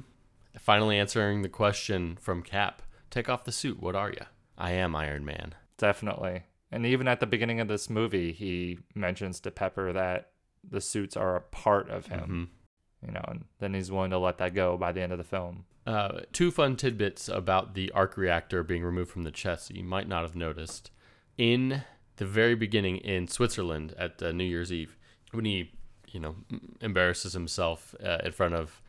Finally 0.58 0.98
answering 0.98 1.42
the 1.42 1.48
question 1.48 2.18
from 2.20 2.42
Cap 2.42 2.82
Take 3.10 3.28
off 3.28 3.44
the 3.44 3.52
suit. 3.52 3.80
What 3.80 3.94
are 3.94 4.10
you? 4.10 4.24
I 4.56 4.72
am 4.72 4.96
Iron 4.96 5.24
Man. 5.26 5.54
Definitely. 5.76 6.44
And 6.70 6.86
even 6.86 7.06
at 7.06 7.20
the 7.20 7.26
beginning 7.26 7.60
of 7.60 7.68
this 7.68 7.90
movie, 7.90 8.32
he 8.32 8.78
mentions 8.94 9.38
to 9.40 9.50
Pepper 9.50 9.92
that 9.92 10.30
the 10.66 10.80
suits 10.80 11.14
are 11.14 11.36
a 11.36 11.40
part 11.42 11.90
of 11.90 12.06
him. 12.06 12.50
Mhm. 12.50 12.61
You 13.04 13.12
know, 13.12 13.24
and 13.28 13.44
then 13.58 13.74
he's 13.74 13.90
willing 13.90 14.10
to 14.10 14.18
let 14.18 14.38
that 14.38 14.54
go 14.54 14.76
by 14.76 14.92
the 14.92 15.02
end 15.02 15.12
of 15.12 15.18
the 15.18 15.24
film. 15.24 15.64
Uh, 15.86 16.20
two 16.32 16.50
fun 16.52 16.76
tidbits 16.76 17.28
about 17.28 17.74
the 17.74 17.90
arc 17.90 18.16
reactor 18.16 18.62
being 18.62 18.84
removed 18.84 19.10
from 19.10 19.24
the 19.24 19.32
chest 19.32 19.68
that 19.68 19.76
you 19.76 19.82
might 19.82 20.06
not 20.06 20.22
have 20.22 20.36
noticed. 20.36 20.90
In 21.36 21.82
the 22.16 22.24
very 22.24 22.54
beginning 22.54 22.98
in 22.98 23.26
Switzerland 23.26 23.94
at 23.98 24.22
uh, 24.22 24.30
New 24.30 24.44
Year's 24.44 24.72
Eve, 24.72 24.96
when 25.32 25.44
he, 25.44 25.72
you 26.08 26.20
know, 26.20 26.36
embarrasses 26.80 27.32
himself 27.32 27.94
uh, 28.04 28.18
in 28.22 28.30
front 28.30 28.54
of 28.54 28.80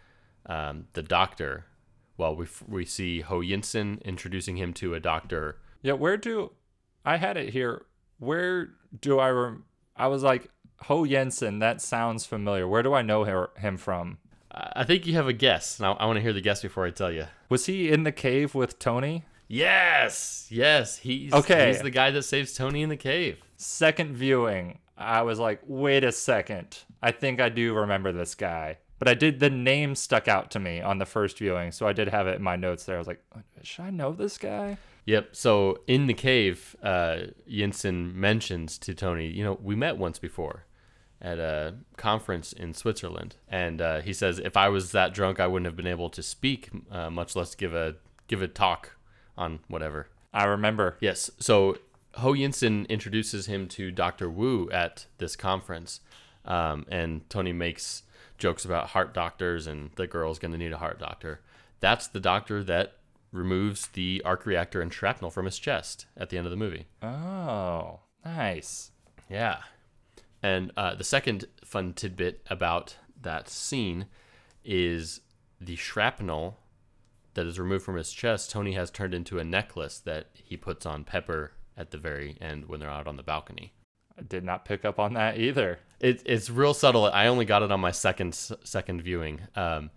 um, 0.45 0.85
the 0.93 1.01
doctor, 1.01 1.65
well, 2.17 2.35
we, 2.35 2.45
f- 2.45 2.63
we 2.67 2.85
see 2.85 3.21
Ho 3.21 3.39
Yinsen 3.39 4.03
introducing 4.03 4.57
him 4.57 4.73
to 4.73 4.93
a 4.93 4.99
doctor. 4.99 5.57
Yeah, 5.81 5.93
where 5.93 6.17
do 6.17 6.51
I 7.03 7.17
had 7.17 7.37
it 7.37 7.49
here? 7.53 7.85
Where 8.19 8.69
do 9.01 9.19
I 9.19 9.29
rem- 9.29 9.65
I 9.95 10.07
was 10.07 10.21
like 10.21 10.49
Ho 10.87 11.03
Yinsen, 11.03 11.59
that 11.59 11.81
sounds 11.81 12.25
familiar. 12.25 12.67
Where 12.67 12.83
do 12.83 12.93
I 12.93 13.01
know 13.01 13.23
her- 13.25 13.51
him 13.57 13.77
from? 13.77 14.17
I 14.51 14.83
think 14.83 15.07
you 15.07 15.13
have 15.13 15.27
a 15.27 15.33
guess. 15.33 15.79
Now, 15.79 15.93
I 15.93 16.05
want 16.05 16.17
to 16.17 16.21
hear 16.21 16.33
the 16.33 16.41
guess 16.41 16.61
before 16.61 16.85
I 16.85 16.91
tell 16.91 17.11
you. 17.11 17.25
Was 17.49 17.65
he 17.65 17.91
in 17.91 18.03
the 18.03 18.11
cave 18.11 18.53
with 18.53 18.77
Tony? 18.77 19.23
Yes, 19.47 20.47
yes, 20.49 20.97
he's 20.97 21.33
Okay. 21.33 21.67
He's 21.67 21.81
the 21.81 21.89
guy 21.89 22.11
that 22.11 22.23
saves 22.23 22.53
Tony 22.53 22.81
in 22.81 22.89
the 22.89 22.97
cave. 22.97 23.37
Second 23.57 24.15
viewing, 24.15 24.79
I 24.97 25.21
was 25.23 25.39
like, 25.39 25.61
wait 25.65 26.03
a 26.03 26.11
second. 26.11 26.79
I 27.01 27.11
think 27.11 27.39
I 27.39 27.49
do 27.49 27.73
remember 27.73 28.11
this 28.11 28.35
guy. 28.35 28.77
But 28.99 29.07
I 29.07 29.15
did, 29.15 29.39
the 29.39 29.49
name 29.49 29.95
stuck 29.95 30.27
out 30.27 30.49
to 30.51 30.59
me 30.59 30.81
on 30.81 30.97
the 30.97 31.05
first 31.05 31.37
viewing. 31.39 31.71
So 31.71 31.87
I 31.87 31.93
did 31.93 32.07
have 32.09 32.25
it 32.27 32.35
in 32.37 32.43
my 32.43 32.55
notes 32.55 32.85
there. 32.85 32.95
I 32.95 32.99
was 32.99 33.07
like, 33.07 33.21
should 33.63 33.83
I 33.83 33.89
know 33.89 34.13
this 34.13 34.37
guy? 34.37 34.77
Yep. 35.05 35.35
So 35.35 35.79
in 35.87 36.07
the 36.07 36.13
cave, 36.13 36.75
uh, 36.81 37.17
Yinsen 37.49 38.13
mentions 38.13 38.77
to 38.79 38.93
Tony, 38.93 39.27
you 39.27 39.43
know, 39.43 39.59
we 39.61 39.75
met 39.75 39.97
once 39.97 40.19
before 40.19 40.65
at 41.23 41.39
a 41.39 41.75
conference 41.97 42.51
in 42.53 42.73
Switzerland, 42.73 43.37
and 43.47 43.81
uh, 43.81 44.01
he 44.01 44.13
says 44.13 44.39
if 44.39 44.57
I 44.57 44.69
was 44.69 44.91
that 44.91 45.13
drunk, 45.13 45.39
I 45.39 45.47
wouldn't 45.47 45.65
have 45.65 45.77
been 45.77 45.87
able 45.87 46.09
to 46.09 46.21
speak, 46.21 46.69
uh, 46.91 47.09
much 47.09 47.35
less 47.35 47.55
give 47.55 47.73
a 47.73 47.95
give 48.27 48.41
a 48.41 48.47
talk 48.47 48.97
on 49.37 49.59
whatever. 49.67 50.07
I 50.33 50.45
remember. 50.45 50.97
Yes. 50.99 51.31
So 51.39 51.77
Ho 52.15 52.33
Yinsen 52.33 52.87
introduces 52.89 53.45
him 53.45 53.67
to 53.69 53.91
Dr. 53.91 54.29
Wu 54.29 54.69
at 54.71 55.05
this 55.17 55.35
conference, 55.35 56.01
um, 56.45 56.85
and 56.89 57.27
Tony 57.29 57.53
makes 57.53 58.03
jokes 58.37 58.65
about 58.65 58.89
heart 58.89 59.13
doctors 59.13 59.67
and 59.67 59.91
the 59.95 60.07
girl's 60.07 60.39
going 60.39 60.51
to 60.51 60.57
need 60.57 60.73
a 60.73 60.77
heart 60.77 60.99
doctor. 60.99 61.39
That's 61.79 62.07
the 62.07 62.19
doctor 62.19 62.63
that 62.63 62.97
removes 63.31 63.87
the 63.87 64.21
arc 64.25 64.45
reactor 64.45 64.81
and 64.81 64.93
shrapnel 64.93 65.31
from 65.31 65.45
his 65.45 65.57
chest 65.57 66.05
at 66.17 66.29
the 66.29 66.37
end 66.37 66.45
of 66.45 66.51
the 66.51 66.57
movie. 66.57 66.85
Oh, 67.01 68.01
nice. 68.25 68.91
Yeah. 69.29 69.59
And 70.43 70.71
uh, 70.75 70.93
the 70.95 71.03
second 71.05 71.45
fun 71.63 71.93
tidbit 71.93 72.45
about 72.49 72.97
that 73.21 73.49
scene 73.49 74.07
is 74.63 75.21
the 75.59 75.77
shrapnel 75.77 76.59
that 77.33 77.47
is 77.47 77.59
removed 77.59 77.85
from 77.85 77.95
his 77.95 78.11
chest. 78.11 78.51
Tony 78.51 78.73
has 78.73 78.91
turned 78.91 79.13
into 79.13 79.39
a 79.39 79.43
necklace 79.43 79.99
that 79.99 80.27
he 80.33 80.57
puts 80.57 80.85
on 80.85 81.05
Pepper 81.05 81.53
at 81.75 81.91
the 81.91 81.97
very 81.97 82.37
end 82.39 82.67
when 82.67 82.79
they're 82.79 82.89
out 82.89 83.07
on 83.07 83.17
the 83.17 83.23
balcony. 83.23 83.73
I 84.17 84.21
did 84.21 84.43
not 84.43 84.65
pick 84.65 84.85
up 84.85 84.99
on 84.99 85.13
that 85.13 85.39
either. 85.39 85.79
It, 85.99 86.21
it's 86.25 86.49
real 86.49 86.73
subtle. 86.73 87.05
I 87.05 87.27
only 87.27 87.45
got 87.45 87.63
it 87.63 87.71
on 87.71 87.79
my 87.79 87.91
second 87.91 88.35
second 88.35 89.01
viewing. 89.01 89.41
Um, 89.55 89.89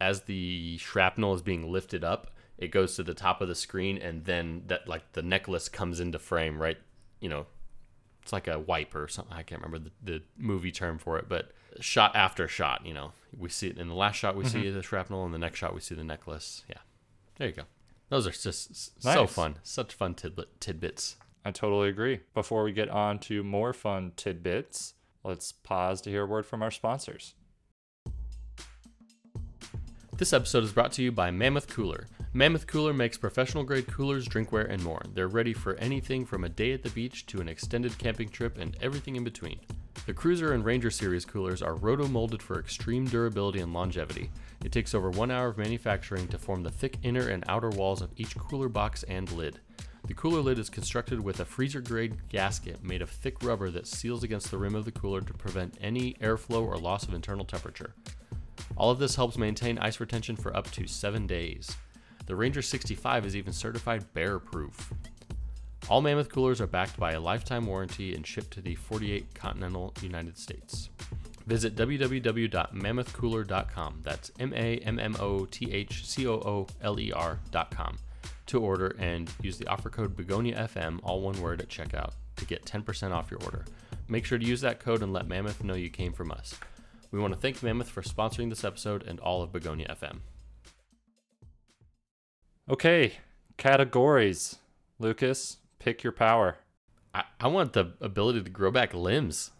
as 0.00 0.22
the 0.22 0.76
shrapnel 0.78 1.34
is 1.34 1.42
being 1.42 1.72
lifted 1.72 2.04
up, 2.04 2.30
it 2.58 2.68
goes 2.68 2.94
to 2.96 3.02
the 3.02 3.14
top 3.14 3.40
of 3.40 3.48
the 3.48 3.54
screen, 3.54 3.98
and 3.98 4.24
then 4.24 4.62
that 4.66 4.86
like 4.86 5.12
the 5.12 5.22
necklace 5.22 5.68
comes 5.68 5.98
into 5.98 6.18
frame. 6.20 6.60
Right, 6.60 6.78
you 7.20 7.28
know, 7.28 7.46
it's 8.24 8.32
like 8.32 8.48
a 8.48 8.58
wipe 8.58 8.94
or 8.94 9.06
something. 9.06 9.36
I 9.36 9.42
can't 9.42 9.62
remember 9.62 9.90
the, 10.02 10.12
the 10.12 10.22
movie 10.38 10.72
term 10.72 10.96
for 10.96 11.18
it, 11.18 11.28
but 11.28 11.52
shot 11.78 12.16
after 12.16 12.48
shot, 12.48 12.86
you 12.86 12.94
know, 12.94 13.12
we 13.36 13.50
see 13.50 13.68
it 13.68 13.76
in 13.76 13.86
the 13.88 13.94
last 13.94 14.16
shot 14.16 14.34
we 14.34 14.46
see 14.46 14.62
mm-hmm. 14.62 14.76
the 14.76 14.82
shrapnel, 14.82 15.26
and 15.26 15.34
the 15.34 15.38
next 15.38 15.58
shot 15.58 15.74
we 15.74 15.80
see 15.80 15.94
the 15.94 16.02
necklace. 16.02 16.64
Yeah, 16.66 16.78
there 17.36 17.48
you 17.48 17.52
go. 17.52 17.64
Those 18.08 18.26
are 18.26 18.30
just 18.30 18.70
s- 18.70 18.92
so 18.98 19.26
fun, 19.26 19.56
such 19.62 19.92
fun 19.92 20.14
tidbit, 20.14 20.58
tidbits. 20.58 21.16
I 21.44 21.50
totally 21.50 21.90
agree. 21.90 22.20
Before 22.32 22.64
we 22.64 22.72
get 22.72 22.88
on 22.88 23.18
to 23.20 23.44
more 23.44 23.74
fun 23.74 24.12
tidbits, 24.16 24.94
let's 25.22 25.52
pause 25.52 26.00
to 26.02 26.10
hear 26.10 26.22
a 26.22 26.26
word 26.26 26.46
from 26.46 26.62
our 26.62 26.70
sponsors. 26.70 27.34
This 30.16 30.32
episode 30.32 30.64
is 30.64 30.72
brought 30.72 30.92
to 30.92 31.02
you 31.02 31.12
by 31.12 31.30
Mammoth 31.30 31.68
Cooler. 31.68 32.06
Mammoth 32.36 32.66
Cooler 32.66 32.92
makes 32.92 33.16
professional 33.16 33.62
grade 33.62 33.86
coolers, 33.86 34.26
drinkware, 34.26 34.68
and 34.68 34.82
more. 34.82 35.00
They're 35.14 35.28
ready 35.28 35.52
for 35.52 35.76
anything 35.76 36.26
from 36.26 36.42
a 36.42 36.48
day 36.48 36.72
at 36.72 36.82
the 36.82 36.90
beach 36.90 37.26
to 37.26 37.40
an 37.40 37.48
extended 37.48 37.96
camping 37.96 38.28
trip 38.28 38.58
and 38.58 38.76
everything 38.80 39.14
in 39.14 39.22
between. 39.22 39.60
The 40.06 40.14
Cruiser 40.14 40.52
and 40.52 40.64
Ranger 40.64 40.90
series 40.90 41.24
coolers 41.24 41.62
are 41.62 41.76
roto 41.76 42.08
molded 42.08 42.42
for 42.42 42.58
extreme 42.58 43.04
durability 43.04 43.60
and 43.60 43.72
longevity. 43.72 44.32
It 44.64 44.72
takes 44.72 44.96
over 44.96 45.10
one 45.10 45.30
hour 45.30 45.46
of 45.46 45.58
manufacturing 45.58 46.26
to 46.26 46.38
form 46.38 46.64
the 46.64 46.72
thick 46.72 46.98
inner 47.04 47.28
and 47.28 47.44
outer 47.46 47.70
walls 47.70 48.02
of 48.02 48.10
each 48.16 48.36
cooler 48.36 48.68
box 48.68 49.04
and 49.04 49.30
lid. 49.30 49.60
The 50.08 50.14
cooler 50.14 50.40
lid 50.40 50.58
is 50.58 50.68
constructed 50.68 51.20
with 51.20 51.38
a 51.38 51.44
freezer 51.44 51.80
grade 51.80 52.16
gasket 52.30 52.82
made 52.82 53.00
of 53.00 53.10
thick 53.10 53.44
rubber 53.44 53.70
that 53.70 53.86
seals 53.86 54.24
against 54.24 54.50
the 54.50 54.58
rim 54.58 54.74
of 54.74 54.86
the 54.86 54.90
cooler 54.90 55.20
to 55.20 55.34
prevent 55.34 55.78
any 55.80 56.14
airflow 56.14 56.66
or 56.66 56.78
loss 56.78 57.06
of 57.06 57.14
internal 57.14 57.44
temperature. 57.44 57.94
All 58.76 58.90
of 58.90 58.98
this 58.98 59.14
helps 59.14 59.38
maintain 59.38 59.78
ice 59.78 60.00
retention 60.00 60.34
for 60.34 60.54
up 60.56 60.68
to 60.72 60.88
seven 60.88 61.28
days. 61.28 61.76
The 62.26 62.36
Ranger 62.36 62.62
65 62.62 63.26
is 63.26 63.36
even 63.36 63.52
certified 63.52 64.10
bear 64.14 64.38
proof. 64.38 64.94
All 65.88 66.00
Mammoth 66.00 66.30
coolers 66.30 66.62
are 66.62 66.66
backed 66.66 66.98
by 66.98 67.12
a 67.12 67.20
lifetime 67.20 67.66
warranty 67.66 68.14
and 68.14 68.26
shipped 68.26 68.52
to 68.52 68.62
the 68.62 68.74
48 68.74 69.34
continental 69.34 69.92
United 70.00 70.38
States. 70.38 70.88
Visit 71.46 71.76
www.mammothcooler.com. 71.76 74.00
That's 74.02 74.32
M 74.40 74.54
A 74.54 74.78
M 74.78 74.98
M 74.98 75.14
O 75.20 75.44
T 75.44 75.70
H 75.70 76.06
C 76.06 76.26
O 76.26 76.34
O 76.34 76.66
L 76.80 76.98
E 76.98 77.12
R.com 77.12 77.98
to 78.46 78.60
order 78.60 78.96
and 78.98 79.30
use 79.42 79.58
the 79.58 79.66
offer 79.66 79.90
code 79.90 80.16
BegoniaFM, 80.16 81.00
all 81.02 81.20
one 81.20 81.38
word, 81.40 81.60
at 81.60 81.68
checkout 81.68 82.12
to 82.36 82.46
get 82.46 82.64
10% 82.64 83.12
off 83.12 83.30
your 83.30 83.42
order. 83.44 83.66
Make 84.08 84.24
sure 84.24 84.38
to 84.38 84.46
use 84.46 84.62
that 84.62 84.80
code 84.80 85.02
and 85.02 85.12
let 85.12 85.28
Mammoth 85.28 85.62
know 85.62 85.74
you 85.74 85.90
came 85.90 86.12
from 86.12 86.30
us. 86.30 86.54
We 87.10 87.20
want 87.20 87.34
to 87.34 87.40
thank 87.40 87.62
Mammoth 87.62 87.90
for 87.90 88.02
sponsoring 88.02 88.50
this 88.50 88.64
episode 88.64 89.06
and 89.06 89.20
all 89.20 89.42
of 89.42 89.52
Begonia 89.52 89.96
FM. 90.00 90.20
Okay, 92.70 93.14
categories. 93.56 94.56
Lucas, 94.98 95.58
pick 95.78 96.02
your 96.02 96.12
power. 96.12 96.56
I, 97.14 97.24
I 97.40 97.48
want 97.48 97.72
the 97.74 97.92
ability 98.00 98.42
to 98.42 98.50
grow 98.50 98.70
back 98.70 98.94
limbs. 98.94 99.50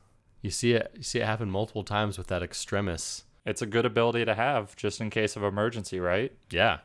You 0.42 0.50
see 0.50 0.72
it 0.72 0.90
you 0.96 1.02
see 1.02 1.20
it 1.20 1.26
happen 1.26 1.50
multiple 1.50 1.84
times 1.84 2.18
with 2.18 2.26
that 2.28 2.42
extremis. 2.42 3.24
It's 3.46 3.62
a 3.62 3.66
good 3.66 3.84
ability 3.84 4.24
to 4.24 4.34
have 4.34 4.74
just 4.76 5.00
in 5.00 5.10
case 5.10 5.36
of 5.36 5.42
emergency, 5.42 6.00
right? 6.00 6.32
Yeah. 6.50 6.78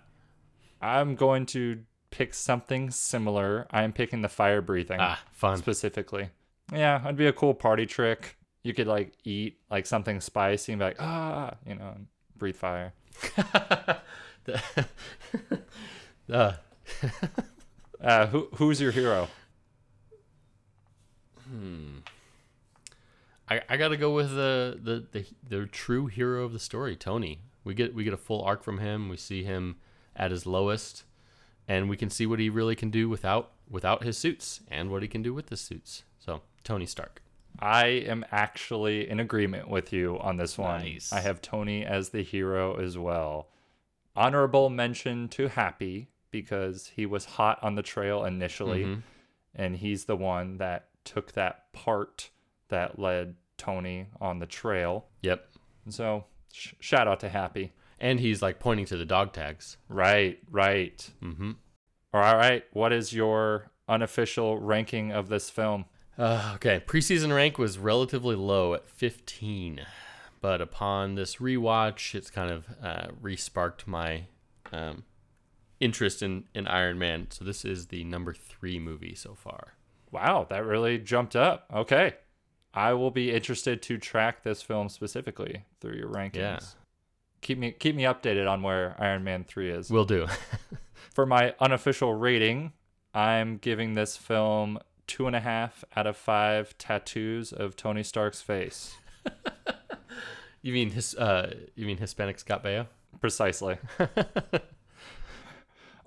I'm 0.82 1.16
going 1.16 1.46
to 1.48 1.80
pick 2.12 2.34
something 2.34 2.90
similar. 2.92 3.68
I 3.72 3.84
am 3.84 3.94
picking 3.94 4.22
the 4.22 4.30
fire 4.30 4.62
breathing 4.62 4.98
Ah, 5.00 5.20
fun. 5.32 5.58
specifically. 5.58 6.30
Yeah, 6.74 7.02
it'd 7.04 7.16
be 7.18 7.28
a 7.28 7.34
cool 7.34 7.54
party 7.54 7.86
trick. 7.86 8.36
You 8.64 8.74
could 8.74 8.88
like 8.88 9.14
eat 9.24 9.58
like 9.72 9.86
something 9.86 10.20
spicy 10.20 10.74
and 10.74 10.80
be 10.80 10.86
like, 10.86 10.98
ah, 11.02 11.54
you 11.66 11.76
know, 11.76 11.96
breathe 12.38 12.56
fire. 12.58 12.94
uh, 16.32 16.54
Uh, 18.02 18.28
who 18.28 18.48
who's 18.56 18.80
your 18.80 18.92
hero? 18.92 19.28
Hmm. 21.50 21.98
I, 23.50 23.62
I 23.68 23.78
gotta 23.78 23.98
go 23.98 24.14
with 24.14 24.30
the, 24.32 24.80
the 24.82 25.06
the 25.12 25.26
the 25.48 25.66
true 25.66 26.08
hero 26.08 26.44
of 26.46 26.54
the 26.54 26.60
story, 26.60 26.96
Tony. 26.96 27.40
We 27.64 27.74
get 27.74 27.94
we 27.94 28.04
get 28.04 28.14
a 28.14 28.18
full 28.18 28.42
arc 28.44 28.64
from 28.64 28.80
him. 28.80 29.10
We 29.10 29.18
see 29.18 29.44
him 29.44 29.78
at 30.16 30.32
his 30.32 30.46
lowest, 30.46 31.04
and 31.68 31.90
we 31.90 31.98
can 31.98 32.10
see 32.10 32.26
what 32.26 32.40
he 32.40 32.50
really 32.50 32.76
can 32.76 32.90
do 32.90 33.10
without 33.10 33.52
without 33.70 34.04
his 34.04 34.18
suits, 34.18 34.62
and 34.70 34.90
what 34.90 35.02
he 35.02 35.08
can 35.08 35.22
do 35.22 35.34
with 35.34 35.50
his 35.50 35.60
suits. 35.60 36.04
So 36.20 36.42
Tony 36.64 36.86
Stark. 36.86 37.22
I 37.62 37.88
am 37.88 38.24
actually 38.32 39.10
in 39.10 39.20
agreement 39.20 39.68
with 39.68 39.92
you 39.92 40.18
on 40.20 40.38
this 40.38 40.58
one. 40.58 40.82
Nice. 40.82 41.12
I 41.12 41.20
have 41.20 41.42
Tony 41.42 41.84
as 41.84 42.10
the 42.10 42.22
hero 42.22 42.80
as 42.80 42.98
well. 42.98 43.50
Honorable 44.16 44.70
mention 44.70 45.28
to 45.30 45.50
Happy 45.50 46.08
because 46.32 46.92
he 46.96 47.06
was 47.06 47.26
hot 47.26 47.60
on 47.62 47.76
the 47.76 47.82
trail 47.84 48.24
initially, 48.26 48.84
Mhm. 48.86 49.02
and 49.56 49.76
he's 49.78 50.06
the 50.06 50.16
one 50.16 50.58
that 50.58 50.90
took 51.04 51.32
that 51.34 51.72
part 51.74 52.30
that 52.70 53.00
led 53.00 53.36
Tony 53.58 54.08
on 54.22 54.40
the 54.40 54.46
trail. 54.46 55.08
Yep. 55.22 55.50
So 55.90 56.26
sh- 56.54 56.74
shout 56.80 57.08
out 57.08 57.20
to 57.22 57.30
Happy. 57.30 57.74
And 58.00 58.20
he's 58.20 58.42
like 58.42 58.60
pointing 58.60 58.86
to 58.86 58.98
the 58.98 59.06
dog 59.06 59.34
tags. 59.34 59.78
Right, 59.90 60.40
right. 60.50 61.10
Mm-hmm. 61.22 61.52
All 62.14 62.22
right. 62.22 62.64
What 62.72 62.94
is 62.94 63.12
your 63.12 63.72
unofficial 63.90 64.58
ranking 64.60 65.12
of 65.12 65.28
this 65.30 65.50
film? 65.50 65.86
Uh, 66.18 66.52
okay, 66.56 66.80
preseason 66.86 67.34
rank 67.36 67.58
was 67.58 67.78
relatively 67.78 68.36
low 68.36 68.74
at 68.74 68.90
15, 68.90 69.82
but 70.42 70.62
upon 70.62 71.16
this 71.16 71.38
rewatch, 71.38 72.14
it's 72.16 72.30
kind 72.30 72.52
of 72.52 72.66
uh, 72.82 73.08
resparked 73.22 73.88
my 73.88 74.26
um, 74.72 75.04
interest 75.80 76.22
in, 76.22 76.46
in 76.54 76.68
Iron 76.68 77.00
Man. 77.00 77.28
So 77.30 77.46
this 77.46 77.66
is 77.66 77.88
the 77.88 78.04
number 78.04 78.34
three 78.34 78.80
movie 78.80 79.16
so 79.16 79.36
far. 79.36 79.74
Wow, 80.12 80.48
that 80.50 80.66
really 80.66 80.98
jumped 80.98 81.36
up. 81.36 81.66
Okay. 81.74 82.14
I 82.74 82.94
will 82.94 83.12
be 83.12 83.32
interested 83.32 83.82
to 83.84 83.98
track 83.98 84.44
this 84.44 84.62
film 84.62 84.90
specifically 84.90 85.66
through 85.80 85.96
your 85.96 86.10
rankings. 86.10 86.36
Yeah. 86.36 86.60
Keep 87.42 87.58
me 87.58 87.72
keep 87.72 87.96
me 87.96 88.04
updated 88.04 88.50
on 88.50 88.62
where 88.62 88.96
Iron 89.00 89.24
Man 89.24 89.44
3 89.44 89.72
is. 89.72 89.90
Will 89.90 90.06
do. 90.06 90.28
For 91.14 91.26
my 91.26 91.56
unofficial 91.60 92.14
rating, 92.14 92.74
I'm 93.14 93.58
giving 93.58 93.94
this 93.94 94.18
film 94.18 94.80
two 95.08 95.26
and 95.26 95.36
a 95.36 95.40
half 95.40 95.84
out 95.96 96.06
of 96.06 96.16
five 96.16 96.78
tattoos 96.78 97.52
of 97.52 97.76
Tony 97.76 98.04
Stark's 98.04 98.42
face. 98.42 98.96
you 100.62 100.74
mean 100.74 100.92
his? 100.92 101.16
Uh, 101.16 101.56
you 101.76 101.86
mean 101.86 101.98
Hispanic 101.98 102.40
Scott 102.40 102.64
Baio? 102.64 102.88
Precisely. 103.20 103.78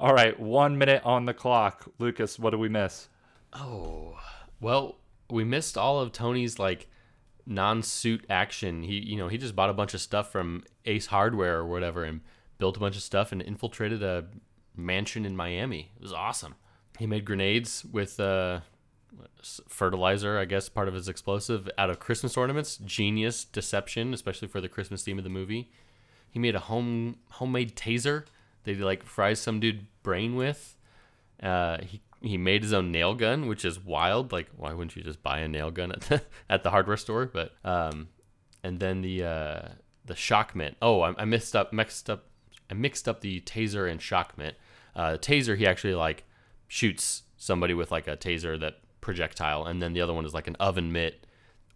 All 0.03 0.12
right, 0.12 0.36
one 0.40 0.78
minute 0.78 1.00
on 1.05 1.26
the 1.26 1.32
clock. 1.32 1.88
Lucas, 2.00 2.36
what 2.36 2.50
do 2.50 2.59
we 2.59 2.68
miss? 2.68 3.09
Oh, 3.53 4.18
well, 4.61 4.98
we 5.30 5.44
missed 5.44 5.78
all 5.78 6.00
of 6.00 6.11
Tony's 6.11 6.59
like 6.59 6.88
non-suit 7.46 8.26
action. 8.28 8.82
He, 8.82 8.94
you 8.94 9.16
know, 9.16 9.28
he 9.28 9.38
just 9.38 9.55
bought 9.55 9.70
a 9.70 9.72
bunch 9.72 9.94
of 9.94 10.00
stuff 10.00 10.32
from 10.32 10.64
Ace 10.86 11.07
Hardware 11.07 11.57
or 11.57 11.68
whatever 11.68 12.03
and 12.03 12.20
built 12.59 12.76
a 12.76 12.80
bunch 12.80 12.96
of 12.96 13.03
stuff 13.05 13.30
and 13.30 13.40
infiltrated 13.40 14.03
a 14.03 14.24
mansion 14.74 15.24
in 15.24 15.36
Miami. 15.36 15.92
It 15.94 16.03
was 16.03 16.12
awesome. 16.12 16.57
He 16.98 17.07
made 17.07 17.24
grenades 17.24 17.84
with 17.84 18.18
uh, 18.18 18.62
fertilizer, 19.68 20.36
I 20.36 20.46
guess, 20.46 20.68
part 20.68 20.88
of 20.88 20.94
his 20.94 21.09
explosive 21.09 21.70
out 21.78 21.90
of 21.90 22.00
Christmas 22.00 22.36
ornaments. 22.36 22.76
Genius 22.78 23.44
deception, 23.44 24.12
especially 24.12 24.48
for 24.48 24.61
the 24.61 24.68
Christmas 24.68 25.05
theme 25.05 25.18
of 25.18 25.22
the 25.24 25.30
movie. 25.30 25.70
He 26.28 26.40
made 26.40 26.57
a 26.57 26.61
home 26.61 27.18
homemade 27.30 27.76
taser 27.76 28.24
he 28.64 28.74
like 28.76 29.04
fries 29.04 29.40
some 29.40 29.60
dude 29.60 29.86
brain 30.02 30.36
with. 30.36 30.76
Uh, 31.42 31.78
he 31.82 32.00
he 32.22 32.38
made 32.38 32.62
his 32.62 32.72
own 32.72 32.92
nail 32.92 33.14
gun, 33.14 33.46
which 33.48 33.64
is 33.64 33.80
wild. 33.80 34.32
Like, 34.32 34.48
why 34.56 34.72
wouldn't 34.72 34.94
you 34.96 35.02
just 35.02 35.22
buy 35.22 35.40
a 35.40 35.48
nail 35.48 35.70
gun 35.70 35.92
at 35.92 36.00
the 36.02 36.22
at 36.50 36.62
the 36.62 36.70
hardware 36.70 36.96
store? 36.96 37.26
But 37.26 37.52
um, 37.64 38.08
and 38.62 38.80
then 38.80 39.02
the 39.02 39.24
uh, 39.24 39.68
the 40.04 40.14
shock 40.14 40.54
mitt. 40.54 40.76
Oh, 40.80 41.00
I, 41.00 41.14
I 41.18 41.24
mixed 41.24 41.56
up 41.56 41.72
mixed 41.72 42.08
up 42.08 42.26
I 42.70 42.74
mixed 42.74 43.08
up 43.08 43.20
the 43.20 43.40
taser 43.40 43.90
and 43.90 44.00
shock 44.00 44.38
mitt. 44.38 44.56
Uh, 44.94 45.16
taser, 45.20 45.56
he 45.56 45.66
actually 45.66 45.94
like 45.94 46.24
shoots 46.68 47.22
somebody 47.36 47.74
with 47.74 47.90
like 47.90 48.06
a 48.06 48.16
taser 48.16 48.58
that 48.60 48.78
projectile, 49.00 49.66
and 49.66 49.82
then 49.82 49.92
the 49.92 50.00
other 50.00 50.14
one 50.14 50.24
is 50.24 50.34
like 50.34 50.46
an 50.46 50.56
oven 50.60 50.92
mitt 50.92 51.26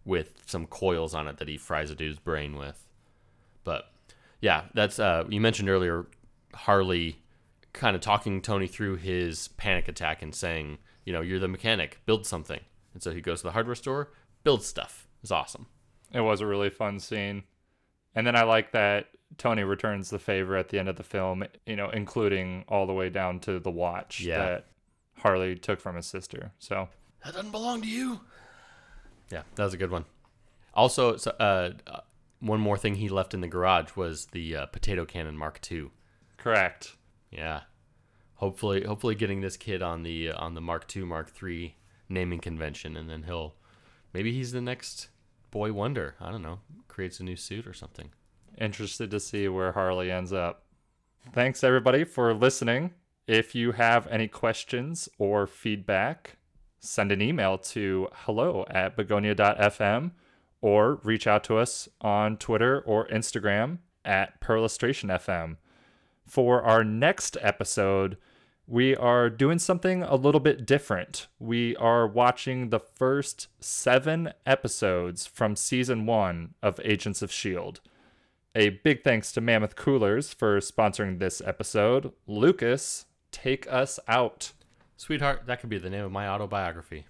with 0.05 0.41
some 0.45 0.65
coils 0.65 1.13
on 1.13 1.27
it 1.27 1.37
that 1.37 1.47
he 1.47 1.57
fries 1.57 1.91
a 1.91 1.95
dude's 1.95 2.19
brain 2.19 2.57
with. 2.57 2.85
But 3.63 3.91
yeah, 4.39 4.65
that's 4.73 4.99
uh, 4.99 5.25
you 5.29 5.41
mentioned 5.41 5.69
earlier 5.69 6.05
Harley 6.57 7.21
kind 7.73 7.95
of 7.95 8.01
talking 8.01 8.41
Tony 8.41 8.67
through 8.67 8.95
his 8.97 9.49
panic 9.49 9.87
attack 9.87 10.21
and 10.21 10.33
saying, 10.33 10.79
you 11.05 11.13
know, 11.13 11.21
you're 11.21 11.39
the 11.39 11.47
mechanic, 11.47 11.99
build 12.05 12.25
something. 12.25 12.59
And 12.93 13.01
so 13.03 13.11
he 13.11 13.21
goes 13.21 13.39
to 13.41 13.47
the 13.47 13.51
hardware 13.51 13.75
store, 13.75 14.11
builds 14.43 14.65
stuff. 14.65 15.07
It's 15.21 15.31
awesome. 15.31 15.67
It 16.11 16.21
was 16.21 16.41
a 16.41 16.47
really 16.47 16.69
fun 16.69 16.99
scene. 16.99 17.43
And 18.15 18.25
then 18.25 18.35
I 18.35 18.43
like 18.43 18.71
that 18.71 19.07
Tony 19.37 19.63
returns 19.63 20.09
the 20.09 20.19
favor 20.19 20.55
at 20.55 20.69
the 20.69 20.79
end 20.79 20.89
of 20.89 20.95
the 20.95 21.03
film, 21.03 21.43
you 21.65 21.75
know, 21.75 21.89
including 21.89 22.65
all 22.67 22.87
the 22.87 22.93
way 22.93 23.09
down 23.09 23.39
to 23.41 23.59
the 23.59 23.69
watch 23.71 24.21
Yeah. 24.21 24.37
that 24.39 24.65
Harley 25.19 25.55
took 25.55 25.79
from 25.81 25.95
his 25.95 26.07
sister. 26.07 26.51
So 26.59 26.87
That 27.23 27.33
doesn't 27.33 27.51
belong 27.51 27.81
to 27.81 27.87
you. 27.87 28.21
Yeah, 29.29 29.43
that 29.55 29.63
was 29.63 29.73
a 29.73 29.77
good 29.77 29.91
one. 29.91 30.05
Also, 30.73 31.17
so, 31.17 31.31
uh, 31.39 31.71
uh, 31.87 31.99
one 32.39 32.59
more 32.59 32.77
thing 32.77 32.95
he 32.95 33.09
left 33.09 33.33
in 33.33 33.41
the 33.41 33.47
garage 33.47 33.95
was 33.95 34.27
the 34.27 34.55
uh, 34.55 34.65
potato 34.67 35.05
cannon 35.05 35.35
Mark 35.37 35.59
II. 35.69 35.89
Correct. 36.47 36.95
Yeah. 37.29 37.61
Hopefully, 38.35 38.83
hopefully 38.83 39.15
getting 39.15 39.41
this 39.41 39.57
kid 39.57 39.81
on 39.81 40.03
the 40.03 40.31
on 40.31 40.53
the 40.53 40.61
Mark 40.61 40.85
II, 40.95 41.03
Mark 41.03 41.31
III 41.41 41.75
naming 42.07 42.39
convention, 42.39 42.95
and 42.95 43.09
then 43.09 43.23
he'll 43.23 43.55
maybe 44.13 44.31
he's 44.31 44.51
the 44.53 44.61
next 44.61 45.09
boy 45.51 45.73
wonder. 45.73 46.15
I 46.21 46.31
don't 46.31 46.43
know, 46.43 46.59
creates 46.87 47.19
a 47.19 47.23
new 47.23 47.35
suit 47.35 47.67
or 47.67 47.73
something. 47.73 48.11
Interested 48.59 49.11
to 49.11 49.19
see 49.19 49.47
where 49.47 49.73
Harley 49.73 50.09
ends 50.09 50.31
up. 50.31 50.63
Thanks 51.33 51.63
everybody 51.63 52.03
for 52.05 52.33
listening. 52.33 52.93
If 53.27 53.53
you 53.53 53.73
have 53.73 54.07
any 54.07 54.29
questions 54.29 55.09
or 55.17 55.47
feedback, 55.47 56.37
send 56.79 57.11
an 57.11 57.21
email 57.21 57.57
to 57.57 58.07
hello 58.13 58.65
at 58.69 58.95
begonia.fm 58.95 60.11
or 60.61 60.95
reach 61.03 61.27
out 61.27 61.43
to 61.45 61.57
us 61.57 61.89
on 61.99 62.37
Twitter 62.37 62.81
or 62.85 63.05
Instagram 63.09 63.79
at 64.05 64.39
perlustrationfm. 64.39 65.57
For 66.27 66.61
our 66.61 66.83
next 66.83 67.37
episode, 67.41 68.17
we 68.67 68.95
are 68.97 69.29
doing 69.29 69.59
something 69.59 70.03
a 70.03 70.15
little 70.15 70.41
bit 70.41 70.65
different. 70.65 71.27
We 71.39 71.75
are 71.77 72.05
watching 72.05 72.69
the 72.69 72.81
first 72.81 73.47
seven 73.61 74.33
episodes 74.45 75.25
from 75.25 75.55
season 75.55 76.05
one 76.05 76.53
of 76.61 76.79
Agents 76.83 77.21
of 77.21 77.29
S.H.I.E.L.D. 77.29 77.79
A 78.55 78.69
big 78.69 79.03
thanks 79.03 79.31
to 79.31 79.41
Mammoth 79.41 79.77
Coolers 79.77 80.33
for 80.33 80.59
sponsoring 80.59 81.19
this 81.19 81.41
episode. 81.45 82.11
Lucas, 82.27 83.05
take 83.31 83.71
us 83.71 83.99
out. 84.07 84.51
Sweetheart, 84.97 85.43
that 85.45 85.61
could 85.61 85.69
be 85.69 85.77
the 85.77 85.89
name 85.89 86.03
of 86.03 86.11
my 86.11 86.27
autobiography. 86.27 87.05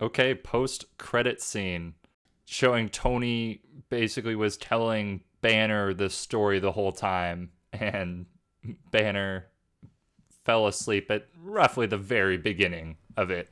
Okay, 0.00 0.34
post 0.34 0.84
credit 0.96 1.42
scene 1.42 1.94
showing 2.44 2.88
Tony 2.88 3.62
basically 3.90 4.34
was 4.34 4.56
telling 4.56 5.22
Banner 5.40 5.92
the 5.92 6.08
story 6.08 6.60
the 6.60 6.72
whole 6.72 6.92
time, 6.92 7.50
and 7.72 8.26
Banner 8.90 9.46
fell 10.44 10.66
asleep 10.66 11.10
at 11.10 11.26
roughly 11.42 11.86
the 11.86 11.98
very 11.98 12.36
beginning 12.36 12.96
of 13.16 13.30
it. 13.30 13.50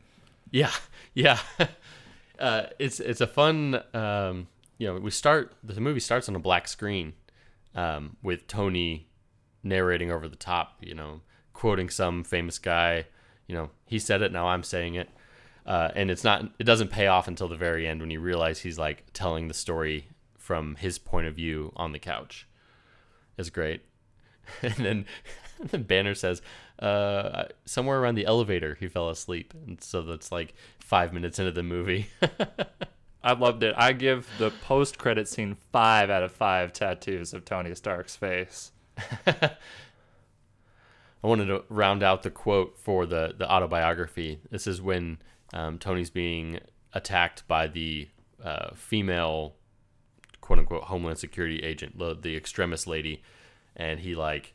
Yeah, 0.50 0.72
yeah. 1.14 1.38
uh, 2.38 2.62
it's 2.78 3.00
it's 3.00 3.20
a 3.20 3.26
fun. 3.26 3.82
Um, 3.92 4.48
you 4.78 4.86
know, 4.86 4.98
we 4.98 5.10
start 5.10 5.52
the 5.62 5.80
movie 5.80 6.00
starts 6.00 6.28
on 6.28 6.36
a 6.36 6.40
black 6.40 6.68
screen 6.68 7.14
um, 7.74 8.16
with 8.22 8.46
Tony 8.46 9.08
narrating 9.62 10.10
over 10.10 10.28
the 10.28 10.36
top. 10.36 10.78
You 10.80 10.94
know, 10.94 11.20
quoting 11.52 11.90
some 11.90 12.24
famous 12.24 12.58
guy. 12.58 13.06
You 13.46 13.54
know, 13.54 13.70
he 13.84 13.98
said 13.98 14.22
it. 14.22 14.32
Now 14.32 14.48
I'm 14.48 14.62
saying 14.62 14.94
it. 14.94 15.08
Uh, 15.66 15.90
and 15.96 16.10
it's 16.10 16.22
not. 16.22 16.48
It 16.58 16.64
doesn't 16.64 16.90
pay 16.90 17.08
off 17.08 17.26
until 17.26 17.48
the 17.48 17.56
very 17.56 17.86
end 17.86 18.00
when 18.00 18.10
you 18.10 18.20
realize 18.20 18.60
he's 18.60 18.78
like 18.78 19.04
telling 19.12 19.48
the 19.48 19.54
story 19.54 20.08
from 20.38 20.76
his 20.76 20.98
point 20.98 21.26
of 21.26 21.34
view 21.34 21.72
on 21.74 21.90
the 21.90 21.98
couch. 21.98 22.46
It's 23.36 23.50
great. 23.50 23.82
And 24.62 24.74
then, 24.74 25.06
and 25.58 25.70
then 25.70 25.82
Banner 25.82 26.14
says, 26.14 26.40
uh, 26.78 27.46
somewhere 27.64 28.00
around 28.00 28.14
the 28.14 28.26
elevator, 28.26 28.76
he 28.78 28.86
fell 28.86 29.08
asleep. 29.08 29.54
And 29.66 29.82
so 29.82 30.02
that's 30.02 30.30
like 30.30 30.54
five 30.78 31.12
minutes 31.12 31.40
into 31.40 31.50
the 31.50 31.64
movie. 31.64 32.06
I 33.24 33.32
loved 33.32 33.64
it. 33.64 33.74
I 33.76 33.92
give 33.92 34.28
the 34.38 34.50
post 34.50 34.98
credit 34.98 35.26
scene 35.26 35.56
five 35.72 36.10
out 36.10 36.22
of 36.22 36.30
five 36.30 36.72
tattoos 36.72 37.34
of 37.34 37.44
Tony 37.44 37.74
Stark's 37.74 38.14
face. 38.14 38.70
I 39.26 39.56
wanted 41.22 41.46
to 41.46 41.64
round 41.68 42.04
out 42.04 42.22
the 42.22 42.30
quote 42.30 42.78
for 42.78 43.04
the, 43.04 43.34
the 43.36 43.50
autobiography. 43.50 44.38
This 44.50 44.68
is 44.68 44.80
when 44.80 45.18
um, 45.52 45.78
Tony's 45.78 46.10
being 46.10 46.60
attacked 46.92 47.46
by 47.46 47.66
the 47.66 48.08
uh, 48.42 48.74
female, 48.74 49.54
quote 50.40 50.58
unquote, 50.58 50.84
Homeland 50.84 51.18
Security 51.18 51.62
agent, 51.62 51.98
the, 51.98 52.14
the 52.14 52.36
extremist 52.36 52.86
lady, 52.86 53.22
and 53.74 54.00
he 54.00 54.14
like 54.14 54.54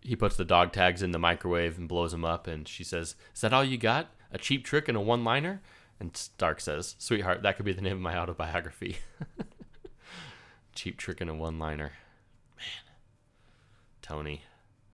he 0.00 0.16
puts 0.16 0.36
the 0.36 0.44
dog 0.44 0.72
tags 0.72 1.02
in 1.02 1.12
the 1.12 1.18
microwave 1.18 1.78
and 1.78 1.88
blows 1.88 2.12
them 2.12 2.24
up, 2.24 2.46
and 2.46 2.66
she 2.66 2.84
says, 2.84 3.14
"Is 3.34 3.40
that 3.40 3.52
all 3.52 3.64
you 3.64 3.78
got? 3.78 4.08
A 4.32 4.38
cheap 4.38 4.64
trick 4.64 4.88
and 4.88 4.96
a 4.96 5.00
one-liner?" 5.00 5.60
And 6.00 6.16
Stark 6.16 6.60
says, 6.60 6.96
"Sweetheart, 6.98 7.42
that 7.42 7.56
could 7.56 7.64
be 7.66 7.72
the 7.72 7.82
name 7.82 7.96
of 7.96 8.02
my 8.02 8.16
autobiography." 8.16 8.98
Cheap 10.74 10.96
trick 10.96 11.20
and 11.20 11.30
a 11.30 11.34
one 11.34 11.58
liner. 11.58 11.92
Man. 12.56 12.94
Tony. 14.00 14.42